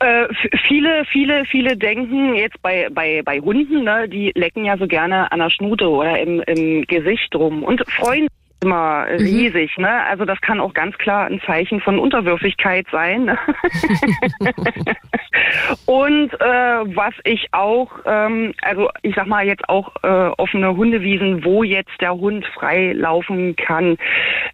[0.00, 0.28] äh,
[0.66, 5.30] viele, viele, viele denken jetzt bei, bei, bei Hunden, ne, die lecken ja so gerne
[5.32, 8.28] an der Schnute oder im, im Gesicht rum und freuen
[8.60, 9.16] immer mhm.
[9.18, 10.04] riesig, ne?
[10.04, 13.36] Also das kann auch ganz klar ein Zeichen von Unterwürfigkeit sein.
[15.86, 21.44] Und äh, was ich auch, ähm, also ich sag mal jetzt auch äh, offene Hundewiesen,
[21.44, 23.96] wo jetzt der Hund frei laufen kann.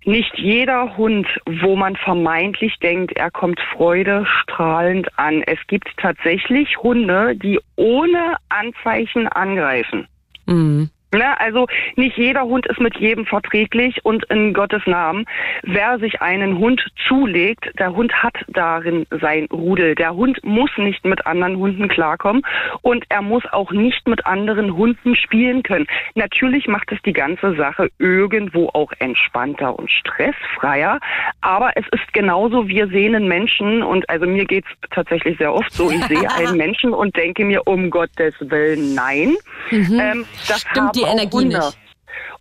[0.05, 5.43] Nicht jeder Hund, wo man vermeintlich denkt, er kommt freudestrahlend an.
[5.47, 10.07] Es gibt tatsächlich Hunde, die ohne Anzeichen angreifen.
[10.47, 10.91] Mhm.
[11.15, 11.39] Ne?
[11.41, 15.27] Also nicht jeder Hund ist mit jedem verträglich und in Gottes Namen,
[15.63, 19.95] wer sich einen Hund zulegt, der Hund hat darin sein Rudel.
[19.95, 22.43] Der Hund muss nicht mit anderen Hunden klarkommen
[22.83, 25.87] und er muss auch nicht mit anderen Hunden spielen können.
[26.17, 30.99] Natürlich macht es die ganze Sache irgendwo auch entspannter und stressfreier,
[31.43, 35.73] aber es ist genauso, wir sehen einen Menschen und also mir geht's tatsächlich sehr oft
[35.73, 39.37] so, ich sehe einen Menschen und denke mir, um Gottes Willen, nein.
[39.71, 40.01] Mhm.
[40.01, 41.59] Ähm, das Stimmt die Energie Hunde.
[41.59, 41.79] nicht.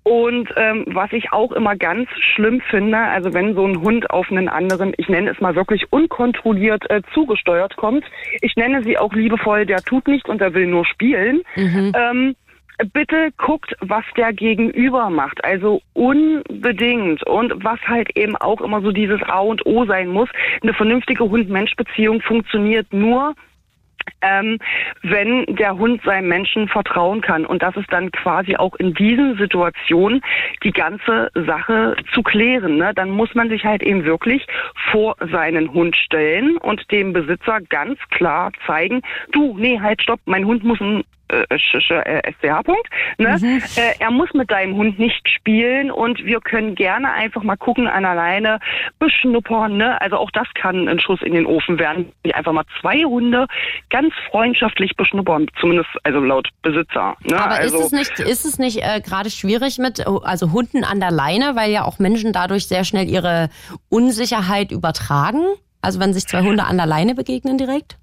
[0.04, 4.30] Und ähm, was ich auch immer ganz schlimm finde, also wenn so ein Hund auf
[4.30, 8.04] einen anderen, ich nenne es mal wirklich unkontrolliert äh, zugesteuert kommt,
[8.42, 11.42] ich nenne sie auch liebevoll, der tut nichts und der will nur spielen.
[11.56, 11.94] Mhm.
[11.96, 12.36] Ähm,
[12.92, 15.44] bitte guckt, was der Gegenüber macht.
[15.46, 17.26] Also unbedingt.
[17.26, 20.28] Und was halt eben auch immer so dieses A und O sein muss.
[20.62, 23.36] Eine vernünftige Hund-Mensch-Beziehung funktioniert nur,
[24.22, 24.58] ähm,
[25.02, 27.46] wenn der Hund seinem Menschen vertrauen kann.
[27.46, 30.22] Und das ist dann quasi auch in diesen Situationen
[30.64, 32.78] die ganze Sache zu klären.
[32.78, 32.94] Ne?
[32.96, 34.46] Dann muss man sich halt eben wirklich
[34.92, 39.02] vor seinen Hund stellen und dem Besitzer ganz klar zeigen,
[39.32, 42.90] du, nee, halt, stopp, mein Hund muss ein SCH-Punkt.
[43.18, 43.38] Ne?
[43.40, 43.62] Mhm.
[43.76, 47.88] Äh, er muss mit deinem Hund nicht spielen und wir können gerne einfach mal gucken
[47.88, 48.60] an alleine
[49.00, 49.78] beschnuppern.
[49.78, 50.00] Ne?
[50.02, 52.12] Also auch das kann ein Schuss in den Ofen werden.
[52.34, 53.48] Einfach mal zwei Hunde
[53.90, 57.16] ganz freundschaftlich beschnuppern, zumindest also laut Besitzer.
[57.24, 57.40] Ne?
[57.40, 61.00] Aber also, ist es nicht, ist es nicht äh, gerade schwierig mit also Hunden an
[61.00, 63.50] der Leine, weil ja auch Menschen dadurch sehr schnell ihre
[63.90, 65.44] Unsicherheit übertragen?
[65.82, 67.98] Also wenn sich zwei Hunde an der Leine begegnen direkt?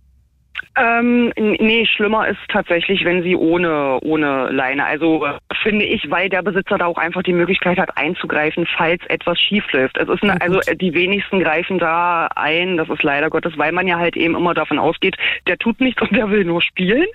[0.76, 4.86] Ähm, nee, schlimmer ist tatsächlich, wenn sie ohne, ohne Leine.
[4.86, 5.32] Also äh,
[5.62, 9.64] finde ich, weil der Besitzer da auch einfach die Möglichkeit hat einzugreifen, falls etwas schief
[9.72, 9.98] läuft.
[9.98, 13.72] Es ist eine, also äh, die wenigsten greifen da ein, das ist leider Gottes, weil
[13.72, 15.16] man ja halt eben immer davon ausgeht,
[15.48, 17.06] der tut nichts und der will nur spielen.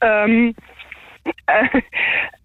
[0.00, 0.54] Ähm,
[1.46, 1.80] äh,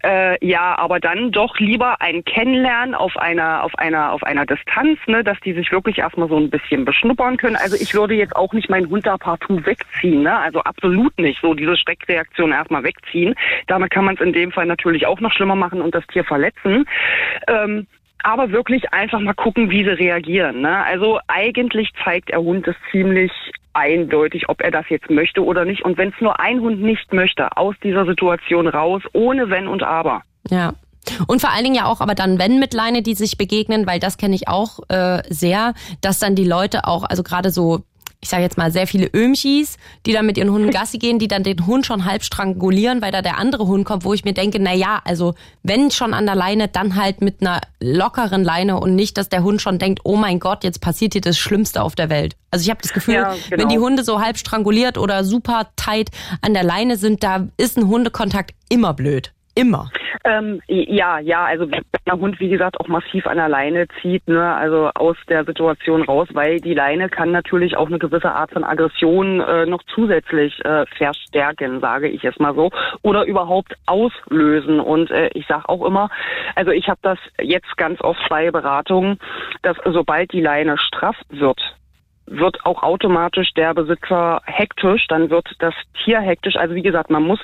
[0.03, 4.99] äh, ja, aber dann doch lieber ein Kennenlernen auf einer, auf einer, auf einer Distanz,
[5.07, 7.55] ne, dass die sich wirklich erstmal so ein bisschen beschnuppern können.
[7.55, 10.37] Also ich würde jetzt auch nicht meinen Hund da partout wegziehen, ne?
[10.37, 11.39] Also absolut nicht.
[11.41, 13.35] So diese Schreckreaktion erstmal wegziehen.
[13.67, 16.23] Damit kann man es in dem Fall natürlich auch noch schlimmer machen und das Tier
[16.23, 16.85] verletzen.
[17.47, 17.87] Ähm,
[18.23, 20.61] aber wirklich einfach mal gucken, wie sie reagieren.
[20.61, 20.83] Ne?
[20.85, 23.31] Also eigentlich zeigt der Hund es ziemlich
[23.73, 25.83] eindeutig, ob er das jetzt möchte oder nicht.
[25.83, 29.83] Und wenn es nur ein Hund nicht möchte, aus dieser Situation raus, ohne Wenn und
[29.83, 30.21] Aber.
[30.49, 30.73] Ja.
[31.27, 33.99] Und vor allen Dingen ja auch, aber dann, wenn mit Leine, die sich begegnen, weil
[33.99, 37.81] das kenne ich auch äh, sehr, dass dann die Leute auch, also gerade so
[38.23, 41.27] ich sage jetzt mal, sehr viele Ömchis, die dann mit ihren Hunden Gassi gehen, die
[41.27, 44.33] dann den Hund schon halb strangulieren, weil da der andere Hund kommt, wo ich mir
[44.33, 48.79] denke, na ja, also wenn schon an der Leine, dann halt mit einer lockeren Leine
[48.79, 51.81] und nicht, dass der Hund schon denkt, oh mein Gott, jetzt passiert hier das Schlimmste
[51.81, 52.37] auf der Welt.
[52.49, 53.61] Also ich habe das Gefühl, ja, genau.
[53.61, 56.09] wenn die Hunde so halb stranguliert oder super tight
[56.41, 59.33] an der Leine sind, da ist ein Hundekontakt immer blöd.
[59.55, 59.89] Immer.
[60.23, 64.27] Ähm, ja, ja, also wenn der Hund, wie gesagt, auch massiv an der Leine zieht,
[64.27, 68.51] ne, also aus der Situation raus, weil die Leine kann natürlich auch eine gewisse Art
[68.51, 72.71] von Aggression äh, noch zusätzlich äh, verstärken, sage ich es mal so,
[73.03, 74.79] oder überhaupt auslösen.
[74.79, 76.09] Und äh, ich sage auch immer,
[76.55, 79.19] also ich habe das jetzt ganz oft bei Beratungen,
[79.61, 81.61] dass sobald die Leine straff wird,
[82.25, 86.55] wird auch automatisch der Besitzer hektisch, dann wird das Tier hektisch.
[86.55, 87.39] Also wie gesagt, man muss,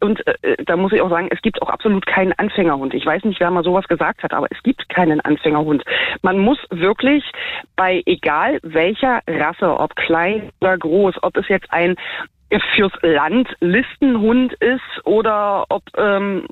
[0.00, 2.94] und äh, da muss ich auch sagen, es gibt auch absolut keinen Anfängerhund.
[2.94, 5.82] Ich weiß nicht, wer mal sowas gesagt hat, aber es gibt keinen Anfängerhund.
[6.22, 7.24] Man muss wirklich
[7.76, 11.96] bei egal welcher Rasse, ob klein oder groß, ob es jetzt ein
[12.74, 16.46] fürs Land Listenhund ist oder ob ähm,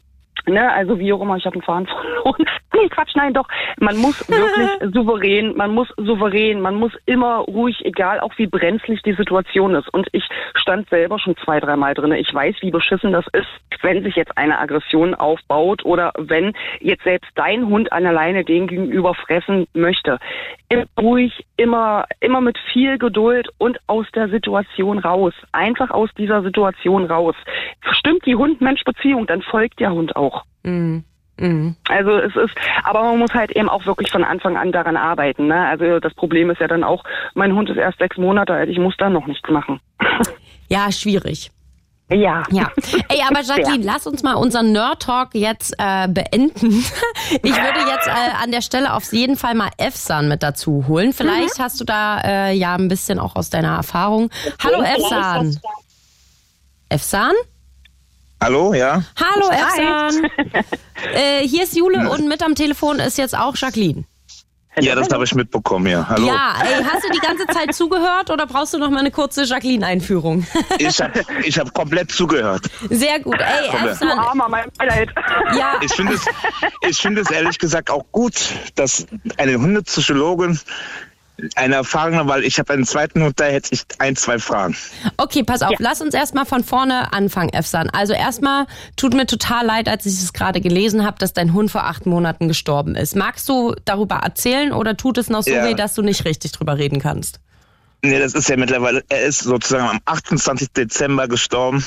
[0.49, 2.47] Ne, also wie auch immer, ich habe einen Faden verloren.
[2.75, 3.49] nee, Quatsch, nein, doch.
[3.79, 9.03] Man muss wirklich souverän, man muss souverän, man muss immer ruhig, egal auch wie brenzlig
[9.03, 9.93] die Situation ist.
[9.93, 10.23] Und ich
[10.55, 12.13] stand selber schon zwei, dreimal drin.
[12.13, 13.49] Ich weiß, wie beschissen das ist,
[13.83, 18.69] wenn sich jetzt eine Aggression aufbaut oder wenn jetzt selbst dein Hund an alleine den
[18.69, 20.19] gegenüber fressen möchte.
[20.69, 25.35] Immer ruhig, immer, immer mit viel Geduld und aus der Situation raus.
[25.53, 27.35] Einfach aus dieser Situation raus.
[27.93, 30.36] Stimmt die Hund-Mensch-Beziehung, dann folgt der Hund auch.
[30.63, 31.05] Mhm.
[31.39, 31.77] Mhm.
[31.89, 35.49] Also es ist, aber man muss halt eben auch wirklich von Anfang an daran arbeiten.
[35.49, 35.69] Ne?
[35.69, 38.79] Also das Problem ist ja dann auch, mein Hund ist erst sechs Monate alt, ich
[38.79, 39.81] muss da noch nichts machen.
[40.69, 41.53] Ja, schwierig.
[42.09, 42.45] Ja.
[42.51, 42.71] Ja.
[43.09, 43.93] Ey, aber Jacqueline, ja.
[43.93, 46.85] lass uns mal unseren Nerd-Talk jetzt äh, beenden.
[47.43, 51.13] Ich würde jetzt äh, an der Stelle auf jeden Fall mal Efsan mit dazu holen.
[51.13, 51.63] Vielleicht mhm.
[51.63, 54.31] hast du da äh, ja ein bisschen auch aus deiner Erfahrung.
[54.63, 55.59] Hallo Efsan.
[56.89, 57.33] Efsan?
[58.43, 59.03] Hallo, ja.
[59.19, 60.31] Hallo Efsan.
[61.15, 64.05] äh, hier ist Jule und mit am Telefon ist jetzt auch Jacqueline.
[64.79, 66.07] Ja, das habe ich mitbekommen, ja.
[66.07, 66.27] Hallo.
[66.27, 69.45] Ja, ey, hast du die ganze Zeit zugehört oder brauchst du noch mal eine kurze
[69.45, 70.47] Jacqueline-Einführung?
[70.79, 72.67] ich habe ich hab komplett zugehört.
[72.91, 73.41] Sehr gut.
[73.41, 74.03] Ey, Komplett.
[74.03, 75.09] Du Armer, mein Beileid.
[75.57, 76.27] Ja, Ich finde es,
[76.87, 78.35] ich finde es ehrlich gesagt auch gut,
[78.75, 79.07] dass
[79.39, 80.61] eine Hundepsychologin
[81.55, 84.77] eine erfahrene, weil ich habe einen zweiten Hund, da hätte ich ein, zwei Fragen.
[85.19, 87.91] okay, pass auf, lass uns erstmal von vorne anfangen, Efsan.
[87.91, 88.67] Also erstmal
[88.97, 92.07] tut mir total leid, als ich es gerade gelesen habe, dass dein Hund vor acht
[92.07, 93.17] Monaten gestorben ist.
[93.17, 95.65] Magst du darüber erzählen oder tut es noch so Ja.
[95.65, 97.41] weh, dass du nicht richtig drüber reden kannst?
[98.03, 100.69] Nee, das ist ja mittlerweile, er ist sozusagen am 28.
[100.73, 101.85] Dezember gestorben.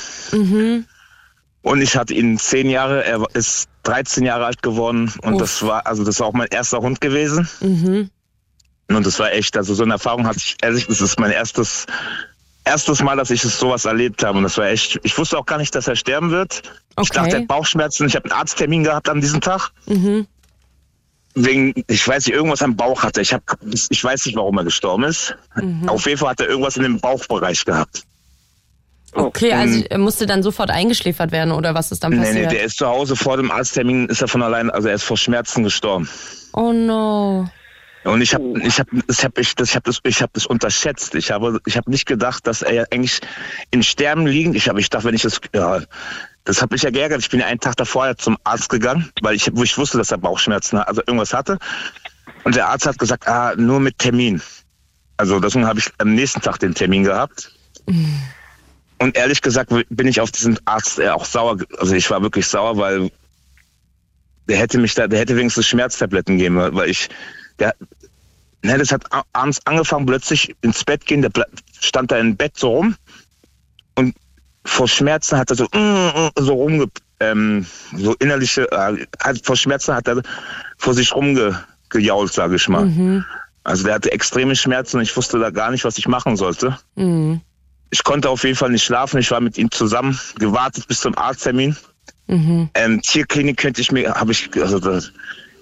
[1.62, 5.40] Und ich hatte ihn zehn Jahre, er ist 13 Jahre alt geworden und Uff.
[5.42, 8.10] das war, also das war auch mein erster Hund gewesen.
[8.90, 11.86] Und das war echt, also so eine Erfahrung hatte ich, ehrlich, das ist mein erstes,
[12.66, 14.38] erstes Mal, dass ich sowas erlebt habe.
[14.38, 16.64] Und das war echt, ich wusste auch gar nicht, dass er sterben wird.
[16.64, 17.10] Ich Okay.
[17.14, 18.08] dachte, er hat Bauchschmerzen.
[18.08, 19.70] Ich habe einen Arzttermin gehabt an diesem Tag.
[21.36, 23.22] Wegen, ich weiß nicht, irgendwas am Bauch hatte.
[23.22, 23.44] Ich, hab,
[23.90, 25.36] ich weiß nicht, warum er gestorben ist.
[25.88, 28.04] Auf jeden Fall hat er irgendwas in dem Bauchbereich gehabt.
[29.14, 32.52] Okay, also er musste dann sofort eingeschläfert werden oder was ist dann Nee, nee, passiert?
[32.52, 35.18] der ist zu Hause vor dem Arzttermin, ist er von allein, also er ist vor
[35.18, 36.08] Schmerzen gestorben.
[36.54, 37.48] oh no.
[38.04, 40.46] Und ich habe ich hab, das hab ich, das, ich hab das, ich hab das
[40.46, 41.16] unterschätzt.
[41.16, 43.20] Ich habe, ich habe nicht gedacht, dass er eigentlich
[43.72, 44.56] im Sterben liegend.
[44.56, 45.82] Ich habe, ich dachte, wenn ich das, ja,
[46.46, 47.22] das hat mich ja geärgert.
[47.22, 50.12] Ich bin ja einen Tag davor zum Arzt gegangen, weil ich, wo ich wusste, dass
[50.12, 51.60] er Bauchschmerzen hat, also irgendwas hatte.
[52.46, 54.42] Und der Arzt hat gesagt, ah, nur mit Termin.
[55.18, 57.52] Also deswegen habe ich am nächsten Tag den Termin gehabt.
[59.00, 61.58] Und ehrlich gesagt bin ich auf diesen Arzt äh, auch sauer.
[61.78, 63.12] Also ich war wirklich sauer, weil
[64.48, 67.10] der hätte mich da, der hätte wenigstens Schmerztabletten geben, weil ich,
[67.60, 67.76] der,
[68.64, 71.32] ne, das hat abends angefangen, plötzlich ins Bett gehen, der
[71.80, 72.96] stand da im Bett so rum
[73.96, 74.16] und
[74.66, 76.88] vor Schmerzen hat er so, mm, mm, so rumge,
[77.20, 80.22] ähm, so innerliche, äh, hat, vor Schmerzen hat er
[80.78, 82.86] vor sich rumgejault, sage ich mal.
[83.64, 86.78] Also der hatte extreme Schmerzen und ich wusste da gar nicht, was ich machen sollte.
[86.96, 87.42] Mhm.
[87.92, 89.20] Ich konnte auf jeden Fall nicht schlafen.
[89.20, 91.76] Ich war mit ihm zusammen, gewartet bis zum Arzttermin.
[92.28, 92.70] Mhm.
[92.74, 95.12] Ähm, Tierklinik könnte ich mir, habe ich, also das,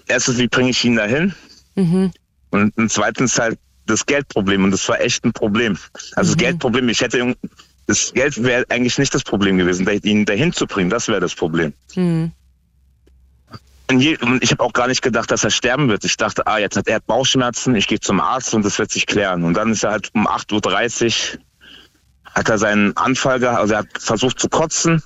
[0.07, 1.33] erstens, wie bringe ich ihn dahin?
[1.77, 2.11] Mhm.
[2.49, 4.65] Und, und zweitens halt das Geldproblem.
[4.65, 5.77] Und das war echt ein Problem.
[6.15, 7.35] Also das Geldproblem, ich hätte,
[7.85, 10.89] das Geld wäre eigentlich nicht das Problem gewesen, ihn dahin zu bringen.
[10.89, 11.73] Das wäre das Problem.
[11.95, 12.31] Mhm.
[13.89, 16.03] Und ich habe auch gar nicht gedacht, dass er sterben wird.
[16.03, 19.05] Ich dachte, ah, jetzt hat er Bauchschmerzen, ich gehe zum Arzt und das wird sich
[19.05, 19.45] klären.
[19.45, 21.39] Und dann ist er halt um 8.30 Uhr,
[22.35, 25.01] hat er seinen Anfall gehabt, also er hat versucht zu kotzen,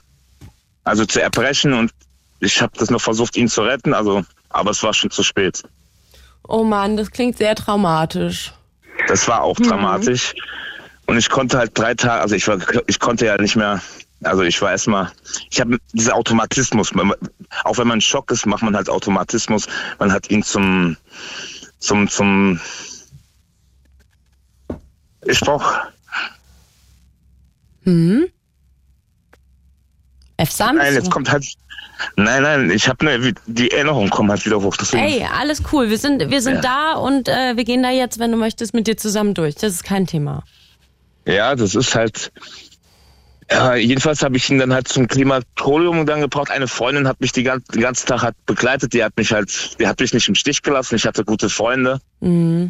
[0.84, 1.92] also zu erbrechen und
[2.40, 5.64] ich habe das noch versucht, ihn zu retten, also, aber es war schon zu spät.
[6.48, 8.54] Oh Mann, das klingt sehr traumatisch.
[9.08, 10.34] Das war auch dramatisch.
[11.06, 13.82] Und ich konnte halt drei Tage, also ich war, ich konnte ja nicht mehr,
[14.24, 15.12] also ich war erstmal,
[15.50, 16.92] ich habe dieser Automatismus,
[17.64, 19.68] auch wenn man in Schock ist, macht man halt Automatismus.
[20.00, 20.96] Man hat ihn zum,
[21.80, 22.60] zum, zum,
[25.26, 25.74] ich brauch,
[30.38, 30.78] Efsam?
[30.78, 31.46] nein, jetzt kommt halt,
[32.16, 34.76] nein, nein, ich habe ne, die Erinnerung kommt halt wieder hoch.
[34.78, 35.90] Deswegen, Ey, alles cool.
[35.90, 38.88] Wir sind, wir sind da und äh, wir gehen da jetzt, wenn du möchtest, mit
[38.88, 39.56] dir zusammen durch.
[39.56, 40.44] Das ist kein Thema.
[41.26, 42.32] Ja, das ist halt.
[43.52, 46.50] Ja, jedenfalls habe ich ihn dann halt zum Klimatorium dann gebraucht.
[46.52, 48.94] Eine Freundin hat mich die gan- den ganzen Tag halt begleitet.
[48.94, 50.96] Die hat mich halt, die hat mich nicht im Stich gelassen.
[50.96, 52.00] Ich hatte gute Freunde.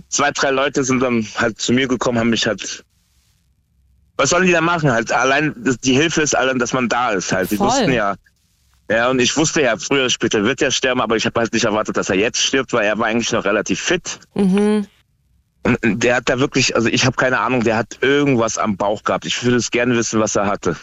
[0.10, 2.84] Zwei, drei Leute sind dann halt zu mir gekommen, haben mich halt.
[4.18, 4.92] Was sollen die da machen?
[4.92, 5.54] Halt allein
[5.84, 7.32] die Hilfe ist allein, dass man da ist.
[7.32, 7.52] Halt.
[7.52, 7.68] Die Voll.
[7.68, 8.16] wussten ja.
[8.92, 11.54] Ja, und ich wusste ja, früher oder später wird er sterben, aber ich habe halt
[11.54, 14.20] nicht erwartet, dass er jetzt stirbt, weil er war eigentlich noch relativ fit.
[14.34, 14.86] Mhm.
[15.64, 19.04] Und der hat da wirklich, also ich habe keine Ahnung, der hat irgendwas am Bauch
[19.04, 19.26] gehabt.
[19.26, 20.76] Ich würde es gerne wissen, was er hatte.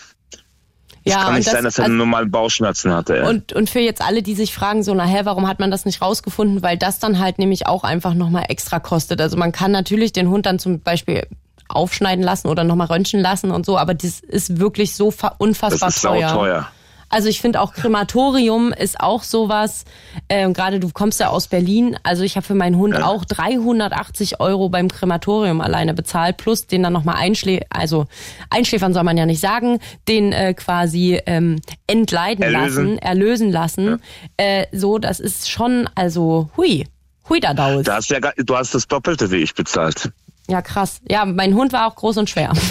[1.04, 3.16] Es Ja, kann und nicht das- sein, dass er also- normalen Bauchschmerzen hatte.
[3.18, 3.28] Ja.
[3.28, 5.84] Und, und für jetzt alle, die sich fragen, so, na hä, warum hat man das
[5.84, 6.62] nicht rausgefunden?
[6.62, 9.20] Weil das dann halt nämlich auch einfach nochmal extra kostet.
[9.20, 11.26] Also man kann natürlich den Hund dann zum Beispiel
[11.68, 15.36] aufschneiden lassen oder nochmal röntgen lassen und so, aber das ist wirklich so fa- das
[15.38, 16.30] unfassbar ist sauteuer.
[16.32, 16.68] teuer.
[17.09, 19.84] Also ich finde auch Krematorium ist auch sowas.
[20.28, 21.96] Ähm, Gerade du kommst ja aus Berlin.
[22.02, 26.82] Also ich habe für meinen Hund auch 380 Euro beim Krematorium alleine bezahlt, plus den
[26.82, 28.06] dann nochmal einschlä also
[28.50, 32.84] einschläfern soll man ja nicht sagen, den äh, quasi ähm, entleiden Erlösen.
[32.84, 34.02] lassen, erlösen lassen.
[34.36, 36.86] Äh, so, das ist schon, also hui,
[37.28, 37.84] hui da daus.
[37.84, 40.11] Da hast du, ja, du hast das Doppelte wie ich bezahlt.
[40.50, 41.00] Ja, krass.
[41.09, 42.52] Ja, mein Hund war auch groß und schwer.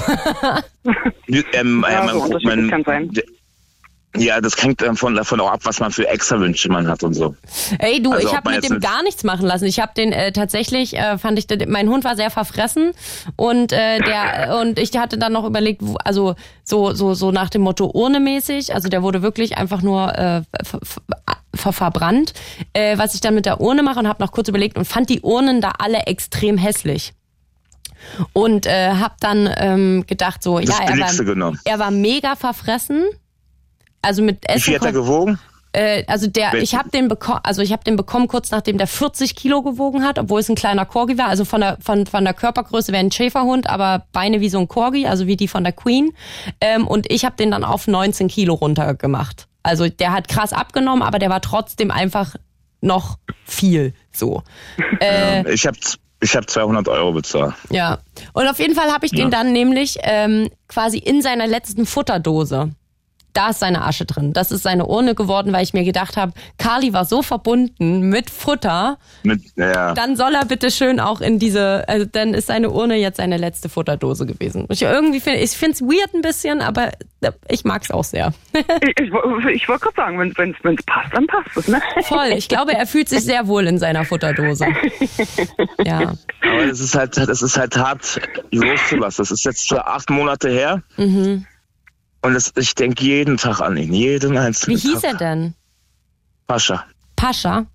[1.52, 3.12] Ähm, Ja, äh, so unterschiedlich kann sein.
[4.20, 7.14] Ja, das hängt davon, davon auch ab, was man für extra Wünsche man hat und
[7.14, 7.36] so.
[7.80, 9.66] Ey, du, also ich habe mit dem gar nichts machen lassen.
[9.66, 12.92] Ich habe den äh, tatsächlich, äh, fand ich, mein Hund war sehr verfressen
[13.36, 17.62] und äh, der und ich hatte dann noch überlegt, also so so so nach dem
[17.62, 20.42] Motto urnemäßig, also der wurde wirklich einfach nur äh,
[21.54, 22.34] ver verbrannt,
[22.74, 25.10] äh, was ich dann mit der Urne mache und habe noch kurz überlegt und fand
[25.10, 27.14] die Urnen da alle extrem hässlich
[28.34, 33.06] und äh, habe dann ähm, gedacht so, das ja, er war, er war mega verfressen
[34.02, 34.58] also mit Essen.
[34.58, 35.40] Wie viel hat er gewogen?
[35.74, 38.88] Äh, also der, ich habe den bekommen, also ich habe den bekommen kurz nachdem der
[38.88, 41.28] 40 Kilo gewogen hat, obwohl es ein kleiner Corgi war.
[41.28, 44.68] Also von der von von der Körpergröße wäre ein Schäferhund, aber Beine wie so ein
[44.68, 46.14] Corgi, also wie die von der Queen.
[46.62, 49.48] Ähm, und ich habe den dann auf 19 Kilo runtergemacht.
[49.62, 52.36] Also der hat krass abgenommen, aber der war trotzdem einfach
[52.82, 54.44] noch viel so.
[55.00, 55.78] Äh, ich habe
[56.22, 57.54] ich habe 200 Euro bezahlt.
[57.70, 58.00] Ja.
[58.34, 59.20] Und auf jeden Fall habe ich ja.
[59.20, 62.72] den dann nämlich ähm, quasi in seiner letzten Futterdose
[63.38, 64.34] da ist seine Asche drin.
[64.34, 68.32] Das ist seine Urne geworden, weil ich mir gedacht habe, Carly war so verbunden mit
[68.32, 68.98] Futter.
[69.22, 69.94] Mit, ja.
[69.94, 73.38] Dann soll er bitte schön auch in diese, also dann ist seine Urne jetzt seine
[73.38, 74.66] letzte Futterdose gewesen.
[74.70, 76.92] Ich irgendwie finde, ich finde es weird ein bisschen, aber
[77.48, 78.34] ich mag es auch sehr.
[78.54, 79.12] ich, ich,
[79.54, 81.68] ich wollte gerade sagen, wenn es passt, dann passt es.
[81.68, 81.80] Ne?
[82.04, 82.34] Voll.
[82.36, 84.66] Ich glaube, er fühlt sich sehr wohl in seiner Futterdose.
[85.86, 86.14] ja.
[86.42, 88.20] Aber es ist halt, es ist halt hart
[88.52, 89.24] loszulassen.
[89.24, 90.82] Das ist jetzt schon acht Monate her.
[90.98, 91.46] Mhm.
[92.28, 95.12] Und das, ich denke jeden Tag an ihn, jeden einzelnen Wie hieß Tag.
[95.14, 95.54] er denn?
[96.46, 96.84] Pascha.
[97.16, 97.66] Pascha?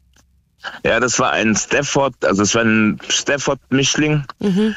[0.85, 4.25] Ja, das war ein Stafford, also es war ein Stafford-Mischling.
[4.41, 4.77] Mhm.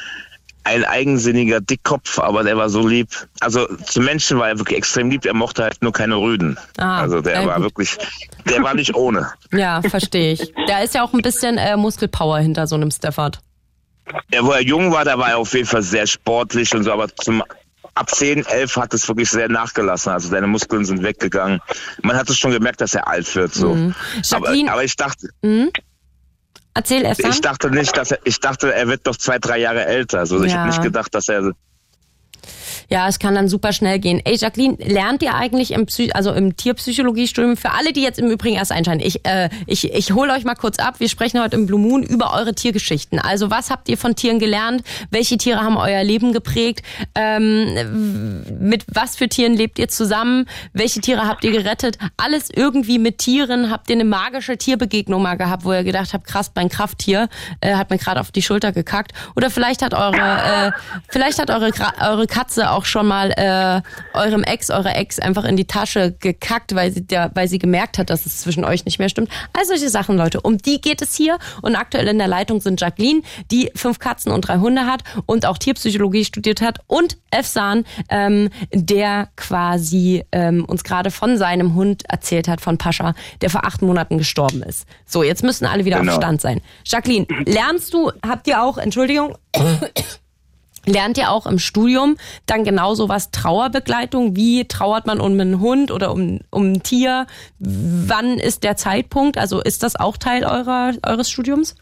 [0.64, 3.10] Ein eigensinniger Dickkopf, aber der war so lieb.
[3.42, 5.26] Also zu Menschen war er wirklich extrem lieb.
[5.26, 6.58] Er mochte halt nur keine Rüden.
[6.78, 7.64] Ah, also der war gut.
[7.64, 7.98] wirklich,
[8.50, 9.30] der war nicht ohne.
[9.52, 10.54] Ja, verstehe ich.
[10.68, 13.40] Da ist ja auch ein bisschen äh, Muskelpower hinter so einem Stafford.
[14.32, 16.94] Ja, wo er jung war, da war er auf jeden Fall sehr sportlich und so,
[16.94, 17.44] aber zum
[17.96, 20.12] ab 10, 11 hat es wirklich sehr nachgelassen.
[20.12, 21.62] Also seine Muskeln sind weggegangen.
[22.04, 23.54] Man hat es schon gemerkt, dass er alt wird.
[23.54, 23.74] So.
[23.74, 23.96] Mhm.
[24.32, 25.30] Aber, aber, ich dachte.
[25.42, 25.72] Mhm.
[26.74, 29.86] Erzähl erst Ich dachte nicht, dass er, ich dachte, er wird doch zwei, drei Jahre
[29.86, 30.20] älter.
[30.20, 30.46] Also ja.
[30.46, 31.54] ich habe nicht gedacht, dass er
[32.90, 34.22] ja, es kann dann super schnell gehen.
[34.24, 38.30] Ey, Jacqueline, lernt ihr eigentlich im, Psy also im Tierpsychologiestudium, für alle, die jetzt im
[38.30, 41.00] Übrigen erst einschalten, ich, äh, ich, ich hole euch mal kurz ab.
[41.00, 43.20] Wir sprechen heute im Blue Moon über eure Tiergeschichten.
[43.20, 44.84] Also was habt ihr von Tieren gelernt?
[45.10, 46.84] Welche Tiere haben euer Leben geprägt?
[47.16, 50.48] Ähm, mit was für Tieren lebt ihr zusammen?
[50.74, 51.98] Welche Tiere habt ihr gerettet?
[52.18, 53.72] Alles irgendwie mit Tieren.
[53.72, 57.30] Habt ihr eine magische Tierbegegnung mal gehabt, wo ihr gedacht habt, krass, mein Krafttier
[57.62, 59.14] äh, hat mir gerade auf die Schulter gekackt?
[59.36, 60.72] Oder vielleicht hat eure, äh,
[61.10, 61.72] vielleicht hat eure,
[62.02, 63.82] eure Katze schon mal äh,
[64.18, 67.98] eurem Ex, eurer Ex einfach in die Tasche gekackt, weil sie, der, weil sie gemerkt
[67.98, 69.30] hat, dass es zwischen euch nicht mehr stimmt.
[69.54, 70.42] All solche Sachen, Leute.
[70.42, 71.38] Um die geht es hier.
[71.62, 73.22] Und aktuell in der Leitung sind Jacqueline,
[73.52, 76.80] die fünf Katzen und drei Hunde hat und auch Tierpsychologie studiert hat.
[76.88, 83.14] Und Efsan, ähm, der quasi ähm, uns gerade von seinem Hund erzählt hat, von Pascha,
[83.42, 84.88] der vor acht Monaten gestorben ist.
[85.06, 86.14] So, jetzt müssen alle wieder genau.
[86.14, 86.62] auf Stand sein.
[86.86, 89.38] Jacqueline, lernst du, habt ihr auch, Entschuldigung,
[90.86, 94.36] Lernt ihr auch im Studium dann genauso was Trauerbegleitung?
[94.36, 97.26] Wie trauert man um einen Hund oder um, um ein Tier?
[97.60, 99.38] Wann ist der Zeitpunkt?
[99.38, 101.76] Also ist das auch Teil eurer, eures Studiums?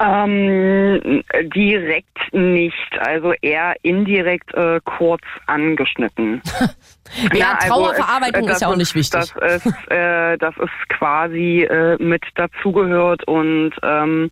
[0.00, 1.22] Ähm,
[1.54, 6.42] direkt nicht, also eher indirekt äh, kurz angeschnitten.
[7.34, 9.32] ja, also Trauerverarbeitung es, ist ja auch nicht wichtig.
[9.38, 14.30] Das ist, äh, das ist quasi äh, mit dazugehört und ähm,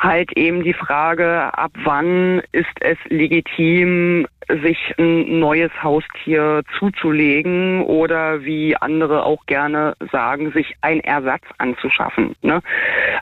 [0.00, 4.26] halt eben die Frage, ab wann ist es legitim,
[4.62, 12.34] sich ein neues Haustier zuzulegen oder wie andere auch gerne sagen, sich ein Ersatz anzuschaffen.
[12.42, 12.60] Ne?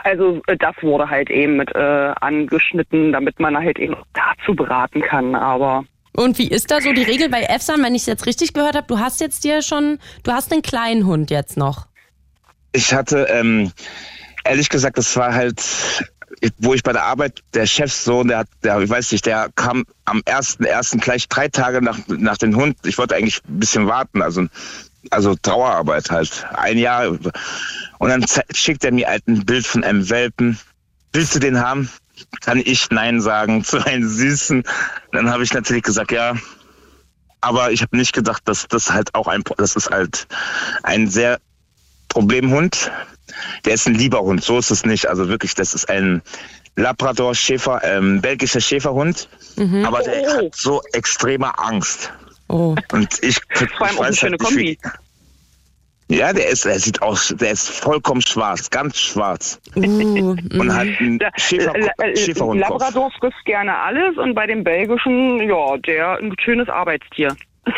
[0.05, 5.01] Also äh, das wurde halt eben mit äh, angeschnitten, damit man halt eben dazu beraten
[5.03, 5.85] kann, aber
[6.15, 8.77] und wie ist da so die Regel bei EFSAN, wenn ich es jetzt richtig gehört
[8.77, 8.87] habe?
[8.87, 11.87] Du hast jetzt dir schon, du hast einen kleinen Hund jetzt noch.
[12.73, 13.73] Ich hatte, ähm,
[14.45, 15.63] ehrlich gesagt, das war halt,
[16.59, 19.85] wo ich bei der Arbeit, der Chefsohn, der hat, der, ich weiß nicht, der kam
[20.05, 22.77] am ersten, ersten gleich drei Tage nach, nach dem Hund.
[22.85, 24.47] Ich wollte eigentlich ein bisschen warten, also,
[25.11, 26.47] also Trauerarbeit halt.
[26.55, 27.09] Ein Jahr.
[27.09, 30.59] Und dann schickt er mir halt ein Bild von einem Welpen.
[31.13, 31.91] Willst du den haben?
[32.41, 34.65] Kann ich Nein sagen zu einem Süßen.
[35.13, 36.35] Dann habe ich natürlich gesagt, ja.
[37.41, 40.27] Aber ich habe nicht gedacht, dass das halt auch ein, das ist halt
[40.83, 41.41] ein sehr
[42.09, 42.93] Problemhund.
[43.65, 45.09] Der ist ein lieber Hund, so ist es nicht.
[45.09, 46.23] Also wirklich, das ist ein
[46.77, 49.29] Labrador Schäfer, ähm, belgischer Schäferhund.
[49.57, 49.85] Mhm.
[49.85, 50.47] Aber der oh.
[50.47, 52.13] hat so extreme Angst.
[52.49, 52.75] Oh.
[52.93, 54.79] Und ich, ich Vor allem auch eine schöne halt Kombi.
[54.83, 54.89] Wie,
[56.13, 59.61] ja, der ist, der sieht aus, der ist vollkommen schwarz, ganz schwarz.
[59.77, 61.75] Uh, und hat einen Schäfer,
[62.15, 62.61] Schäferhund.
[62.61, 67.37] Labrador frisst gerne alles und bei dem belgischen, ja, der ein schönes Arbeitstier.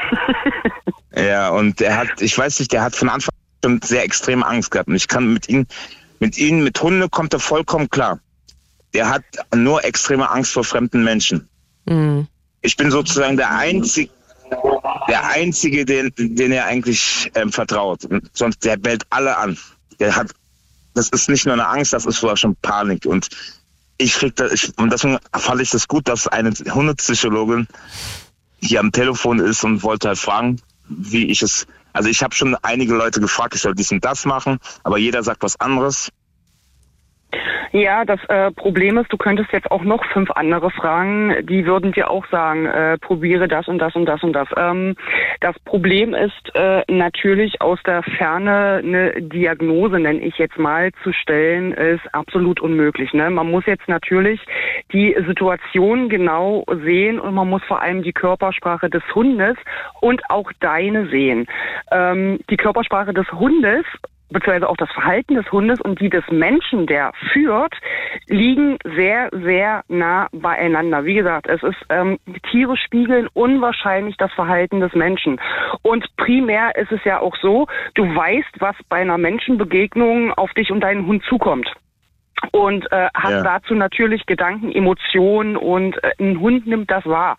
[1.16, 4.70] Ja, und er hat, ich weiß nicht, der hat von Anfang an sehr extrem Angst
[4.70, 4.88] gehabt.
[4.88, 5.66] Und ich kann mit ihm,
[6.18, 8.18] mit ihm, mit Hunde kommt er vollkommen klar.
[8.94, 9.24] Der hat
[9.54, 11.48] nur extreme Angst vor fremden Menschen.
[11.86, 12.26] Mhm.
[12.62, 14.10] Ich bin sozusagen der einzige,
[15.08, 18.08] der einzige, den, den er eigentlich ähm, vertraut.
[18.32, 19.58] Sonst der bellt alle an.
[19.98, 20.32] Der hat,
[20.94, 23.06] das ist nicht nur eine Angst, das ist sogar schon Panik.
[23.06, 23.28] Und
[23.98, 27.68] ich krieg da, ich, und deswegen fand ich das gut, dass eine Hundepsychologin
[28.60, 31.66] hier am Telefon ist und wollte halt fragen, wie ich es.
[31.92, 35.22] Also ich habe schon einige Leute gefragt, ich soll dies und das machen, aber jeder
[35.22, 36.10] sagt was anderes.
[37.72, 41.92] Ja, das äh, Problem ist, du könntest jetzt auch noch fünf andere fragen, die würden
[41.92, 44.48] dir auch sagen, äh, probiere das und das und das und das.
[44.56, 44.94] Ähm,
[45.40, 51.12] das Problem ist äh, natürlich aus der Ferne eine Diagnose, nenne ich jetzt mal, zu
[51.12, 53.12] stellen, ist absolut unmöglich.
[53.12, 53.28] Ne?
[53.30, 54.40] Man muss jetzt natürlich
[54.92, 59.56] die Situation genau sehen und man muss vor allem die Körpersprache des Hundes
[60.00, 61.46] und auch deine sehen.
[61.90, 63.84] Ähm, die Körpersprache des Hundes
[64.30, 67.74] beziehungsweise auch das Verhalten des Hundes und die des Menschen, der führt,
[68.28, 71.04] liegen sehr, sehr nah beieinander.
[71.04, 72.18] Wie gesagt, es ist, ähm,
[72.50, 75.40] Tiere spiegeln unwahrscheinlich das Verhalten des Menschen.
[75.82, 80.70] Und primär ist es ja auch so, du weißt, was bei einer Menschenbegegnung auf dich
[80.70, 81.70] und deinen Hund zukommt
[82.52, 83.42] und äh, hat ja.
[83.42, 87.36] dazu natürlich Gedanken, Emotionen und äh, ein Hund nimmt das wahr.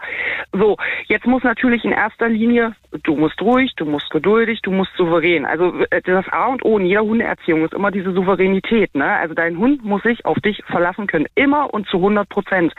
[0.51, 0.77] So,
[1.07, 5.45] jetzt muss natürlich in erster Linie, du musst ruhig, du musst geduldig, du musst souverän.
[5.45, 8.95] Also äh, das A und O in jeder Hundeerziehung ist immer diese Souveränität.
[8.95, 9.05] Ne?
[9.05, 12.73] Also dein Hund muss sich auf dich verlassen können, immer und zu 100 Prozent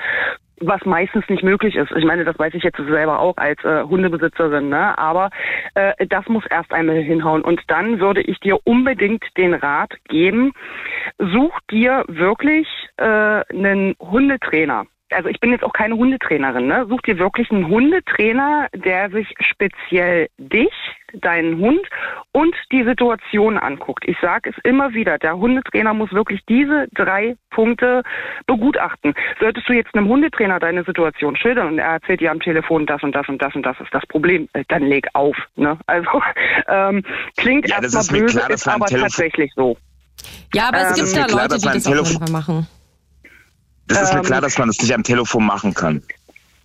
[0.60, 1.92] was meistens nicht möglich ist.
[1.92, 4.96] Ich meine, das weiß ich jetzt selber auch als äh, Hundebesitzerin, ne?
[4.98, 5.30] aber
[5.74, 7.42] äh, das muss erst einmal hinhauen.
[7.42, 10.52] Und dann würde ich dir unbedingt den Rat geben,
[11.18, 16.86] such dir wirklich äh, einen Hundetrainer also ich bin jetzt auch keine Hundetrainerin, ne?
[16.88, 20.72] Such dir wirklich einen Hundetrainer, der sich speziell dich,
[21.12, 21.80] deinen Hund
[22.32, 24.04] und die Situation anguckt.
[24.06, 28.02] Ich sage es immer wieder, der Hundetrainer muss wirklich diese drei Punkte
[28.46, 29.14] begutachten.
[29.40, 33.02] Solltest du jetzt einem Hundetrainer deine Situation schildern und er erzählt dir am Telefon das
[33.02, 35.36] und das und das und das ist das Problem, äh, dann leg auf.
[35.54, 35.78] Ne?
[35.86, 36.10] Also
[36.68, 37.04] ähm,
[37.36, 39.76] klingt ja, erstmal böse, klar, ist aber tatsächlich so.
[40.52, 42.66] Ja, aber es ähm, gibt ja Leute, die das auch machen.
[43.88, 46.02] Das ist mir klar, ähm, dass man das nicht am Telefon machen kann.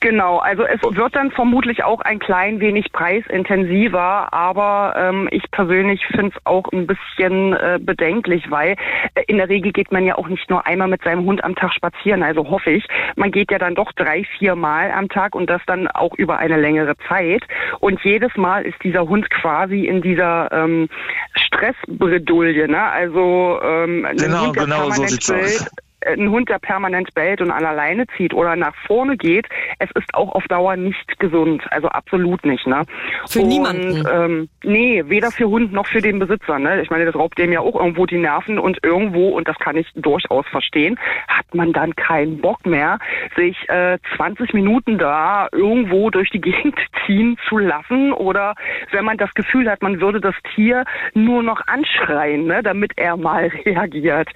[0.01, 6.03] Genau, also es wird dann vermutlich auch ein klein wenig preisintensiver, aber ähm, ich persönlich
[6.07, 8.77] finde es auch ein bisschen äh, bedenklich, weil
[9.13, 11.53] äh, in der Regel geht man ja auch nicht nur einmal mit seinem Hund am
[11.53, 12.87] Tag spazieren, also hoffe ich.
[13.15, 16.39] Man geht ja dann doch drei, vier Mal am Tag und das dann auch über
[16.39, 17.43] eine längere Zeit.
[17.79, 20.89] Und jedes Mal ist dieser Hund quasi in dieser ähm,
[21.35, 22.81] Stressbredouille, ne?
[22.81, 25.67] Also ähm, genau, Hund, genau so sieht's aus
[26.05, 29.47] ein Hund, der permanent bellt und an alleine zieht oder nach vorne geht,
[29.79, 31.63] es ist auch auf Dauer nicht gesund.
[31.71, 32.65] Also absolut nicht.
[32.67, 32.83] Ne?
[33.27, 34.03] Für und, niemanden?
[34.11, 36.59] Ähm, nee, weder für Hund noch für den Besitzer.
[36.59, 36.81] Ne?
[36.81, 39.75] Ich meine, das raubt dem ja auch irgendwo die Nerven und irgendwo, und das kann
[39.75, 42.99] ich durchaus verstehen, hat man dann keinen Bock mehr,
[43.35, 46.75] sich äh, 20 Minuten da irgendwo durch die Gegend
[47.05, 48.55] ziehen zu lassen oder
[48.91, 53.17] wenn man das Gefühl hat, man würde das Tier nur noch anschreien, ne, damit er
[53.17, 54.29] mal reagiert.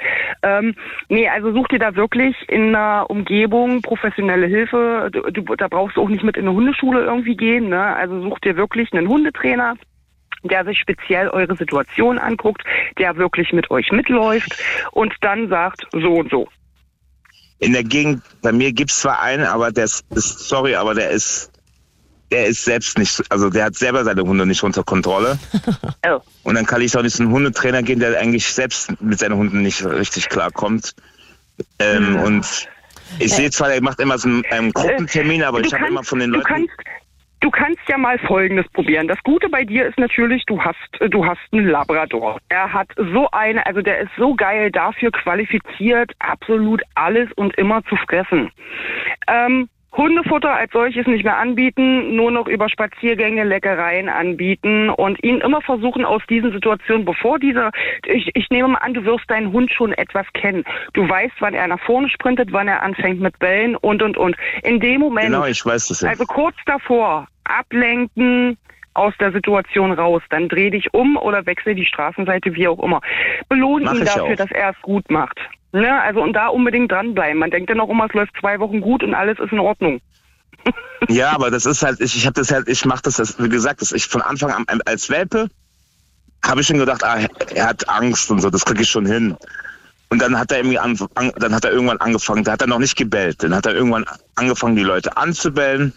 [0.43, 0.75] Ähm,
[1.09, 5.09] nee, also such dir da wirklich in einer Umgebung professionelle Hilfe.
[5.11, 7.69] Du, du, da brauchst du auch nicht mit in eine Hundeschule irgendwie gehen.
[7.69, 7.81] Ne?
[7.81, 9.75] Also such dir wirklich einen Hundetrainer
[10.43, 12.61] der sich speziell eure Situation anguckt,
[12.99, 14.55] der wirklich mit euch mitläuft
[14.91, 16.47] und dann sagt so und so.
[17.57, 21.09] In der Gegend, bei mir gibt es zwar einen, aber der ist, sorry, aber der
[21.09, 21.51] ist
[22.31, 25.39] der ist selbst nicht, also der hat selber seine Hunde nicht unter Kontrolle.
[26.07, 26.19] oh.
[26.43, 29.35] Und dann kann ich auch nicht zu einem Hundetrainer gehen, der eigentlich selbst mit seinen
[29.35, 30.95] Hunden nicht richtig klarkommt.
[31.79, 32.17] Ähm.
[32.17, 32.67] Und
[33.19, 36.03] ich sehe zwar, er macht immer so einen, einen Gruppentermin, aber du ich habe immer
[36.03, 36.45] von den Leuten.
[36.45, 36.73] Kannst,
[37.41, 39.07] du kannst ja mal Folgendes probieren.
[39.07, 40.77] Das Gute bei dir ist natürlich, du hast,
[41.09, 42.39] du hast einen Labrador.
[42.49, 47.83] Er hat so eine, also der ist so geil dafür qualifiziert, absolut alles und immer
[47.85, 48.51] zu fressen.
[49.27, 55.39] Ähm, Hundefutter als solches nicht mehr anbieten, nur noch über Spaziergänge Leckereien anbieten und ihn
[55.39, 57.71] immer versuchen aus diesen Situationen, bevor dieser,
[58.05, 60.63] ich, ich nehme mal an, du wirst deinen Hund schon etwas kennen.
[60.93, 64.35] Du weißt, wann er nach vorne sprintet, wann er anfängt mit Bellen und und und.
[64.63, 66.09] In dem Moment, genau, ich weiß das ja.
[66.09, 68.57] also kurz davor, ablenken,
[68.95, 70.23] aus der Situation raus.
[70.29, 73.01] Dann dreh dich um oder wechsle die Straßenseite, wie auch immer.
[73.49, 74.35] Belohn ihn dafür, auch.
[74.35, 75.37] dass er es gut macht.
[75.71, 76.01] Ne?
[76.01, 77.37] Also und da unbedingt dranbleiben.
[77.37, 80.01] Man denkt dann auch immer, es läuft zwei Wochen gut und alles ist in Ordnung.
[81.09, 83.49] ja, aber das ist halt, ich, ich habe das halt, ich mache das, das, wie
[83.49, 85.49] gesagt, das ich von Anfang an als Welpe
[86.43, 87.19] habe ich schon gedacht, ah,
[87.53, 89.35] er hat Angst und so, das kriege ich schon hin.
[90.09, 90.97] Und dann hat er irgendwie an,
[91.37, 94.05] dann hat er irgendwann angefangen, da hat er noch nicht gebellt, dann hat er irgendwann
[94.35, 95.93] angefangen, die Leute anzubellen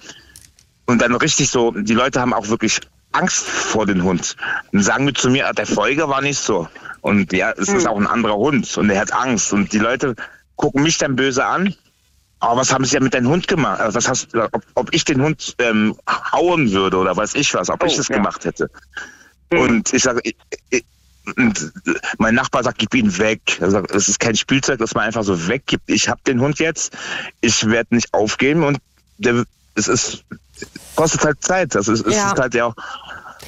[0.89, 2.80] und dann richtig so, die Leute haben auch wirklich
[3.12, 4.36] Angst vor dem Hund.
[4.72, 6.66] Dann sagen wir zu mir, der Folger war nicht so.
[7.03, 7.76] Und ja, es hm.
[7.76, 9.53] ist auch ein anderer Hund und er hat Angst.
[9.53, 10.14] Und die Leute
[10.57, 11.74] gucken mich dann böse an.
[12.41, 13.80] Aber was haben sie ja mit deinem Hund gemacht?
[13.80, 15.95] Also was hast, ob, ob ich den Hund ähm,
[16.32, 18.16] hauen würde oder weiß ich was, ob oh, ich das ja.
[18.16, 18.70] gemacht hätte.
[19.53, 19.59] Mhm.
[19.59, 20.22] Und ich sage,
[21.36, 21.72] und
[22.16, 23.59] mein Nachbar sagt, gib ihn weg.
[23.61, 25.91] Er sagt, es ist kein Spielzeug, das man einfach so weggibt.
[25.91, 26.97] Ich habe den Hund jetzt,
[27.43, 28.78] ich werde nicht aufgeben und
[29.18, 30.24] der, es ist
[30.94, 31.74] kostet halt Zeit.
[31.74, 32.32] Das ist, ja.
[32.32, 32.74] ist halt ja auch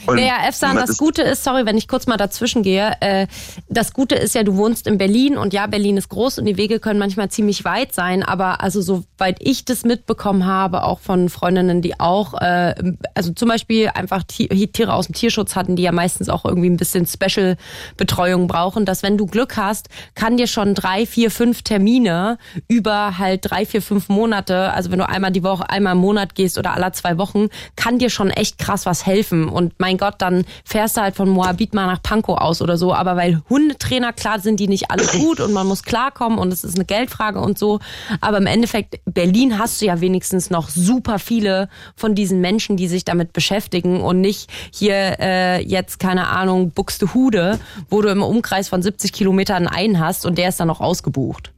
[0.07, 3.27] und naja, Efsan, das Gute ist, sorry, wenn ich kurz mal dazwischen gehe, äh,
[3.69, 6.57] das Gute ist ja, du wohnst in Berlin und ja, Berlin ist groß und die
[6.57, 11.29] Wege können manchmal ziemlich weit sein, aber also soweit ich das mitbekommen habe, auch von
[11.29, 12.75] Freundinnen, die auch, äh,
[13.15, 16.77] also zum Beispiel einfach Tiere aus dem Tierschutz hatten, die ja meistens auch irgendwie ein
[16.77, 22.39] bisschen Special-Betreuung brauchen, dass wenn du Glück hast, kann dir schon drei, vier, fünf Termine
[22.69, 26.35] über halt drei, vier, fünf Monate, also wenn du einmal die Woche, einmal im Monat
[26.35, 29.49] gehst oder alle zwei Wochen, kann dir schon echt krass was helfen.
[29.49, 32.95] Und mein Gott, dann fährst du halt von Moabit mal nach Pankow aus oder so.
[32.95, 36.65] Aber weil Hundetrainer, klar sind die nicht alle gut und man muss klarkommen und es
[36.65, 37.81] ist eine Geldfrage und so.
[38.21, 42.89] Aber im Endeffekt, Berlin hast du ja wenigstens noch super viele von diesen Menschen, die
[42.89, 48.69] sich damit beschäftigen und nicht hier äh, jetzt, keine Ahnung, Buxtehude, wo du im Umkreis
[48.69, 51.53] von 70 Kilometern einen hast und der ist dann noch ausgebucht.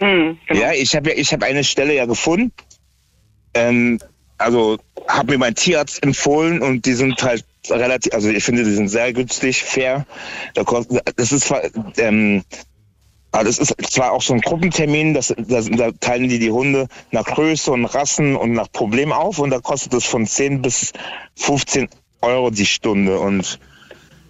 [0.00, 0.60] Mhm, genau.
[0.60, 2.52] Ja, ich habe ja, ich habe eine Stelle ja gefunden.
[3.54, 3.98] Ähm,
[4.38, 4.78] also
[5.08, 8.88] habe mir mein Tierarzt empfohlen und die sind halt relativ, also ich finde, die sind
[8.88, 10.06] sehr günstig, fair.
[11.16, 11.62] Das ist zwar,
[11.96, 12.42] ähm,
[13.32, 16.88] also das ist zwar auch so ein Gruppentermin, das, das, da teilen die die Hunde
[17.12, 20.92] nach Größe und Rassen und nach Problem auf und da kostet es von 10 bis
[21.36, 21.88] 15
[22.20, 23.58] Euro die Stunde und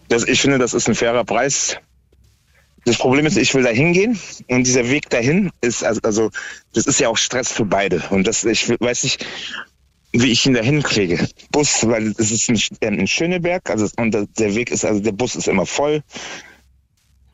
[0.09, 1.78] das, ich finde, das ist ein fairer Preis.
[2.85, 4.18] Das Problem ist, ich will da hingehen
[4.49, 6.30] und dieser Weg dahin ist, also, also
[6.72, 9.26] das ist ja auch Stress für beide und das, ich weiß nicht,
[10.12, 11.26] wie ich ihn da hinkriege.
[11.50, 15.34] Bus, weil es ist in, in Schöneberg, also und der Weg ist, also der Bus
[15.34, 16.02] ist immer voll.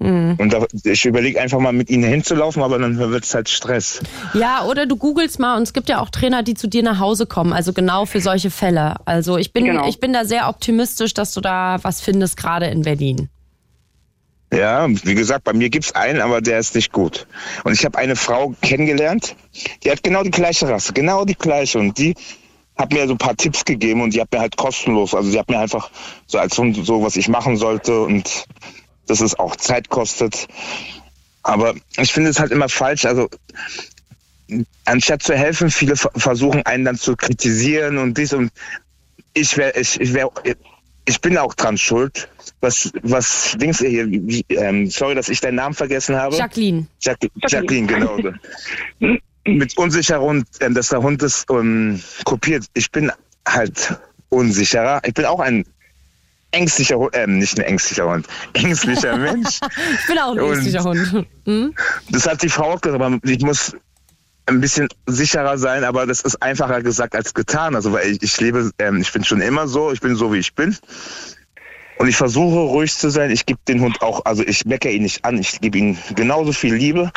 [0.00, 0.36] Mhm.
[0.38, 4.00] Und da, ich überlege einfach mal mit ihnen hinzulaufen, aber dann wird es halt Stress.
[4.32, 7.00] Ja, oder du googelst mal und es gibt ja auch Trainer, die zu dir nach
[7.00, 8.94] Hause kommen, also genau für solche Fälle.
[9.06, 9.88] Also ich bin, genau.
[9.88, 13.28] ich bin da sehr optimistisch, dass du da was findest, gerade in Berlin.
[14.52, 17.26] Ja, wie gesagt, bei mir gibt's einen, aber der ist nicht gut.
[17.64, 19.36] Und ich habe eine Frau kennengelernt,
[19.84, 21.78] die hat genau die gleiche Rasse, genau die gleiche.
[21.78, 22.14] Und die
[22.78, 25.38] hat mir so ein paar Tipps gegeben und die hat mir halt kostenlos, also sie
[25.38, 25.90] hat mir einfach
[26.26, 28.46] so als so, was ich machen sollte und
[29.06, 30.46] dass es auch Zeit kostet.
[31.42, 33.28] Aber ich finde es halt immer falsch, also
[34.84, 38.50] anstatt zu helfen, viele versuchen einen dann zu kritisieren und dies und
[39.34, 40.30] ich wäre, ich, ich wäre,
[41.04, 42.28] ich bin auch dran schuld.
[42.60, 44.08] Was, was Dings hier,
[44.48, 46.36] ähm, sorry, dass ich deinen Namen vergessen habe.
[46.36, 46.86] Jacqueline.
[47.00, 47.18] Jack,
[47.48, 48.18] Jacqueline, genau.
[49.56, 52.66] mit unsicherer Hund, äh, dass der Hund das ähm, kopiert.
[52.74, 53.10] Ich bin
[53.46, 55.00] halt unsicherer.
[55.04, 55.64] Ich bin auch ein
[56.50, 59.60] ängstlicher Hund, äh, nicht ein ängstlicher Hund, ängstlicher Mensch.
[60.00, 61.26] ich bin auch ein ängstlicher Hund.
[61.44, 61.74] Hm?
[62.10, 63.74] Das hat die Frau auch gesagt, aber ich muss
[64.46, 67.74] ein bisschen sicherer sein, aber das ist einfacher gesagt als getan.
[67.74, 70.38] Also weil ich, ich lebe, ähm, ich bin schon immer so, ich bin so wie
[70.38, 70.76] ich bin.
[71.98, 73.30] Und ich versuche ruhig zu sein.
[73.30, 75.38] Ich gebe den Hund auch, also ich meckere ihn nicht an.
[75.38, 77.10] Ich gebe ihm genauso viel Liebe.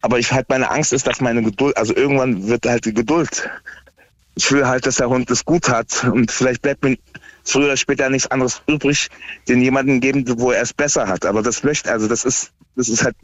[0.00, 3.50] Aber ich halt meine Angst ist, dass meine Geduld, also irgendwann wird halt die Geduld.
[4.36, 6.04] Ich will halt, dass der Hund es gut hat.
[6.04, 6.96] Und vielleicht bleibt mir
[7.44, 9.08] früher oder später nichts anderes übrig,
[9.48, 11.26] den jemanden geben, wo er es besser hat.
[11.26, 13.16] Aber das möchte, also das ist, das ist halt,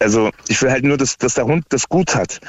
[0.00, 2.40] also ich will halt nur, dass, dass der Hund das gut hat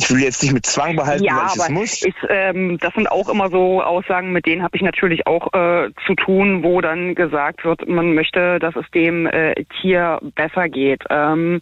[0.00, 2.02] ich will jetzt nicht mit Zwang behalten, ja, weil ich es muss.
[2.02, 5.90] Ich, ähm, das sind auch immer so Aussagen, mit denen habe ich natürlich auch äh,
[6.06, 11.04] zu tun, wo dann gesagt wird, man möchte, dass es dem äh, Tier besser geht.
[11.10, 11.60] Ähm,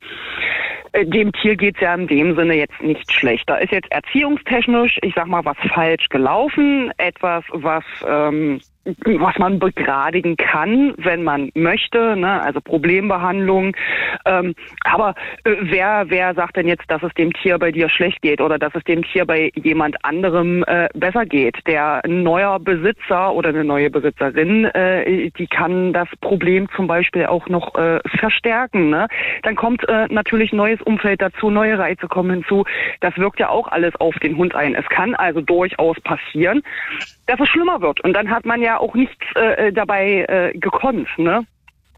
[0.92, 3.50] äh, dem Tier geht's ja in dem Sinne jetzt nicht schlecht.
[3.50, 8.60] Da ist jetzt erziehungstechnisch, ich sag mal, was falsch gelaufen, etwas, was ähm,
[9.04, 12.42] was man begradigen kann, wenn man möchte, ne?
[12.42, 13.76] also Problembehandlung.
[14.24, 15.14] Ähm, aber
[15.44, 18.58] äh, wer, wer sagt denn jetzt, dass es dem Tier bei dir schlecht geht oder
[18.58, 21.56] dass es dem Tier bei jemand anderem äh, besser geht?
[21.66, 27.48] Der neuer Besitzer oder eine neue Besitzerin, äh, die kann das Problem zum Beispiel auch
[27.48, 28.90] noch äh, verstärken.
[28.90, 29.08] Ne?
[29.42, 32.64] Dann kommt äh, natürlich neues Umfeld dazu, neue Reize kommen hinzu.
[33.00, 34.74] Das wirkt ja auch alles auf den Hund ein.
[34.74, 36.62] Es kann also durchaus passieren,
[37.26, 38.00] dass es schlimmer wird.
[38.00, 41.46] Und dann hat man ja auch nichts äh, dabei äh, gekonnt, ne?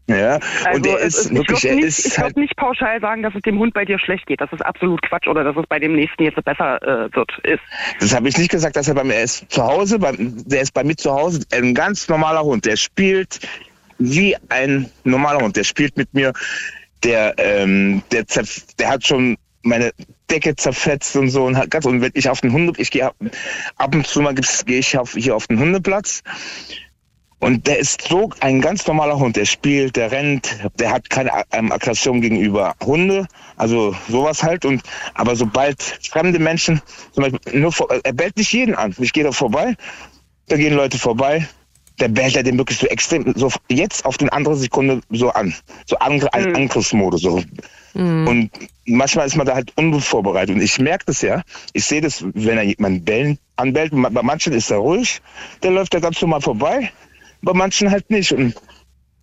[0.07, 3.23] Ja, also und der ist wirklich, er nicht, ist Ich halt würde nicht pauschal sagen,
[3.23, 4.41] dass es dem Hund bei dir schlecht geht.
[4.41, 7.31] Das ist absolut Quatsch oder dass es bei dem nächsten jetzt besser äh, wird.
[7.43, 7.61] Ist.
[7.99, 9.49] Das habe ich nicht gesagt, dass er bei mir ist.
[9.51, 12.65] Zu Hause, bei, der ist bei mir zu Hause ein ganz normaler Hund.
[12.65, 13.39] Der spielt
[13.99, 15.55] wie ein normaler Hund.
[15.55, 16.33] Der spielt mit mir.
[17.03, 18.25] Der, ähm, der,
[18.79, 19.91] der hat schon meine
[20.31, 23.11] Decke zerfetzt und so und hat ganz und wenn ich auf den Hunde ich gehe
[23.77, 26.23] ab, und zu mal gehe ich auf, hier auf den Hundeplatz
[27.41, 29.35] Und der ist so ein ganz normaler Hund.
[29.35, 33.27] Der spielt, der rennt, der hat keine ähm, Aggression gegenüber Hunde,
[33.57, 34.63] also sowas halt.
[34.63, 34.83] Und
[35.15, 36.81] aber sobald fremde Menschen,
[37.13, 38.95] zum Beispiel, nur vor, er bellt nicht jeden an.
[38.99, 39.75] Ich gehe da vorbei,
[40.47, 41.47] da gehen Leute vorbei,
[41.99, 45.55] der bellt er den wirklich so extrem, so jetzt auf den anderen Sekunde so an,
[45.87, 46.55] so Angr mhm.
[46.55, 47.43] Angriffsmodus so.
[47.93, 48.27] Mhm.
[48.27, 48.51] Und
[48.85, 50.55] manchmal ist man da halt unvorbereitet.
[50.55, 51.43] Und ich merke das ja.
[51.73, 53.91] Ich sehe das, wenn er jemanden bellen, anbellt.
[53.93, 55.21] Bei manchen ist er ruhig,
[55.63, 56.91] der läuft da ganz normal vorbei
[57.41, 58.31] bei manchen halt nicht.
[58.31, 58.55] Und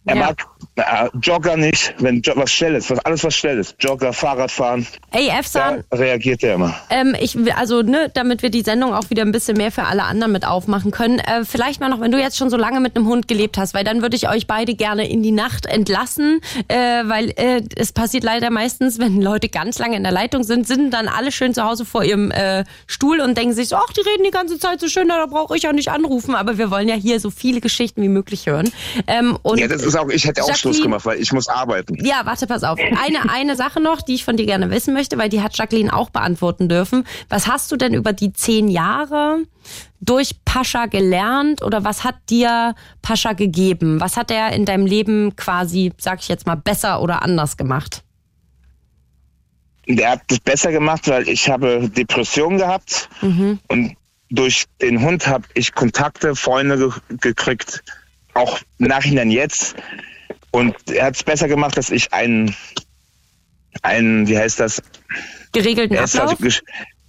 [0.08, 0.26] er ja.
[0.26, 0.46] mag
[0.76, 3.76] äh, Jogger nicht, wenn was schnell ist, was alles was schnell ist.
[3.78, 4.86] Jogger, Fahrradfahren.
[5.10, 5.84] Ey, Efsan.
[5.92, 6.74] Reagiert er immer.
[6.88, 10.04] Ähm, ich, also, ne, damit wir die Sendung auch wieder ein bisschen mehr für alle
[10.04, 11.18] anderen mit aufmachen können.
[11.18, 13.74] Äh, vielleicht mal noch, wenn du jetzt schon so lange mit einem Hund gelebt hast,
[13.74, 17.92] weil dann würde ich euch beide gerne in die Nacht entlassen, äh, weil äh, es
[17.92, 21.52] passiert leider meistens, wenn Leute ganz lange in der Leitung sind, sind dann alle schön
[21.52, 24.58] zu Hause vor ihrem äh, Stuhl und denken sich so, ach, die reden die ganze
[24.58, 26.34] Zeit so schön, da brauche ich ja nicht anrufen.
[26.34, 28.72] Aber wir wollen ja hier so viele Geschichten wie möglich hören.
[29.06, 32.04] Ähm, und ja, das ist auch, ich hätte auch Schluss gemacht, weil ich muss arbeiten.
[32.04, 32.78] Ja, warte, pass auf.
[32.78, 35.92] Eine, eine Sache noch, die ich von dir gerne wissen möchte, weil die hat Jacqueline
[35.92, 37.04] auch beantworten dürfen.
[37.28, 39.44] Was hast du denn über die zehn Jahre
[40.00, 44.00] durch Pascha gelernt oder was hat dir Pascha gegeben?
[44.00, 48.04] Was hat er in deinem Leben quasi, sag ich jetzt mal, besser oder anders gemacht?
[49.86, 53.58] Der hat das besser gemacht, weil ich habe Depressionen gehabt mhm.
[53.68, 53.96] und
[54.30, 57.82] durch den Hund habe ich Kontakte, Freunde ge gekriegt,
[58.38, 59.74] auch im Nachhinein jetzt.
[60.50, 62.54] Und er hat es besser gemacht, dass ich einen,
[63.82, 64.82] einen, wie heißt das?
[65.52, 66.38] Geregelten Ablauf?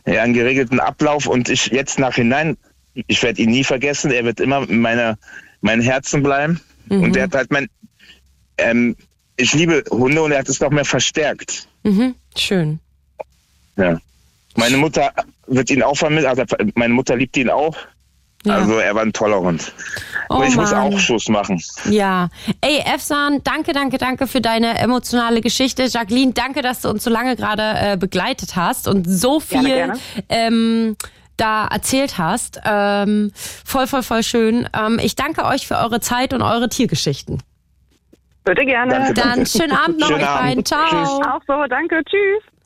[0.05, 1.27] ja, einen geregelten Ablauf.
[1.27, 2.57] Und ich jetzt nachhinein,
[2.93, 5.17] ich werde ihn nie vergessen, er wird immer in meiner,
[5.61, 6.59] mein Herzen bleiben.
[6.87, 7.03] Mhm.
[7.03, 7.67] Und er hat halt mein,
[8.57, 8.95] ähm,
[9.37, 11.67] ich liebe Hunde und er hat es noch mehr verstärkt.
[11.83, 12.15] Mhm.
[12.35, 12.79] Schön.
[13.77, 13.99] Ja.
[14.55, 15.13] Meine Mutter
[15.47, 16.43] wird ihn auch vermissen, also
[16.75, 17.77] meine Mutter liebt ihn auch.
[18.45, 18.55] Ja.
[18.55, 19.73] Also er war ein toller Hund.
[20.29, 20.63] Oh Und ich Mann.
[20.65, 21.61] muss auch Schluss machen.
[21.89, 22.29] Ja.
[22.61, 25.83] Ey, Efsan, danke, danke, danke für deine emotionale Geschichte.
[25.83, 29.75] Jacqueline, danke, dass du uns so lange gerade äh, begleitet hast und so viel gerne,
[29.75, 29.99] gerne.
[30.29, 30.97] Ähm,
[31.35, 32.61] da erzählt hast.
[32.65, 34.69] Ähm, voll, voll, voll schön.
[34.73, 37.41] Ähm, ich danke euch für eure Zeit und eure Tiergeschichten.
[38.45, 38.93] Bitte gerne.
[38.93, 39.49] Danke, Dann danke.
[39.49, 40.65] schönen Abend noch euch beiden.
[40.65, 40.87] Ciao.
[40.87, 41.09] Tschüss.
[41.27, 42.01] Auch so, danke.
[42.05, 42.58] Tschüss.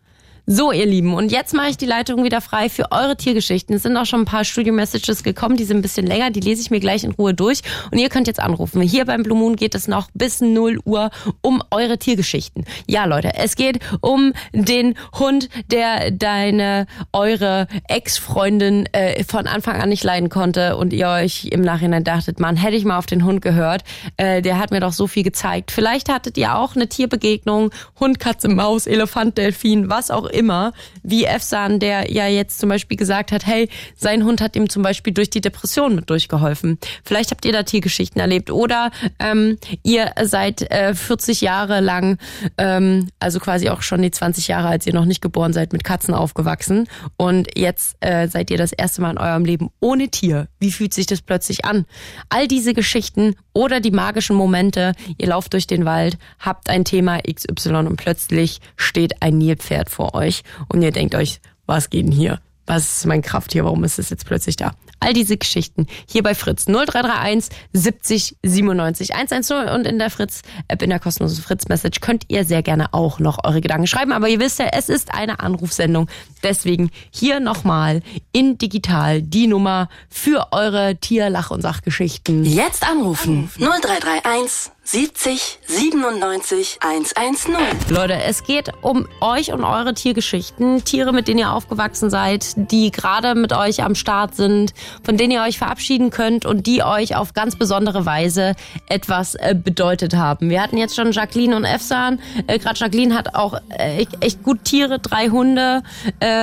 [0.46, 3.78] So, ihr Lieben, und jetzt mache ich die Leitung wieder frei für eure Tiergeschichten.
[3.78, 6.62] Es sind auch schon ein paar Studio-Messages gekommen, die sind ein bisschen länger, die lese
[6.62, 7.62] ich mir gleich in Ruhe durch.
[7.92, 8.82] Und ihr könnt jetzt anrufen.
[8.82, 12.66] Hier beim Blue Moon geht es noch bis 0 Uhr um eure Tiergeschichten.
[12.90, 19.88] Ja, Leute, es geht um den Hund, der deine, eure Ex-Freundin äh, von Anfang an
[19.88, 23.24] nicht leiden konnte und ihr euch im Nachhinein dachtet, Mann, hätte ich mal auf den
[23.24, 23.86] Hund gehört,
[24.18, 25.72] äh, der hat mir doch so viel gezeigt.
[25.72, 30.74] Vielleicht hattet ihr auch eine Tierbegegnung, Hund, Katze, Maus, Elefant, Delfin, was auch immer,
[31.04, 34.84] wie Efsan, der ja jetzt zum Beispiel gesagt hat, hey, sein Hund hat ihm zum
[34.84, 36.80] Beispiel durch die Depression mit durchgeholfen.
[37.04, 42.18] Vielleicht habt ihr da Tiergeschichten erlebt oder ähm, ihr seid äh, 40 Jahre lang,
[42.58, 45.84] ähm, also quasi auch schon die 20 Jahre, als ihr noch nicht geboren seid, mit
[45.84, 46.88] Katzen aufgewachsen
[47.18, 50.48] und jetzt äh, seid ihr das erste Mal in eurem Leben ohne Tier.
[50.60, 51.86] Wie fühlt sich das plötzlich an?
[52.30, 57.20] All diese Geschichten oder die magischen Momente, ihr lauft durch den Wald, habt ein Thema
[57.22, 62.06] XY und plötzlich steht ein Nilpferd vor euch euch und ihr denkt euch, was geht
[62.06, 62.40] denn hier?
[62.66, 63.66] Was ist mein Krafttier?
[63.66, 64.74] Warum ist es jetzt plötzlich da?
[65.02, 70.82] All diese Geschichten hier bei Fritz 0331 70 97 110 und in der Fritz App
[70.82, 74.14] in der kostenlosen Fritz Message könnt ihr sehr gerne auch noch eure Gedanken schreiben.
[74.14, 76.10] Aber ihr wisst ja, es ist eine Anrufsendung.
[76.42, 78.02] Deswegen hier nochmal
[78.32, 82.46] in digital die Nummer für eure Tier-, Lach- und Sachgeschichten.
[82.46, 87.56] Jetzt anrufen 0331 70 97 110.
[87.90, 90.84] Leute, es geht um euch und eure Tiergeschichten.
[90.84, 94.74] Tiere, mit denen ihr aufgewachsen seid, die gerade mit euch am Start sind,
[95.04, 98.56] von denen ihr euch verabschieden könnt und die euch auf ganz besondere Weise
[98.88, 100.50] etwas äh, bedeutet haben.
[100.50, 102.20] Wir hatten jetzt schon Jacqueline und Efsan.
[102.48, 105.82] Äh, Gerade Jacqueline hat auch äh, echt gut Tiere, drei Hunde,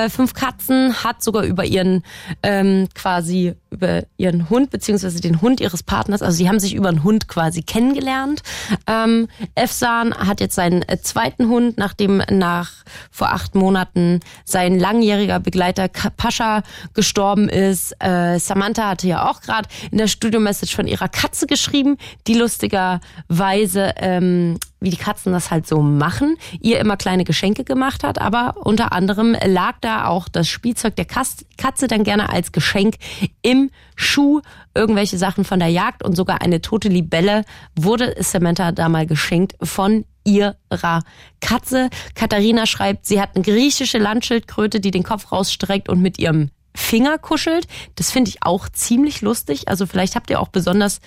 [0.09, 2.03] fünf Katzen, hat sogar über ihren
[2.43, 6.89] ähm, quasi über ihren Hund beziehungsweise den Hund ihres Partners, also sie haben sich über
[6.89, 8.43] einen Hund quasi kennengelernt.
[8.85, 12.71] Ähm, Efsan hat jetzt seinen äh, zweiten Hund, nachdem nach
[13.09, 17.95] vor acht Monaten sein langjähriger Begleiter Pascha gestorben ist.
[17.99, 23.93] Äh, Samantha hatte ja auch gerade in der Studio-Message von ihrer Katze geschrieben, die lustigerweise
[23.97, 28.55] ähm, wie die Katzen das halt so machen, ihr immer kleine Geschenke gemacht hat, aber
[28.57, 32.95] unter anderem lag da auch das Spielzeug der Katze dann gerne als Geschenk
[33.43, 34.41] im Schuh,
[34.73, 37.45] irgendwelche Sachen von der Jagd und sogar eine tote Libelle
[37.79, 41.03] wurde Samantha da mal geschenkt von ihrer
[41.41, 41.89] Katze.
[42.15, 47.19] Katharina schreibt, sie hat eine griechische Landschildkröte, die den Kopf rausstreckt und mit ihrem Finger
[47.19, 47.67] kuschelt.
[47.95, 49.67] Das finde ich auch ziemlich lustig.
[49.67, 51.01] Also vielleicht habt ihr auch besonders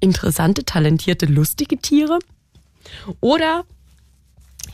[0.00, 2.18] interessante, talentierte, lustige Tiere?
[3.20, 3.64] Oder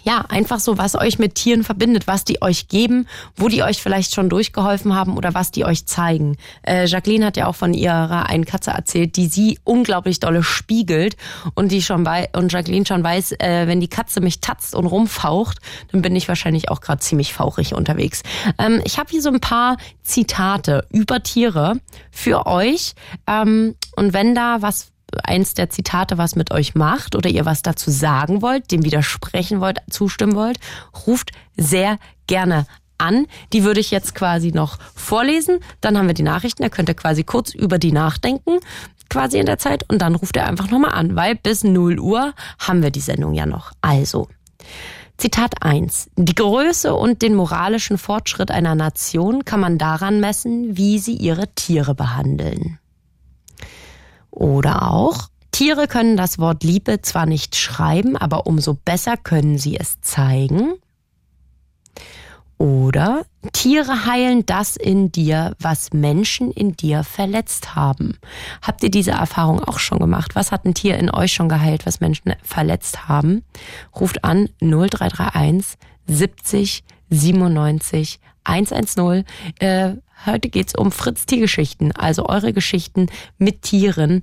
[0.06, 3.82] ja, einfach so, was euch mit Tieren verbindet, was die euch geben, wo die euch
[3.82, 6.36] vielleicht schon durchgeholfen haben oder was die euch zeigen.
[6.62, 11.16] Äh, Jacqueline hat ja auch von ihrer einen Katze erzählt, die sie unglaublich dolle spiegelt
[11.56, 14.86] und die schon bei und Jacqueline schon weiß, äh, wenn die Katze mich tatzt und
[14.86, 15.58] rumfaucht,
[15.90, 18.22] dann bin ich wahrscheinlich auch gerade ziemlich fauchig unterwegs.
[18.58, 21.80] Ähm, ich habe hier so ein paar Zitate über Tiere
[22.12, 22.94] für euch
[23.26, 24.92] ähm, und wenn da was
[25.24, 29.60] eins der Zitate was mit euch macht oder ihr was dazu sagen wollt, dem widersprechen
[29.60, 30.59] wollt, zustimmen wollt,
[31.06, 32.66] ruft sehr gerne
[32.98, 33.26] an.
[33.52, 35.60] Die würde ich jetzt quasi noch vorlesen.
[35.80, 36.62] Dann haben wir die Nachrichten.
[36.62, 38.59] Da könnt ihr quasi kurz über die nachdenken,
[39.09, 39.84] quasi in der Zeit.
[39.90, 43.34] Und dann ruft ihr einfach nochmal an, weil bis 0 Uhr haben wir die Sendung
[43.34, 43.72] ja noch.
[43.80, 44.28] Also.
[45.18, 46.10] Zitat 1.
[46.16, 51.48] Die Größe und den moralischen Fortschritt einer Nation kann man daran messen, wie sie ihre
[51.55, 52.78] Tiere behandeln.
[54.36, 59.78] Oder auch, Tiere können das Wort Liebe zwar nicht schreiben, aber umso besser können sie
[59.78, 60.74] es zeigen.
[62.58, 68.18] Oder Tiere heilen das in dir, was Menschen in dir verletzt haben.
[68.60, 70.34] Habt ihr diese Erfahrung auch schon gemacht?
[70.34, 73.42] Was hat ein Tier in euch schon geheilt, was Menschen verletzt haben?
[73.98, 79.24] Ruft an 0331 70 97 110.
[79.58, 83.08] Äh, Heute geht's um Fritz Tiergeschichten, also eure Geschichten
[83.38, 84.22] mit Tieren.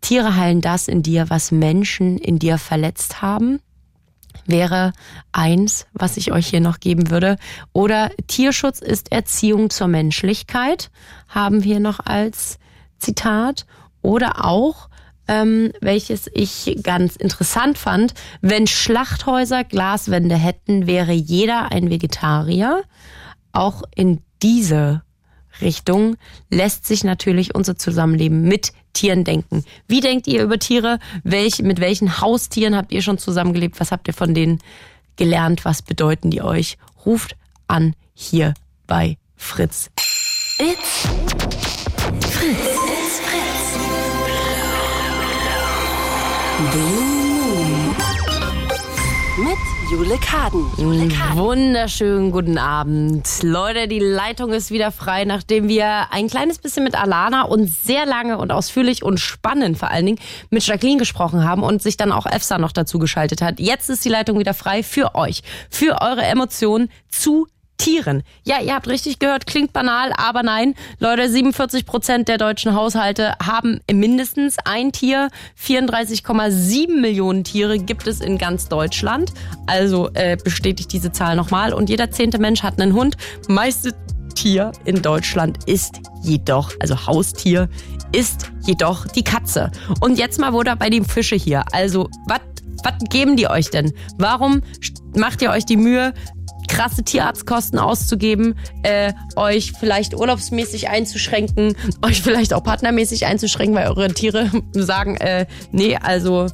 [0.00, 3.60] Tiere heilen das in dir, was Menschen in dir verletzt haben.
[4.46, 4.92] Wäre
[5.30, 7.36] eins, was ich euch hier noch geben würde.
[7.72, 10.90] Oder Tierschutz ist Erziehung zur Menschlichkeit,
[11.28, 12.58] haben wir noch als
[12.98, 13.64] Zitat.
[14.00, 14.88] Oder auch,
[15.28, 22.82] ähm, welches ich ganz interessant fand, wenn Schlachthäuser Glaswände hätten, wäre jeder ein Vegetarier.
[23.52, 25.02] Auch in diese
[25.60, 26.16] Richtung
[26.50, 29.64] lässt sich natürlich unser Zusammenleben mit Tieren denken.
[29.86, 30.98] Wie denkt ihr über Tiere?
[31.22, 33.80] Welch, mit welchen Haustieren habt ihr schon zusammengelebt?
[33.80, 34.58] Was habt ihr von denen
[35.16, 35.64] gelernt?
[35.64, 36.78] Was bedeuten die euch?
[37.04, 37.36] Ruft
[37.68, 38.54] an hier
[38.86, 39.90] bei Fritz.
[40.58, 41.08] It's
[49.36, 49.58] Mit
[49.90, 50.64] Jule Kaden.
[50.76, 51.36] Jule Kaden.
[51.36, 53.26] Wunderschönen guten Abend.
[53.42, 58.06] Leute, die Leitung ist wieder frei, nachdem wir ein kleines bisschen mit Alana und sehr
[58.06, 60.18] lange und ausführlich und spannend vor allen Dingen
[60.50, 63.58] mit Jacqueline gesprochen haben und sich dann auch EFSA noch dazu geschaltet hat.
[63.58, 67.48] Jetzt ist die Leitung wieder frei für euch, für eure Emotionen zu
[67.82, 68.22] Tieren.
[68.44, 70.76] Ja, ihr habt richtig gehört, klingt banal, aber nein.
[71.00, 75.30] Leute, 47 Prozent der deutschen Haushalte haben mindestens ein Tier.
[75.60, 79.32] 34,7 Millionen Tiere gibt es in ganz Deutschland.
[79.66, 81.72] Also äh, bestätigt diese Zahl nochmal.
[81.72, 83.16] Und jeder zehnte Mensch hat einen Hund.
[83.48, 83.96] Meiste
[84.36, 87.68] Tier in Deutschland ist jedoch, also Haustier,
[88.12, 89.72] ist jedoch die Katze.
[89.98, 91.64] Und jetzt mal wurde bei den Fische hier.
[91.72, 92.42] Also, was
[92.84, 93.92] was geben die euch denn?
[94.18, 94.62] Warum
[95.14, 96.12] macht ihr euch die Mühe,
[96.68, 104.12] krasse Tierarztkosten auszugeben, äh, euch vielleicht urlaubsmäßig einzuschränken, euch vielleicht auch partnermäßig einzuschränken, weil eure
[104.12, 106.48] Tiere sagen, äh, nee, also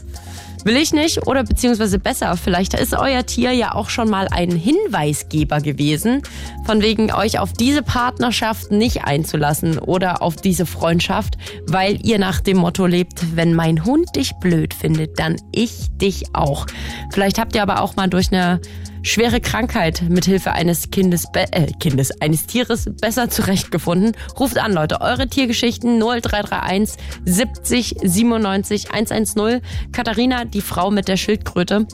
[0.65, 4.51] will ich nicht oder beziehungsweise besser, vielleicht ist euer Tier ja auch schon mal ein
[4.51, 6.23] Hinweisgeber gewesen,
[6.67, 12.41] von wegen euch auf diese Partnerschaft nicht einzulassen oder auf diese Freundschaft, weil ihr nach
[12.41, 16.67] dem Motto lebt, wenn mein Hund dich blöd findet, dann ich dich auch.
[17.13, 18.61] Vielleicht habt ihr aber auch mal durch eine
[19.03, 24.13] schwere Krankheit mithilfe eines Kindes, äh, Kindes, eines Tieres besser zurechtgefunden?
[24.39, 25.01] Ruft an, Leute.
[25.01, 29.61] Eure Tiergeschichten 0331 70 97 110.
[29.93, 31.87] Katharina, die Frau mit der Schildkröte,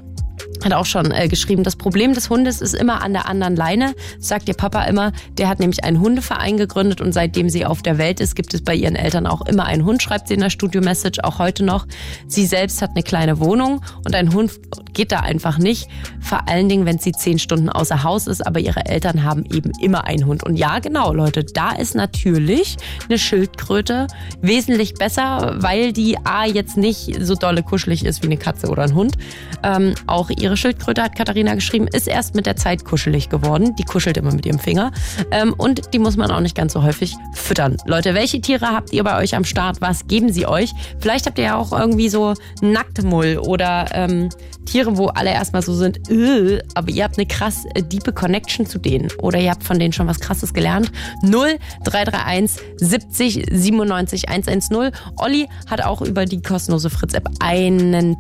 [0.63, 3.95] hat auch schon äh, geschrieben, das Problem des Hundes ist immer an der anderen Leine,
[4.19, 5.13] sagt ihr Papa immer.
[5.39, 8.63] Der hat nämlich einen Hundeverein gegründet und seitdem sie auf der Welt ist, gibt es
[8.63, 11.87] bei ihren Eltern auch immer einen Hund, schreibt sie in der Studio-Message, auch heute noch.
[12.27, 14.53] Sie selbst hat eine kleine Wohnung und ein Hund
[14.93, 15.89] geht da einfach nicht.
[16.21, 19.73] Vor allen Dingen, wenn sie zehn Stunden außer Haus ist, aber ihre Eltern haben eben
[19.81, 20.45] immer einen Hund.
[20.45, 22.77] Und ja, genau, Leute, da ist natürlich
[23.09, 24.07] eine Schildkröte
[24.41, 28.83] wesentlich besser, weil die A jetzt nicht so dolle kuschelig ist wie eine Katze oder
[28.83, 29.17] ein Hund.
[29.63, 33.75] Ähm, auch ihre Ihre Schildkröte, hat Katharina geschrieben, ist erst mit der Zeit kuschelig geworden.
[33.77, 34.93] Die kuschelt immer mit ihrem Finger.
[35.31, 37.79] Ähm, und die muss man auch nicht ganz so häufig füttern.
[37.87, 39.81] Leute, welche Tiere habt ihr bei euch am Start?
[39.81, 40.71] Was geben sie euch?
[40.99, 44.29] Vielleicht habt ihr ja auch irgendwie so Nacktmull oder ähm,
[44.67, 48.67] Tiere, wo alle erstmal so sind, äh, aber ihr habt eine krass äh, diepe Connection
[48.67, 49.09] zu denen.
[49.23, 50.93] Oder ihr habt von denen schon was krasses gelernt.
[51.23, 54.93] 0331 70 97 110.
[55.17, 58.19] Olli hat auch über die kostenlose Fritz-App einen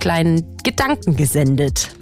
[0.00, 1.94] kleinen Gedanken gesendet.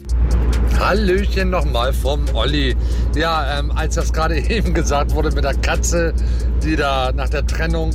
[0.79, 2.75] Hallöchen nochmal vom Olli.
[3.15, 6.15] Ja, ähm, als das gerade eben gesagt wurde mit der Katze,
[6.63, 7.95] die da nach der Trennung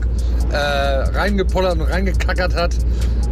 [0.52, 2.76] äh, reingepullert und reingekackert hat.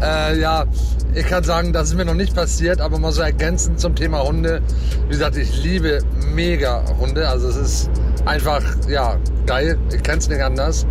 [0.02, 0.66] Äh, ja,
[1.14, 4.24] ich kann sagen, das ist mir noch nicht passiert, aber mal so ergänzend zum Thema
[4.24, 4.62] Hunde.
[5.06, 6.00] Wie gesagt, ich liebe
[6.34, 7.28] mega Hunde.
[7.30, 7.90] Also es ist
[8.26, 9.78] einfach, ja, geil.
[9.94, 10.88] Ich kenn's nicht anders.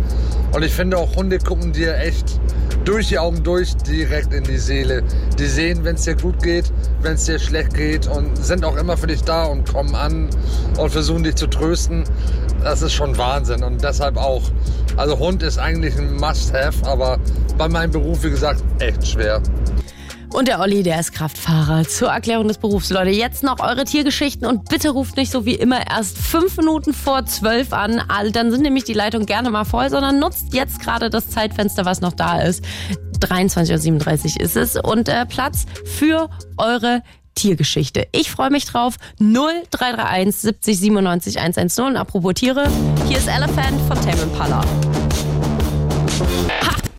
[0.53, 2.39] Und ich finde auch, Hunde gucken dir echt
[2.85, 5.03] durch die Augen durch direkt in die Seele.
[5.37, 8.75] Die sehen, wenn es dir gut geht, wenn es dir schlecht geht und sind auch
[8.75, 10.29] immer für dich da und kommen an
[10.77, 12.03] und versuchen dich zu trösten.
[12.61, 14.41] Das ist schon Wahnsinn und deshalb auch.
[14.97, 17.17] Also Hund ist eigentlich ein Must-Have, aber
[17.57, 19.41] bei meinem Beruf, wie gesagt, echt schwer.
[20.33, 21.87] Und der Olli, der ist Kraftfahrer.
[21.87, 23.11] Zur Erklärung des Berufs, Leute.
[23.11, 27.25] Jetzt noch eure Tiergeschichten und bitte ruft nicht so wie immer erst fünf Minuten vor
[27.27, 28.01] zwölf an.
[28.31, 32.01] Dann sind nämlich die Leitungen gerne mal voll, sondern nutzt jetzt gerade das Zeitfenster, was
[32.01, 32.65] noch da ist.
[33.19, 37.03] 23.37 Uhr ist es und äh, Platz für eure
[37.35, 38.07] Tiergeschichte.
[38.11, 38.95] Ich freue mich drauf.
[39.19, 41.85] 0331 70 97 110.
[41.85, 42.67] Und apropos Tiere,
[43.07, 44.63] hier ist Elephant von Tame Impala.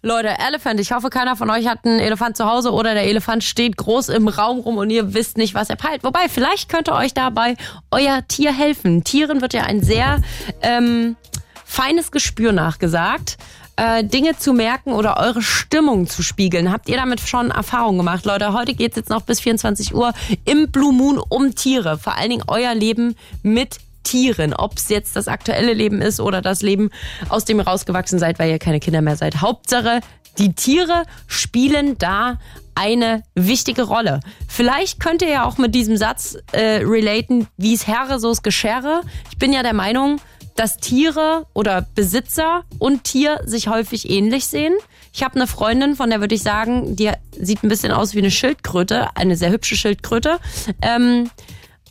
[0.05, 0.78] Leute, Elephant.
[0.81, 4.10] Ich hoffe, keiner von euch hat einen Elefant zu Hause oder der Elefant steht groß
[4.10, 6.05] im Raum rum und ihr wisst nicht, was er peilt.
[6.05, 7.56] Wobei, vielleicht könnte euch dabei
[7.90, 9.02] euer Tier helfen.
[9.02, 10.20] Tieren wird ja ein sehr
[10.60, 11.16] ähm,
[11.64, 13.39] feines Gespür nachgesagt.
[13.76, 16.70] Äh, Dinge zu merken oder eure Stimmung zu spiegeln.
[16.70, 18.26] Habt ihr damit schon Erfahrung gemacht?
[18.26, 20.12] Leute, heute geht's jetzt noch bis 24 Uhr
[20.44, 21.97] im Blue Moon um Tiere.
[21.97, 24.55] Vor allen Dingen euer Leben mit Tieren.
[24.55, 26.90] Ob es jetzt das aktuelle Leben ist oder das Leben,
[27.28, 29.40] aus dem ihr rausgewachsen seid, weil ihr keine Kinder mehr seid.
[29.40, 30.01] Hauptsache,
[30.39, 32.39] die Tiere spielen da
[32.74, 34.20] eine wichtige Rolle.
[34.48, 38.43] Vielleicht könnt ihr ja auch mit diesem Satz äh, relaten, wie es Herre, so es
[38.43, 39.02] Geschere.
[39.31, 40.20] Ich bin ja der Meinung,
[40.56, 44.74] dass Tiere oder Besitzer und Tier sich häufig ähnlich sehen.
[45.12, 48.18] Ich habe eine Freundin, von der würde ich sagen, die sieht ein bisschen aus wie
[48.18, 50.39] eine Schildkröte, eine sehr hübsche Schildkröte.
[50.82, 51.31] Ähm,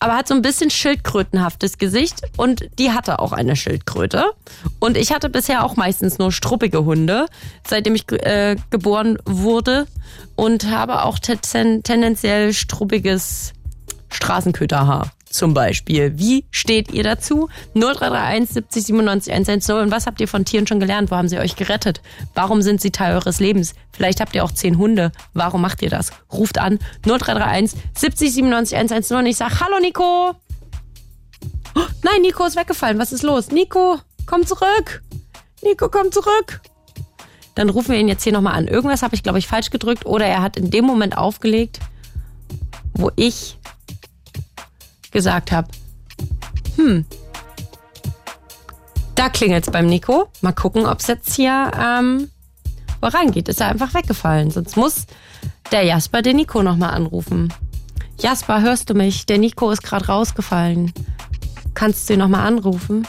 [0.04, 4.26] aber hat so ein bisschen schildkrötenhaftes Gesicht und die hatte auch eine Schildkröte.
[4.80, 7.28] Und ich hatte bisher auch meistens nur struppige Hunde,
[7.66, 9.88] seitdem ich äh, geboren wurde
[10.36, 13.54] und habe auch tendenziell struppiges
[14.10, 16.18] Straßenköterhaar zum Beispiel.
[16.18, 17.50] Wie steht ihr dazu?
[17.74, 19.76] 0331 70 97 110.
[19.76, 21.12] Und was habt ihr von Tieren schon gelernt?
[21.12, 22.02] Wo haben sie euch gerettet?
[22.36, 23.74] Warum sind sie Teil eures Lebens?
[23.92, 25.12] Vielleicht habt ihr auch zehn Hunde.
[25.34, 26.12] Warum macht ihr das?
[26.32, 30.36] Ruft an 0331 70 97 110 und ich sag Hallo Nico.
[31.76, 33.00] Oh, nein, Nico ist weggefallen.
[33.00, 33.50] Was ist los?
[33.50, 35.04] Nico, komm zurück.
[35.64, 36.62] Nico, komm zurück.
[37.56, 38.68] Dann rufen wir ihn jetzt hier nochmal an.
[38.68, 41.80] Irgendwas habe ich, glaube ich, falsch gedrückt oder er hat in dem Moment aufgelegt,
[42.94, 43.58] wo ich
[45.14, 45.70] gesagt habe,
[46.76, 47.06] hm,
[49.16, 50.28] da klingelt es beim Nico.
[50.42, 52.30] Mal gucken, ob es jetzt hier ähm,
[53.00, 53.48] wo reingeht.
[53.48, 54.52] Ist er einfach weggefallen.
[54.52, 55.06] Sonst muss
[55.72, 57.54] der Jasper den Nico nochmal anrufen.
[58.20, 59.26] Jasper, hörst du mich?
[59.26, 60.94] Der Nico ist gerade rausgefallen.
[61.74, 63.08] Kannst du ihn nochmal anrufen?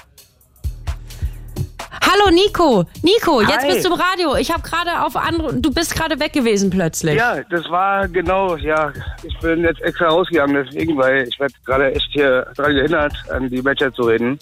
[2.07, 2.85] Hallo Nico.
[3.03, 3.73] Nico, jetzt Hi.
[3.73, 4.37] bist du im Radio.
[4.37, 5.55] Ich habe gerade auf andere.
[5.55, 7.17] Du bist gerade weg gewesen plötzlich.
[7.17, 8.93] Ja, das war genau, ja.
[9.23, 13.49] Ich bin jetzt extra rausgegangen, deswegen, weil ich werde gerade echt hier daran gehindert, an
[13.49, 14.39] die Matcher zu reden.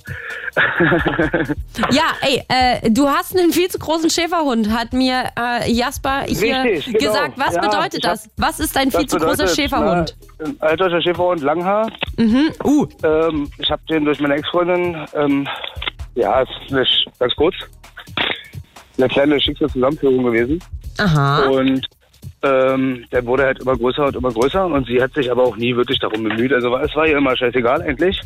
[1.90, 6.64] Ja, ey, äh, du hast einen viel zu großen Schäferhund, hat mir äh, Jasper hier
[6.64, 7.12] Richtig, genau.
[7.12, 7.34] gesagt.
[7.36, 8.28] Was Ja, bedeutet hab- das?
[8.36, 10.16] Was ist ein viel zu großer Schäferhund?
[10.39, 11.90] Na, ein altdeutscher Schäferhund, Langhaar.
[12.16, 12.51] Mhm.
[12.64, 12.86] Uh.
[13.02, 15.48] Ähm, ich habe den durch meine Ex-Freundin, ähm,
[16.14, 16.86] ja, ist eine,
[17.18, 17.55] ganz kurz,
[18.98, 20.62] eine kleine Schicksalszusammenführung gewesen.
[20.98, 21.47] Aha.
[21.48, 21.86] Und
[22.43, 25.56] ähm, der wurde halt immer größer und immer größer und sie hat sich aber auch
[25.56, 26.52] nie wirklich darum bemüht.
[26.52, 28.20] Also es war ihr immer scheißegal eigentlich.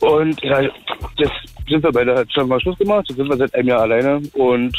[0.00, 1.32] Und ja, jetzt
[1.68, 3.06] sind wir beide halt schon mal Schluss gemacht.
[3.08, 4.76] Jetzt sind wir seit einem Jahr alleine und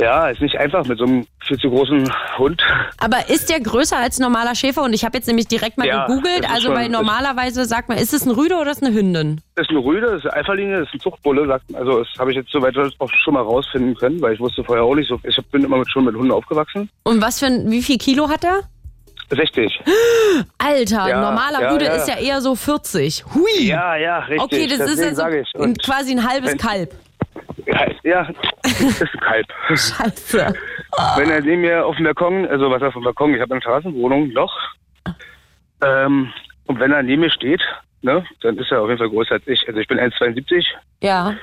[0.00, 2.62] ja, ist nicht einfach mit so einem viel zu großen Hund.
[2.98, 4.94] Aber ist der größer als ein normaler Schäferhund?
[4.94, 6.40] Ich habe jetzt nämlich direkt mal Ja, gegoogelt.
[6.40, 9.40] ist Also weil normalerweise sagt man, ist es ein Rüde oder ist es eine Hündin?
[9.54, 11.46] Das ist eine Rüde, das ist eine Eiferlinie, das ist ein Zuchtbulle.
[11.46, 14.62] Sagt, also das habe ich jetzt soweit auch schon mal rausfinden können, weil ich wusste
[14.64, 15.18] vorher auch nicht so.
[15.22, 16.90] Ich bin immer mit, schon mit Hunden aufgewachsen.
[17.04, 18.60] Und was für ein, wie viel Kilo hat er?
[19.30, 19.80] 60.
[20.58, 21.92] Alter, Ja, ein normaler ja, Rüde ja.
[21.94, 23.24] ist ja eher so 40.
[23.34, 23.64] Hui.
[23.66, 24.40] Ja, ja, richtig.
[24.40, 25.48] Okay, das ist Deswegen ja so sag ich.
[25.54, 26.94] ein, Und quasi ein halbes Kalb.
[27.66, 28.22] Ja,
[28.62, 29.46] ist ein Kalb.
[29.68, 30.54] Scheiße.
[31.16, 33.52] Wenn er neben mir auf dem Balkon, also was heißt auf dem Balkon, ich habe
[33.54, 34.52] eine Terrassenwohnung noch.
[35.84, 36.32] Ähm,
[36.66, 37.60] und wenn er neben mir steht,
[38.02, 39.66] ne, dann ist er auf jeden Fall größer als ich.
[39.66, 40.64] Also ich bin 1,72,
[41.02, 41.34] Ja.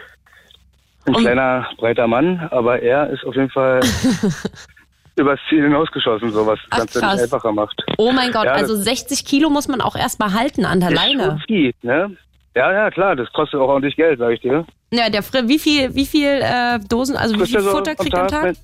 [1.06, 3.82] ein Und- kleiner, breiter Mann, aber er ist auf jeden Fall
[5.18, 7.14] übers Ziel hinausgeschossen, so was Ach, das Ganze krass.
[7.16, 7.84] nicht einfacher macht.
[7.98, 11.40] Oh mein Gott, Ja, also 60 Kilo muss man auch erstmal halten an der Leine.
[11.48, 12.16] viel, ne?
[12.56, 14.66] Ja, ja, klar, das kostet auch ordentlich Geld, sag ich dir.
[14.92, 18.14] Ja, der Fri wie viel, wie viel äh, Dosen, also wie viel so Futter kriegt
[18.16, 18.44] am Tag?
[18.44, 18.58] mit-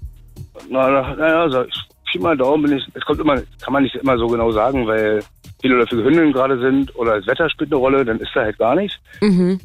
[0.69, 1.63] Na, na, na ja, so,
[2.11, 4.85] Pi mal Daumen bin ich, es kommt immer, kann man nicht immer so genau sagen,
[4.87, 5.23] weil
[5.61, 8.41] viele oder viele Hündinnen gerade sind oder das Wetter spielt eine Rolle, dann ist da
[8.41, 8.97] halt gar nichts.
[9.21, 9.59] Mhm.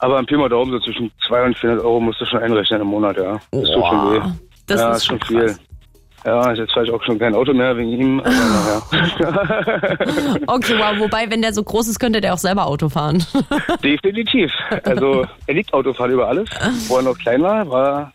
[0.00, 2.80] Aber ein Pi mal Daumen, so zwischen 200 und 400 Euro musst du schon einrechnen
[2.80, 3.40] im Monat, ja.
[3.50, 4.20] Das tut schon weh.
[4.66, 5.56] Das ja, ist schon schon viel.
[6.28, 9.96] Ja, jetzt fahre ich auch schon kein Auto mehr wegen ihm, aber naja.
[10.46, 13.24] Okay, wow, wobei, wenn der so groß ist, könnte der auch selber Auto fahren.
[13.82, 14.52] Definitiv.
[14.84, 16.50] Also er liebt Autofahren über alles.
[16.88, 18.12] Wo er noch klein war, war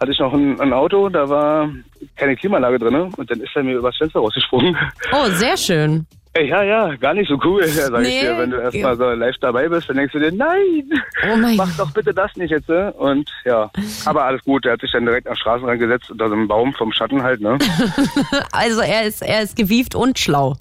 [0.00, 1.70] hatte ich noch ein, ein Auto, da war
[2.16, 4.74] keine Klimaanlage drin und dann ist er mir übers Fenster rausgesprungen.
[5.12, 6.06] Oh, sehr schön.
[6.34, 8.08] Ja, ja, gar nicht so cool, sag Nee.
[8.08, 8.38] ich dir.
[8.38, 10.90] Wenn du erstmal so live dabei bist, dann denkst du dir, nein,
[11.30, 12.68] Oh mein mach doch bitte das nicht jetzt.
[12.70, 12.90] ne?
[12.94, 13.70] Und ja,
[14.06, 16.72] aber alles gut, der hat sich dann direkt am Straßenrand gesetzt, unter so einem Baum
[16.72, 17.58] vom Schatten halt, ne?
[18.52, 20.56] Also er ist, er ist gewieft und schlau.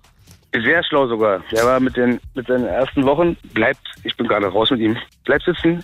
[0.54, 1.42] Sehr schlau sogar.
[1.54, 4.98] Der war mit den mit seinen ersten Wochen, bleibt, ich bin gerade raus mit ihm,
[5.24, 5.82] bleibt sitzen.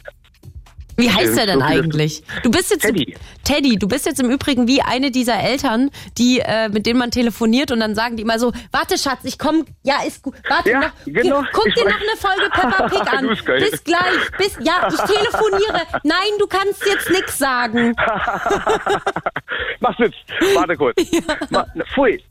[0.98, 2.24] Wie heißt Ähm, er denn eigentlich?
[2.44, 3.16] Du bist jetzt Teddy.
[3.44, 7.12] Teddy, du bist jetzt im Übrigen wie eine dieser Eltern, die äh, mit denen man
[7.12, 10.72] telefoniert und dann sagen die immer so, warte Schatz, ich komm, ja ist gut, warte,
[10.72, 13.28] Ja, noch, genau, guck dir noch eine Folge Peppa Pig an.
[13.28, 15.82] Bis gleich, bis, ja, ich telefoniere.
[16.04, 17.96] Nein, du kannst jetzt nix sagen.
[19.80, 20.16] Mach Sitz,
[20.56, 20.96] warte kurz.
[21.50, 22.22] Na, pfui.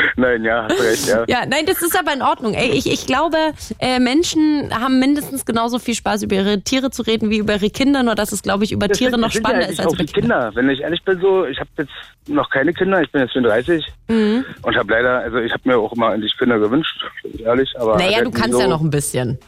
[0.16, 1.24] Nein, ja, hast recht, ja.
[1.28, 2.54] Ja, nein, das ist aber in Ordnung.
[2.54, 3.36] Ey, ich, ich glaube,
[3.78, 7.70] äh, Menschen haben mindestens genauso viel Spaß, über ihre Tiere zu reden, wie über ihre
[7.70, 9.84] Kinder, nur dass es, glaube ich, über Das Tiere sind- noch ja spannender eigentlich ist
[9.84, 10.20] als über Kinder.
[10.20, 10.50] Kinder.
[10.54, 11.90] Wenn ich ehrlich bin, so, ich habe jetzt
[12.26, 14.44] noch keine Kinder, ich bin jetzt 34 Mhm.
[14.62, 17.00] und habe leider, also ich habe mir auch immer endlich Kinder gewünscht,
[17.38, 19.38] ehrlich, aber Naja, halt du kannst so, ja noch ein bisschen.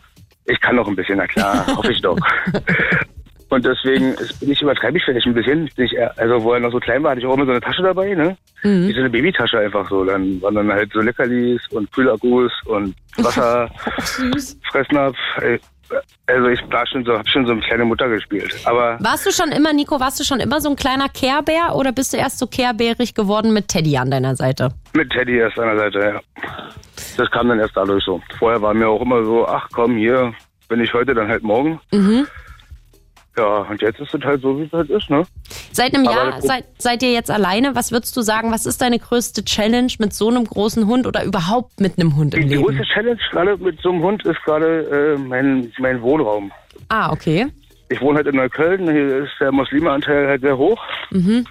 [0.46, 2.16] Ich kann noch ein bisschen, na klar, hoffe ich doch.
[3.50, 5.68] Und deswegen bin ich übertreibe ich vielleicht ein bisschen.
[5.76, 7.60] Ich, eher- also wo er noch so klein war, hatte ich auch immer so eine
[7.60, 8.36] Tasche dabei, ne?
[8.62, 8.88] Mhm.
[8.88, 10.04] Wie so eine Babytasche einfach so.
[10.04, 13.68] Dann waren dann halt so Leckerlis und Kühlakkus und Wasser,
[13.98, 14.56] Süß.
[14.70, 15.16] Fressnapf.
[15.42, 15.58] Ey,
[16.28, 18.54] Also ich war schon so, hab schon so eine kleine Mutter gespielt.
[18.64, 21.90] Aber Warst du schon immer, Nico, warst du schon immer so ein kleiner Care-Bär oder
[21.90, 24.68] bist du erst so Care-Bärig geworden mit Teddy an deiner Seite?
[24.94, 26.20] mit Teddy erst an der Seite, ja.
[27.16, 28.20] Das kam dann erst dadurch so.
[28.38, 30.32] Vorher war mir auch immer so, ach komm, hier
[30.68, 31.80] bin ich heute, dann halt morgen.
[31.92, 32.28] Mhm.
[33.40, 35.22] Ja, und jetzt ist es halt so, wie es halt ist, ne?
[35.72, 37.74] Seit einem Aber Jahr seid, seid ihr jetzt alleine.
[37.74, 41.24] Was würdest du sagen, was ist deine größte Challenge mit so einem großen Hund oder
[41.24, 42.64] überhaupt mit einem Hund im Die Leben?
[42.64, 46.52] größte Challenge gerade mit so einem Hund ist gerade äh, mein, mein Wohnraum.
[46.90, 47.46] Ah, okay.
[47.88, 50.78] Ich wohne halt in Neukölln, hier ist der Muslimeanteil halt sehr hoch.
[51.10, 51.46] Mhm.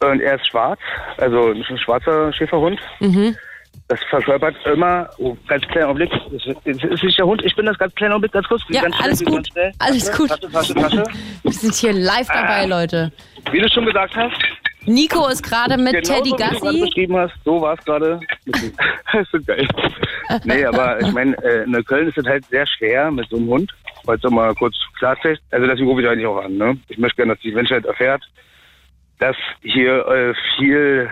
[0.00, 0.80] Und er ist schwarz,
[1.18, 2.80] also ein schwarzer Schäferhund.
[3.00, 3.36] Mhm.
[3.88, 7.76] Das verkörpert immer, oh, ganz kleiner Augenblick, das ist, nicht der Hund, ich bin das
[7.76, 8.62] ganz kleiner Augenblick, ganz kurz.
[8.68, 9.72] Ja, ganz schnell, alles ganz gut, schnell.
[9.78, 10.28] alles Tasche, gut.
[10.30, 11.04] Tasche, Tasche, Tasche.
[11.42, 13.12] Wir sind hier live dabei, Leute.
[13.50, 14.36] Wie du schon gesagt hast,
[14.86, 16.80] Nico ist gerade mit genau Teddy so, wie du gerade Gassi.
[16.80, 18.20] beschrieben hast, so war es gerade.
[18.46, 18.62] das
[19.22, 19.68] ist so geil.
[20.44, 23.48] Nee, aber ich meine, äh, in Neukölln ist es halt sehr schwer mit so einem
[23.48, 23.72] Hund.
[24.04, 25.38] Wollte ich mal kurz klarstellen.
[25.50, 26.56] Also deswegen rufe ich eigentlich auch an.
[26.56, 26.76] Ne?
[26.88, 28.22] Ich möchte gerne, dass die Menschheit erfährt,
[29.20, 31.08] dass hier äh, viel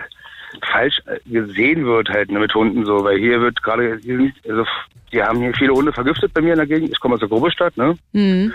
[0.71, 3.99] falsch äh, gesehen wird halt ne, mit Hunden so, weil hier wird gerade,
[4.47, 4.65] also
[5.11, 6.89] die haben hier viele Hunde vergiftet bei mir in der Gegend.
[6.91, 7.97] Ich komme aus der Grobestadt, ne?
[8.13, 8.53] Mhm.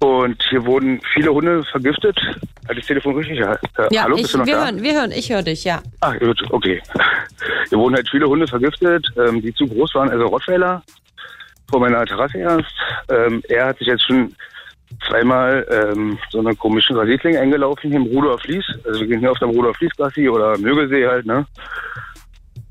[0.00, 2.18] Und hier wurden viele Hunde vergiftet.
[2.68, 3.38] Hat das Telefon richtig?
[3.38, 3.56] Ja,
[3.90, 4.64] Ja, Hallo, ich, bist du noch wir da?
[4.66, 5.82] hören, wir hören, ich höre dich, ja.
[6.00, 6.82] Ah, gut, okay.
[7.70, 10.82] Hier wurden halt viele Hunde vergiftet, ähm, die zu groß waren, also Rottweiler
[11.70, 12.66] vor meiner Terrasse erst.
[13.08, 14.34] Ähm, er hat sich jetzt schon
[15.08, 18.64] zweimal ähm, so eine komischen Rasierklinge eingelaufen hier im Rudolf Fließ.
[18.84, 21.46] Also wir gehen hier auf dem Rudolf Fließ Gassi oder Mögelsee halt, ne?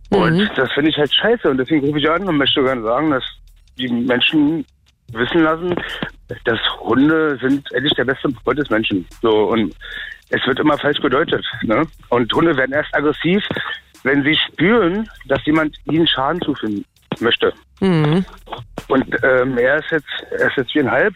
[0.09, 0.49] Und Mhm.
[0.55, 3.23] das finde ich halt scheiße und deswegen rufe ich an und möchte gerne sagen, dass
[3.77, 4.65] die Menschen
[5.11, 5.75] wissen lassen,
[6.45, 9.05] dass Hunde sind endlich der beste Freund des Menschen.
[9.21, 9.73] So und
[10.29, 11.45] es wird immer falsch gedeutet.
[11.63, 11.85] Ne?
[12.09, 13.43] Und Hunde werden erst aggressiv,
[14.03, 16.85] wenn sie spüren, dass jemand ihnen Schaden zufügen
[17.19, 17.53] möchte.
[17.79, 18.25] Mhm.
[18.87, 21.13] Und ähm, er ist jetzt, er ist jetzt viereinhalb.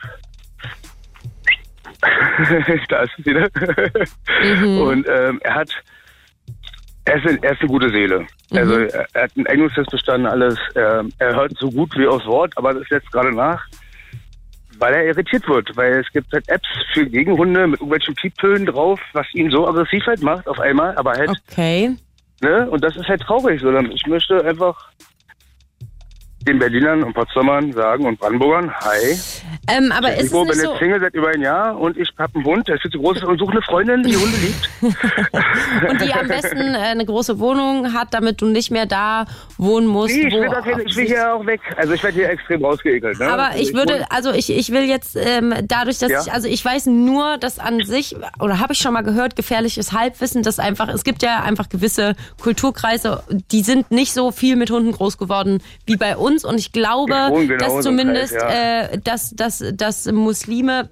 [2.89, 3.49] da ist es wieder.
[4.81, 5.69] Und ähm, er hat,
[7.05, 8.25] er ist, ein- er ist eine gute Seele.
[8.51, 10.57] Also er, er hat einen Eignungstest bestanden, alles.
[10.75, 13.65] Er, er hört so gut wie aufs Wort, aber das lässt gerade nach,
[14.79, 15.75] weil er irritiert wird.
[15.75, 20.05] Weil es gibt halt Apps für Gegenhunde mit irgendwelchen Pieptönen drauf, was ihn so aggressiv
[20.05, 21.95] halt macht auf einmal, aber halt Okay.
[22.41, 22.69] Ne?
[22.69, 24.89] Und das ist halt traurig, sondern ich möchte einfach
[26.41, 29.17] den Berlinern und Potsdamern sagen und Brandenburgern, hi.
[29.67, 30.69] Ähm, aber ist nicht bin so...
[30.71, 32.99] jetzt Single seit über ein Jahr und ich habe einen Hund, der ist viel zu
[32.99, 34.69] groß und suche eine Freundin, die Hunde liebt.
[35.89, 39.25] Und die am besten äh, eine große Wohnung hat, damit du nicht mehr da
[39.57, 40.15] wohnen musst.
[40.15, 41.59] Nee, ich will, da keine, ich will hier auch weg.
[41.75, 43.19] Also ich werde hier extrem rausgeekelt.
[43.19, 43.27] Ne?
[43.27, 46.21] Aber Also ich würde, wohne- also ich, ich will jetzt ähm, dadurch, dass Ja.
[46.21, 49.91] ich, also ich weiß nur, dass an sich, oder habe ich schon mal gehört, gefährliches
[49.93, 54.69] Halbwissen, dass einfach, es gibt ja einfach gewisse Kulturkreise, die sind nicht so viel mit
[54.71, 56.43] Hunden groß geworden wie bei uns.
[56.45, 60.89] Und ich glaube, Ich dass so zumindest, Kreis, äh, dass, dass, dass Muslime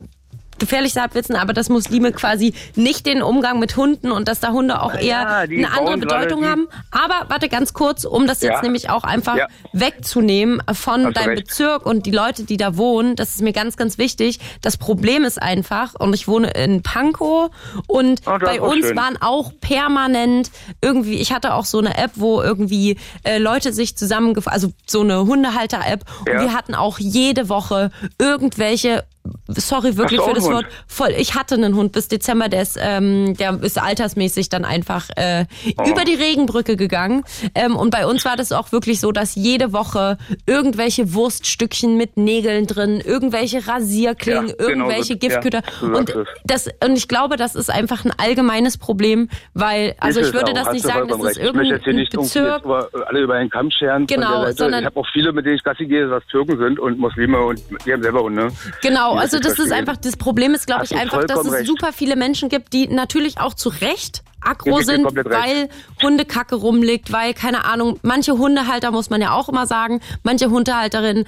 [0.59, 4.81] gefährlichste Halbwissen, aber dass Muslime quasi nicht den Umgang mit Hunden und dass da Hunde
[4.81, 6.67] auch Ja, eher eine andere Bedeutung haben.
[6.91, 8.61] Aber warte ganz kurz, um das jetzt Ja.
[8.61, 9.47] nämlich auch einfach Ja.
[9.73, 11.47] wegzunehmen von Hast deinem recht.
[11.47, 13.15] Bezirk und die Leute, die da wohnen.
[13.15, 14.39] Das ist mir ganz, ganz wichtig.
[14.61, 17.49] Das Problem ist einfach, und ich wohne in Pankow
[17.87, 18.95] und Oh, bei uns schön.
[18.97, 20.51] waren auch permanent
[20.81, 25.01] irgendwie, ich hatte auch so eine App, wo irgendwie äh, Leute sich zusammengefasst, also so
[25.01, 29.03] eine Hundehalter-App und wir hatten auch jede Woche irgendwelche
[29.47, 30.65] Sorry wirklich für das Wort.
[30.87, 31.13] Voll.
[31.17, 35.45] Ich hatte einen Hund bis Dezember, der ist, ähm, der ist altersmäßig dann einfach äh,
[35.77, 35.83] Oh.
[35.89, 37.23] über die Regenbrücke gegangen.
[37.53, 42.17] Ähm, und bei uns war das auch wirklich so, dass jede Woche irgendwelche Wurststückchen mit
[42.17, 45.61] Nägeln drin, irgendwelche Rasierklingen, Ja, genau irgendwelche so- Giftköder.
[45.81, 46.13] ja, und
[46.45, 50.39] das und ich glaube, das ist einfach ein allgemeines Problem, weil also Ist ich es
[50.39, 51.47] würde das nicht sagen, das vollkommen ist recht.
[51.49, 52.65] Ich möchte jetzt hier irgendein nicht Bezirk.
[52.65, 54.05] über, alle über einen Kamm scheren.
[54.07, 56.99] Genau, sondern- ich habe auch viele, mit denen ich Gassi gehe, was Türken sind und
[56.99, 58.49] Muslime und die haben selber Hunde.
[58.81, 59.77] Genau, Also das ist verstehe.
[59.77, 61.67] einfach, das Problem ist, glaube ich, einfach, dass es recht.
[61.67, 65.69] super viele Menschen gibt, die natürlich auch zu Recht aggro sind, weil
[66.01, 71.25] Hundekacke rumliegt, weil, keine Ahnung, manche Hundehalter, muss man ja auch immer sagen, manche Hundehalterinnen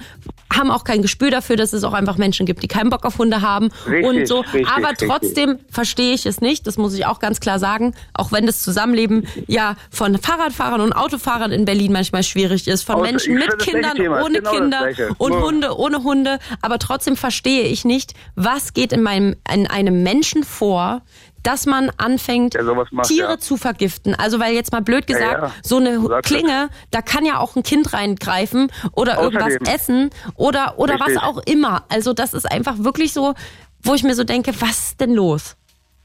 [0.52, 3.18] haben auch kein Gespür dafür, dass es auch einfach Menschen gibt, die keinen Bock auf
[3.18, 4.40] Hunde haben Richtig, und so.
[4.40, 5.08] richtig, Aber richtig.
[5.08, 8.62] trotzdem verstehe ich es nicht, das muss ich auch ganz klar sagen, auch wenn das
[8.62, 13.58] Zusammenleben ja von Fahrradfahrern und Autofahrern in Berlin manchmal schwierig ist, von Auto- Menschen mit
[13.58, 14.88] Kindern, ohne genau Kinder
[15.18, 19.66] und Nur- Hunde ohne Hunde, aber trotzdem verstehe ich nicht, was geht in meinem in
[19.66, 21.02] einem Menschen vor,
[21.42, 23.38] dass man anfängt, sowas macht, Tiere ja.
[23.38, 24.14] zu vergiften.
[24.14, 25.50] Also weil jetzt mal blöd gesagt, ja.
[25.62, 29.74] so eine sagst Klinge, da kann ja auch ein Kind reingreifen oder irgendwas Außerdem.
[29.74, 31.84] essen oder oder was auch immer.
[31.88, 33.34] Also das ist einfach wirklich so,
[33.82, 35.56] wo ich mir so denke, was ist denn los?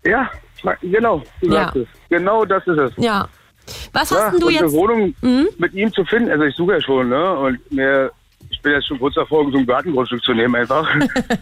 [0.05, 0.30] Ja,
[0.81, 1.23] genau.
[1.41, 1.72] Du Ja.
[1.76, 1.88] es.
[2.10, 2.91] Genau das ist es.
[2.97, 3.27] Ja.
[3.93, 4.61] Was Ja, hast denn du jetzt?
[4.61, 4.68] Mhm.
[4.68, 5.15] eine Wohnung
[5.57, 7.34] mit ihm zu finden, also ich suche ja schon, ne?
[7.34, 8.11] Und mir,
[8.49, 10.88] ich bin jetzt schon kurz davor, so ein Gartengrundstück zu nehmen einfach.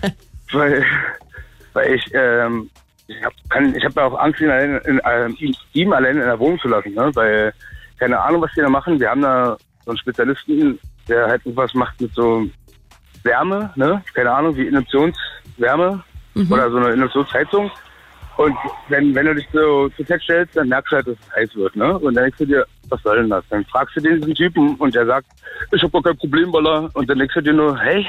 [0.52, 0.86] weil,
[1.74, 2.70] weil ich, ähm,
[3.12, 6.24] ich habe ich hab ja auch Angst, ihn, allein, in, ähm, ihn, ihm allein in
[6.24, 7.12] der Wohnung zu lassen, ne?
[7.14, 7.54] Weil,
[8.00, 9.00] keine Ahnung, was die da machen.
[9.00, 12.48] Wir haben da so einen Spezialisten, der halt irgendwas macht mit so
[13.24, 14.02] Wärme, ne?
[14.14, 16.04] Keine Ahnung, wie Induktionswärme
[16.50, 17.72] oder so eine Induktionsheizung.
[18.38, 18.56] Und
[18.90, 21.56] wenn, wenn du dich so zu Test stellst, dann merkst du halt, dass es heiß
[21.56, 21.98] wird, ne?
[22.00, 23.44] Und dann denkst du dir, was soll denn das?
[23.50, 25.28] Dann fragst du den diesen Typen und der sagt,
[25.72, 26.90] ich hab gar kein Problem, Baller.
[26.94, 28.06] Und dann denkst du dir nur, hey,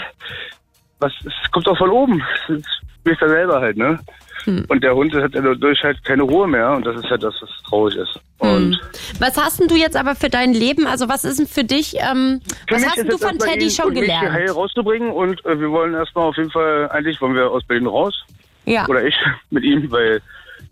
[1.01, 2.23] was, es kommt doch von oben.
[2.49, 2.63] Das
[3.05, 3.99] bist ja selber halt, ne?
[4.47, 7.51] Und der Hund hat dadurch halt keine Ruhe mehr und das ist halt das, was
[7.69, 8.21] traurig ist.
[8.39, 8.81] Und
[9.21, 10.87] Was hast denn du jetzt aber für dein Leben?
[10.87, 11.95] Also was ist denn für dich?
[11.99, 14.57] Ähm, Für was hast denn du von Teddy schon und mich heil gelernt?
[14.57, 18.25] rauszubringen und äh, wir wollen erstmal auf jeden Fall, eigentlich wollen wir aus Berlin raus.
[18.65, 18.87] Ja.
[18.89, 19.15] Oder ich
[19.51, 20.21] mit ihm, weil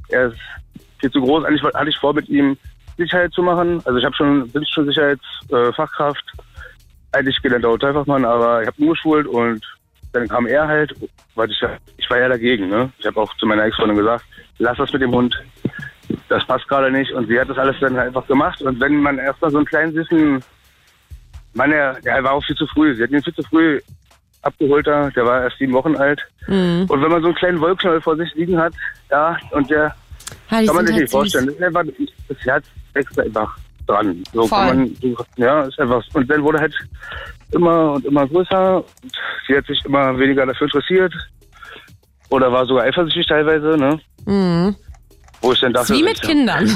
[0.08, 0.38] er ist
[0.98, 1.44] viel zu groß.
[1.44, 2.56] Eigentlich hatte ich vor, mit ihm
[2.96, 3.80] Sicherheit zu machen.
[3.84, 9.26] Also ich habe schon, bin schon Sicherheitsfachkraft, äh, eigentlich gelernter Hotelfachmann, aber ich habe umgeschult
[9.26, 9.64] und
[10.12, 10.94] dann kam er halt,
[11.34, 11.62] weil ich
[11.96, 12.90] ich war ja dagegen, ne?
[12.98, 14.24] Ich habe auch zu meiner Ex-Freundin gesagt,
[14.58, 15.40] lass das mit dem Hund.
[16.28, 17.12] Das passt gerade nicht.
[17.12, 18.60] Und sie hat das alles dann halt einfach gemacht.
[18.62, 20.42] Und wenn man erstmal so einen kleinen süßen
[21.54, 22.94] Mann, der, der war auch viel zu früh.
[22.94, 23.80] Sie hat ihn viel zu früh
[24.42, 25.10] abgeholt da.
[25.10, 26.20] Der war erst sieben Wochen alt.
[26.46, 26.86] Mhm.
[26.88, 28.72] Und wenn man so einen kleinen Wollknäuel vor sich liegen hat,
[29.10, 29.94] ja, und der
[30.50, 31.46] Ja, kann man sich halt nicht vorstellen.
[31.46, 31.84] Das, ist einfach,
[32.28, 33.56] das Herz wächst einfach
[33.86, 34.22] dran.
[34.32, 34.58] So Voll.
[34.58, 36.02] kann man, ja, ist einfach.
[36.12, 36.74] Und dann wurde halt
[37.52, 38.84] immer und immer größer.
[39.46, 41.12] Sie hat sich immer weniger dafür interessiert.
[42.30, 44.00] Oder war sogar eifersüchtig teilweise, ne?
[44.26, 44.76] Mhm.
[45.42, 46.66] Wo ich dann dachte, Wie mit ja, Kindern.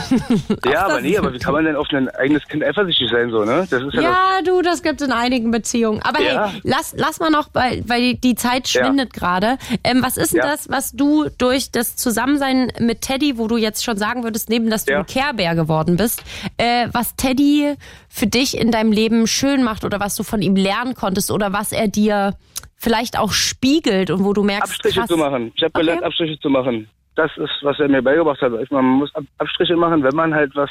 [0.64, 3.30] Ja, aber das- nee, aber wie kann man denn auf ein eigenes Kind eifersüchtig sein,
[3.30, 3.66] so, ne?
[3.68, 6.00] Das ist ja, Ja, du, das gibt's in einigen Beziehungen.
[6.02, 6.48] Aber Ja.
[6.48, 9.58] hey, lass, lass mal noch, weil, weil die- Zeit schwindet gerade.
[9.84, 10.50] Ähm, was ist denn Ja.
[10.50, 14.70] das, was du durch das Zusammensein mit Teddy, wo du jetzt schon sagen würdest, neben
[14.70, 15.00] dass du Ja.
[15.00, 16.22] ein Care-Bär geworden bist,
[16.56, 17.74] äh, was Teddy
[18.08, 21.52] für dich in deinem Leben schön macht oder was du von ihm lernen konntest oder
[21.52, 22.34] was er dir
[22.76, 25.52] vielleicht auch spiegelt und wo du merkst, Abstriche krass, zu machen.
[25.54, 25.80] Ich habe Okay.
[25.82, 26.88] gelernt, Abstriche zu machen.
[27.16, 28.52] Das ist, was er mir beigebracht hat.
[28.70, 30.70] Man muss Ab- Abstriche machen, wenn man halt was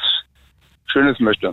[0.88, 1.52] Schönes möchte.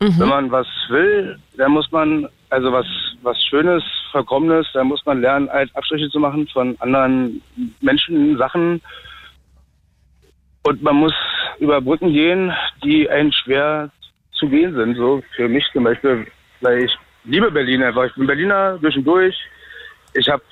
[0.00, 0.18] Mhm.
[0.18, 2.86] Wenn man was will, dann muss man, also was,
[3.22, 7.40] was Schönes, Vollkommenes, dann muss man lernen, halt Abstriche zu machen von anderen
[7.80, 8.82] Menschen, Sachen.
[10.64, 11.14] Und man muss
[11.58, 12.52] über Brücken gehen,
[12.84, 13.90] die einen schwer
[14.34, 14.96] zu gehen sind.
[14.96, 16.26] So für mich zum Beispiel,
[16.60, 16.92] weil ich
[17.24, 18.04] liebe Berlin einfach.
[18.04, 19.36] Ich bin Berliner durch und durch.
[20.14, 20.42] Ich habe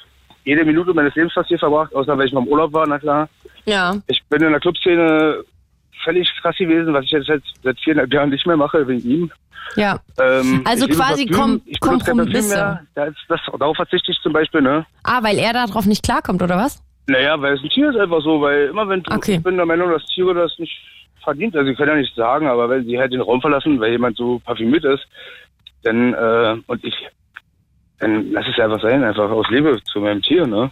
[0.44, 2.98] jede Minute meines Lebens fast hier verbracht, außer wenn ich mal im Urlaub war, na
[2.98, 3.28] klar.
[3.66, 3.96] Ja.
[4.06, 5.44] Ich bin in der Clubszene
[6.04, 9.30] völlig krass gewesen, was ich jetzt seit, seit viereinhalb Jahren nicht mehr mache, wegen ihm.
[9.76, 10.00] Ja.
[10.18, 11.60] Ähm, Also quasi Parfüm.
[11.60, 12.54] Kom- Kompromisse.
[12.54, 12.80] mehr.
[12.94, 14.86] Das, das, darauf verzichte ich zum Beispiel, ne?
[15.04, 16.82] Ah, weil er darauf nicht klarkommt, oder was?
[17.06, 19.36] Naja, weil es ein Tier ist einfach so, weil immer wenn du, Okay.
[19.36, 20.72] ich bin der Meinung, dass Tiere das nicht
[21.22, 23.92] verdient, also ich kann ja nicht sagen, aber wenn sie halt den Raum verlassen, weil
[23.92, 25.06] jemand so parfümiert ist,
[25.82, 26.94] dann, äh, und ich,
[28.00, 30.70] dann lass es einfach sein, einfach aus Liebe zu meinem Tier, ne?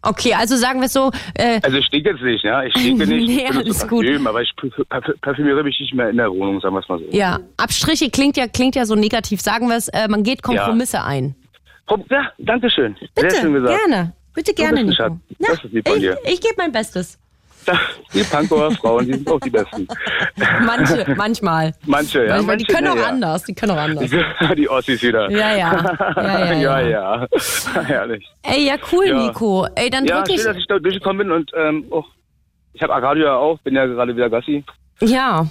[0.00, 1.10] Okay, also sagen wir es so.
[1.34, 2.62] Äh, Also ich stinke jetzt nicht, ja.
[2.62, 3.26] Ich stinke nicht.
[3.28, 4.06] Nee, ich alles gut.
[4.06, 6.98] Parfüm, aber ich parfü- parfümiere mich nicht mehr in der Wohnung, sagen wir es mal
[7.00, 7.04] so.
[7.10, 9.40] ja, Abstriche klingt ja, klingt ja so negativ.
[9.40, 11.34] Sagen wir es, äh, man geht Kompromisse ein.
[11.86, 12.96] Komm, Ja, danke schön.
[13.16, 13.76] Bitte, Sehr schön gesagt.
[13.86, 14.12] gerne.
[14.34, 14.96] Bitte gerne, ein Nico.
[14.96, 15.12] Schatz.
[15.40, 17.18] Das ist lieb von ich ich gebe mein Bestes.
[18.14, 19.86] Die Pankower Frauen, die sind auch die Besten.
[20.64, 21.74] Manche, manchmal.
[21.86, 22.34] Manche, ja.
[22.36, 23.44] Manchmal, die manche, können auch ja, anders.
[23.44, 24.10] Die können auch anders.
[24.56, 25.30] Die Ossis wieder.
[25.30, 25.96] Ja, ja.
[26.16, 26.88] Ja, ja, ja.
[26.88, 27.26] ja.
[27.84, 28.26] Herrlich.
[28.42, 29.12] Ey, ja, cool.
[29.14, 29.66] Nico.
[29.74, 30.36] Ey, dann Ja, drück ich.
[30.42, 32.04] schön, dass ich da durchgekommen bin und ähm, oh,
[32.72, 34.64] ich habe Radio ja auch, bin ja gerade wieder Gassi.
[35.00, 35.46] Ja,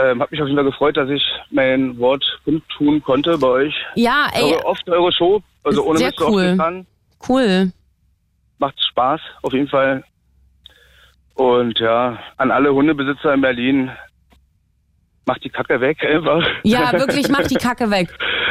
[0.00, 3.74] Ähm, hab mich auf jeden Fall gefreut, dass ich mein Wort kundtun konnte bei euch.
[3.94, 6.56] ja, ey, Eure, oft eure Show, also ohne Sehr Mist oft cool.
[6.56, 6.86] kann.
[7.28, 7.72] cool.
[8.58, 10.02] Macht Spaß, auf jeden Fall.
[11.34, 13.90] Und ja, an alle Hundebesitzer in Berlin,
[15.26, 16.46] macht die Kacke weg einfach.
[16.64, 18.08] Ja, wirklich, macht die Kacke weg.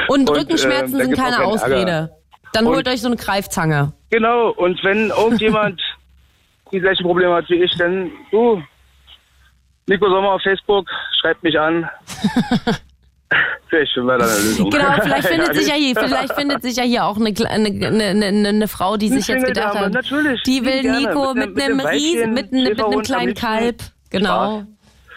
[0.07, 2.11] Und, Und, Rückenschmerzen da sind keine Ausrede.
[2.53, 3.93] Dann Und- holt euch so eine Greifzange.
[4.09, 5.81] Genau, und wenn irgendjemand
[6.71, 8.61] die gleichen Probleme hat wie ich, dann du,
[9.87, 10.87] Nico Sommer auf Facebook,
[11.19, 11.89] schreibt mich an.
[13.67, 14.69] Vielleicht finden wir da eine Lösung.
[14.69, 18.25] Genau, vielleicht findet sich ja hier, vielleicht findet sich ja hier auch eine, eine, eine,
[18.27, 20.99] eine, eine Frau, die sich jetzt gedacht Single-Dame, hat, natürlich, die will gerne.
[20.99, 23.33] Nico Mit mit, einem- mit einem riesen, mit, einem- mit einem kleinen.
[23.33, 23.81] Kalb.
[24.09, 24.63] Genau.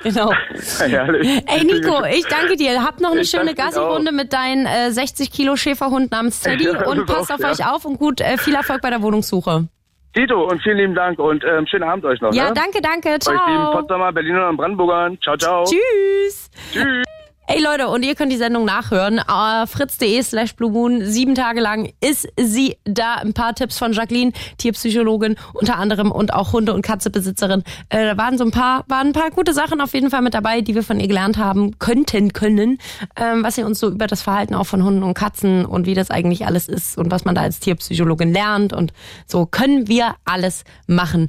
[0.04, 0.32] Genau.
[0.78, 1.42] Herrlich.
[1.46, 2.84] Ey Nico, ich danke dir.
[2.84, 6.86] Habt noch eine Ich schöne Gassi-Runde mit deinem äh, 60 Kilo Schäferhund namens Teddy Ja,
[6.86, 7.50] und passt auch, auf ja.
[7.50, 9.66] euch auf und gut äh, viel Erfolg bei der Wohnungssuche.
[10.14, 12.32] Tito und vielen lieben Dank und ähm, schönen Abend euch noch.
[12.34, 12.52] Ja, ne?
[12.54, 13.08] danke, danke.
[13.08, 13.72] Euch lieben Ciao.
[13.72, 15.18] Potsdamer, Berliner und Brandenburgern.
[15.22, 15.64] Ciao, ciao.
[15.64, 16.50] Tschüss.
[16.72, 17.23] Tschüss.
[17.46, 19.18] Ey Leute, und ihr könnt die Sendung nachhören.
[19.18, 21.04] Uh, fritz.de slash Blue Moon.
[21.04, 23.16] Sieben Tage lang ist sie da.
[23.16, 27.62] Ein paar Tipps von Jacqueline, Tierpsychologin unter anderem und auch Hunde- und Katzebesitzerin.
[27.90, 30.32] Äh, da waren so ein paar, waren ein paar gute Sachen auf jeden Fall mit
[30.32, 32.78] dabei, die wir von ihr gelernt haben könnten können.
[33.14, 35.94] Ähm, was sie uns so über das Verhalten auch von Hunden und Katzen und wie
[35.94, 38.72] das eigentlich alles ist und was man da als Tierpsychologin lernt.
[38.72, 38.94] Und
[39.26, 41.28] so können wir alles machen.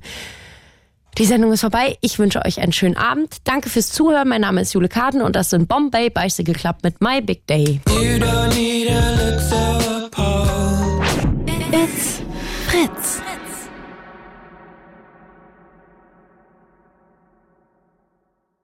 [1.18, 1.98] Die Sendung ist vorbei.
[2.02, 3.38] Ich wünsche euch einen schönen Abend.
[3.46, 4.28] Danke fürs Zuhören.
[4.28, 7.80] Mein Name ist Jule Karten und das sind Bombay Bicycle Club mit My Big Day.